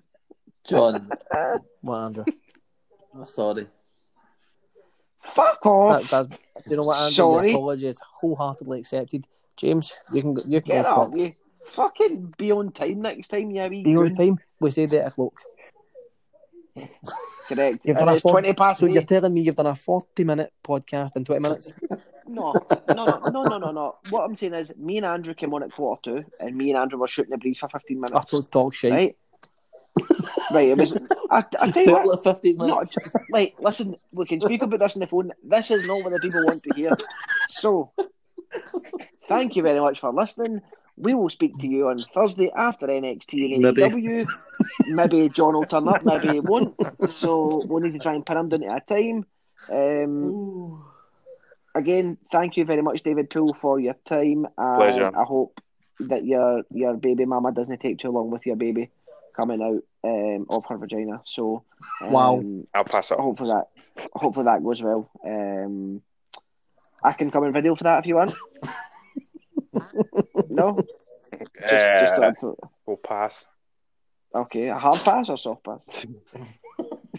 John, 0.64 1.08
What, 1.80 1.98
Andrew? 2.06 2.24
I'm 3.14 3.26
sorry. 3.26 3.66
Fuck 5.22 5.64
off. 5.66 6.10
That, 6.10 6.28
that's, 6.28 6.38
do 6.66 6.70
you 6.70 6.76
know 6.76 6.82
what, 6.84 6.96
Andrew? 6.98 7.12
Sorry. 7.14 7.48
Your 7.50 7.56
apology 7.58 7.86
is 7.86 8.00
wholheartedly 8.22 8.80
accepted. 8.80 9.26
James, 9.56 9.92
you 10.12 10.22
can 10.22 10.34
go, 10.34 10.42
you 10.46 10.60
can 10.60 10.68
Get 10.76 10.84
go 10.84 10.90
up, 10.90 11.08
fuck. 11.10 11.16
you. 11.18 11.34
Fucking 11.70 12.34
be 12.38 12.50
on 12.52 12.72
time 12.72 13.02
next 13.02 13.28
time, 13.28 13.50
yeah. 13.50 13.68
Be 13.68 13.96
on 13.96 14.14
time. 14.14 14.38
We 14.60 14.70
say 14.70 14.84
eight 14.84 14.94
o'clock. 14.94 15.34
Correct. 17.48 17.80
You've 17.84 17.96
And 17.96 17.98
done 17.98 18.08
a 18.08 18.12
it's 18.14 18.22
four- 18.22 18.32
20 18.32 18.52
past 18.54 18.80
So 18.80 18.86
you're 18.86 19.02
telling 19.02 19.34
me 19.34 19.42
you've 19.42 19.56
done 19.56 19.66
a 19.66 19.74
forty-minute 19.74 20.52
podcast 20.64 21.16
in 21.16 21.24
twenty 21.24 21.40
minutes? 21.42 21.72
No, 22.28 22.54
no, 22.88 23.04
no, 23.04 23.18
no, 23.28 23.44
no, 23.44 23.58
no, 23.58 23.70
no. 23.70 23.96
What 24.10 24.24
I'm 24.24 24.36
saying 24.36 24.54
is, 24.54 24.72
me 24.76 24.98
and 24.98 25.06
Andrew 25.06 25.34
came 25.34 25.54
on 25.54 25.62
at 25.62 25.72
quarter 25.72 26.00
two, 26.02 26.24
and 26.40 26.56
me 26.56 26.70
and 26.70 26.78
Andrew 26.78 26.98
were 26.98 27.08
shooting 27.08 27.30
the 27.30 27.38
breeze 27.38 27.58
for 27.58 27.68
15 27.68 27.96
minutes. 27.96 28.12
I 28.12 28.14
minutes. 28.14 28.30
told 28.30 28.52
talk 28.52 28.74
shit. 28.74 28.92
Right? 28.92 29.16
right, 30.50 30.68
it 30.68 30.76
was. 30.76 30.96
I, 31.30 31.44
I 31.60 31.70
tell 31.70 31.84
you 31.84 31.92
what, 31.92 32.06
like 32.06 32.22
15 32.22 32.56
not, 32.56 32.66
minutes. 32.66 33.30
like, 33.30 33.54
listen, 33.58 33.96
we 34.12 34.26
can 34.26 34.40
speak 34.40 34.62
about 34.62 34.80
this 34.80 34.96
on 34.96 35.00
the 35.00 35.06
phone. 35.06 35.32
This 35.42 35.70
is 35.70 35.86
not 35.86 36.02
what 36.02 36.12
the 36.12 36.20
people 36.20 36.44
want 36.44 36.62
to 36.64 36.74
hear. 36.74 36.96
So, 37.48 37.92
thank 39.28 39.56
you 39.56 39.62
very 39.62 39.80
much 39.80 40.00
for 40.00 40.12
listening. 40.12 40.60
We 40.96 41.14
will 41.14 41.30
speak 41.30 41.56
to 41.58 41.66
you 41.66 41.88
on 41.88 42.04
Thursday 42.12 42.50
after 42.54 42.88
NXT 42.88 43.54
and 43.54 43.62
Maybe. 43.62 43.82
AEW. 43.82 44.26
Maybe 44.88 45.28
John 45.28 45.54
will 45.54 45.64
turn 45.64 45.88
up, 45.88 46.04
maybe 46.04 46.28
he 46.28 46.40
won't. 46.40 46.74
So, 47.08 47.62
we'll 47.66 47.82
need 47.82 47.92
to 47.94 47.98
try 47.98 48.14
and 48.14 48.26
pin 48.26 48.36
him 48.36 48.48
down 48.48 48.60
to 48.60 48.74
a 48.74 48.80
time. 48.80 49.26
Um, 49.70 50.87
again, 51.74 52.18
thank 52.32 52.56
you 52.56 52.64
very 52.64 52.82
much, 52.82 53.02
David 53.02 53.30
Poole, 53.30 53.56
for 53.60 53.78
your 53.80 53.94
time. 54.04 54.46
And 54.56 54.76
Pleasure. 54.76 55.10
I 55.16 55.24
hope 55.24 55.60
that 56.00 56.24
your 56.24 56.62
your 56.70 56.96
baby 56.96 57.24
mama 57.24 57.52
doesn't 57.52 57.80
take 57.80 57.98
too 57.98 58.10
long 58.10 58.30
with 58.30 58.46
your 58.46 58.56
baby 58.56 58.90
coming 59.36 59.62
out 59.62 59.82
um, 60.04 60.46
of 60.48 60.64
her 60.68 60.76
vagina. 60.78 61.20
So, 61.24 61.64
um, 62.02 62.10
Wow. 62.12 62.44
I'll 62.74 62.84
pass 62.84 63.10
it. 63.12 63.18
Hopefully 63.18 63.50
that 63.50 63.68
hopefully 64.12 64.44
that 64.46 64.62
goes 64.64 64.82
well. 64.82 65.10
Um, 65.24 66.02
I 67.02 67.12
can 67.12 67.30
come 67.30 67.44
in 67.44 67.52
video 67.52 67.74
for 67.76 67.84
that 67.84 68.00
if 68.00 68.06
you 68.06 68.16
want. 68.16 68.34
no, 70.48 70.74
just, 71.38 71.54
just 71.60 72.42
Uh, 72.42 72.52
we'll 72.86 72.96
pass. 72.96 73.46
okay. 74.34 74.68
A 74.68 74.78
hard 74.78 74.98
pass 75.00 75.28
or 75.28 75.38
soft 75.38 75.64
pass? 75.64 76.06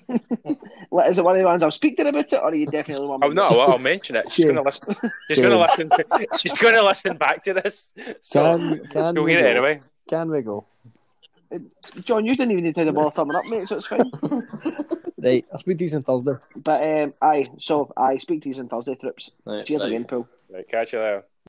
Like, 0.92 1.12
Is 1.12 1.18
it 1.20 1.24
one 1.24 1.36
of 1.36 1.40
the 1.42 1.46
ones 1.46 1.62
I'll 1.62 1.72
speak 1.72 1.98
to 1.98 2.04
her 2.04 2.10
about 2.10 2.34
it, 2.34 2.38
or 2.38 2.46
are 2.46 2.56
you 2.56 2.66
definitely 2.72 3.08
one? 3.08 3.20
Oh 3.24 3.30
no, 3.30 3.44
I'll, 3.46 3.62
I'll 3.62 3.80
mention 3.94 4.16
it. 4.16 4.32
She's 4.32 4.46
gonna 4.46 4.64
listen. 4.64 4.96
She's 5.30 5.40
gonna 5.40 5.60
listen. 5.60 5.92
She's 6.38 6.58
gonna 6.58 6.82
listen 6.82 7.18
back 7.18 7.44
to 7.44 7.54
this. 7.54 7.94
So 8.22 8.58
Can 8.58 8.88
can 8.88 9.16
you'll 9.16 9.26
we 9.26 9.32
hear 9.32 9.40
it 9.42 9.44
go? 9.44 9.50
anyway. 9.50 9.82
Can 10.10 10.32
we 10.32 10.42
go? 10.42 10.66
John, 12.04 12.26
you 12.26 12.36
didn't 12.36 12.52
even 12.52 12.64
need 12.64 12.76
to 12.76 12.80
tell 12.80 12.86
the 12.86 12.92
ball 12.94 13.10
thumbing 13.10 13.36
up, 13.36 13.46
mate, 13.48 13.68
so 13.68 13.78
it's 13.78 13.88
fine. 13.88 14.12
Right, 15.22 15.46
I'll 15.52 15.60
speak 15.60 15.78
to 15.80 15.86
you 15.86 15.96
on 15.98 16.04
Thursday. 16.04 16.34
But 16.56 16.84
um, 16.84 17.10
aye, 17.22 17.50
so 17.60 17.92
I 17.98 18.18
speak 18.20 18.44
to 18.44 18.50
you 18.50 18.60
on 18.60 18.70
Thursday, 18.70 18.96
trips. 18.96 19.34
Right, 19.46 19.66
Cheers 19.66 19.82
right. 19.82 19.88
again, 19.90 20.06
Paul. 20.06 20.28
Right, 20.50 20.68
catch 20.68 20.94
you 20.94 21.00
later. 21.00 21.26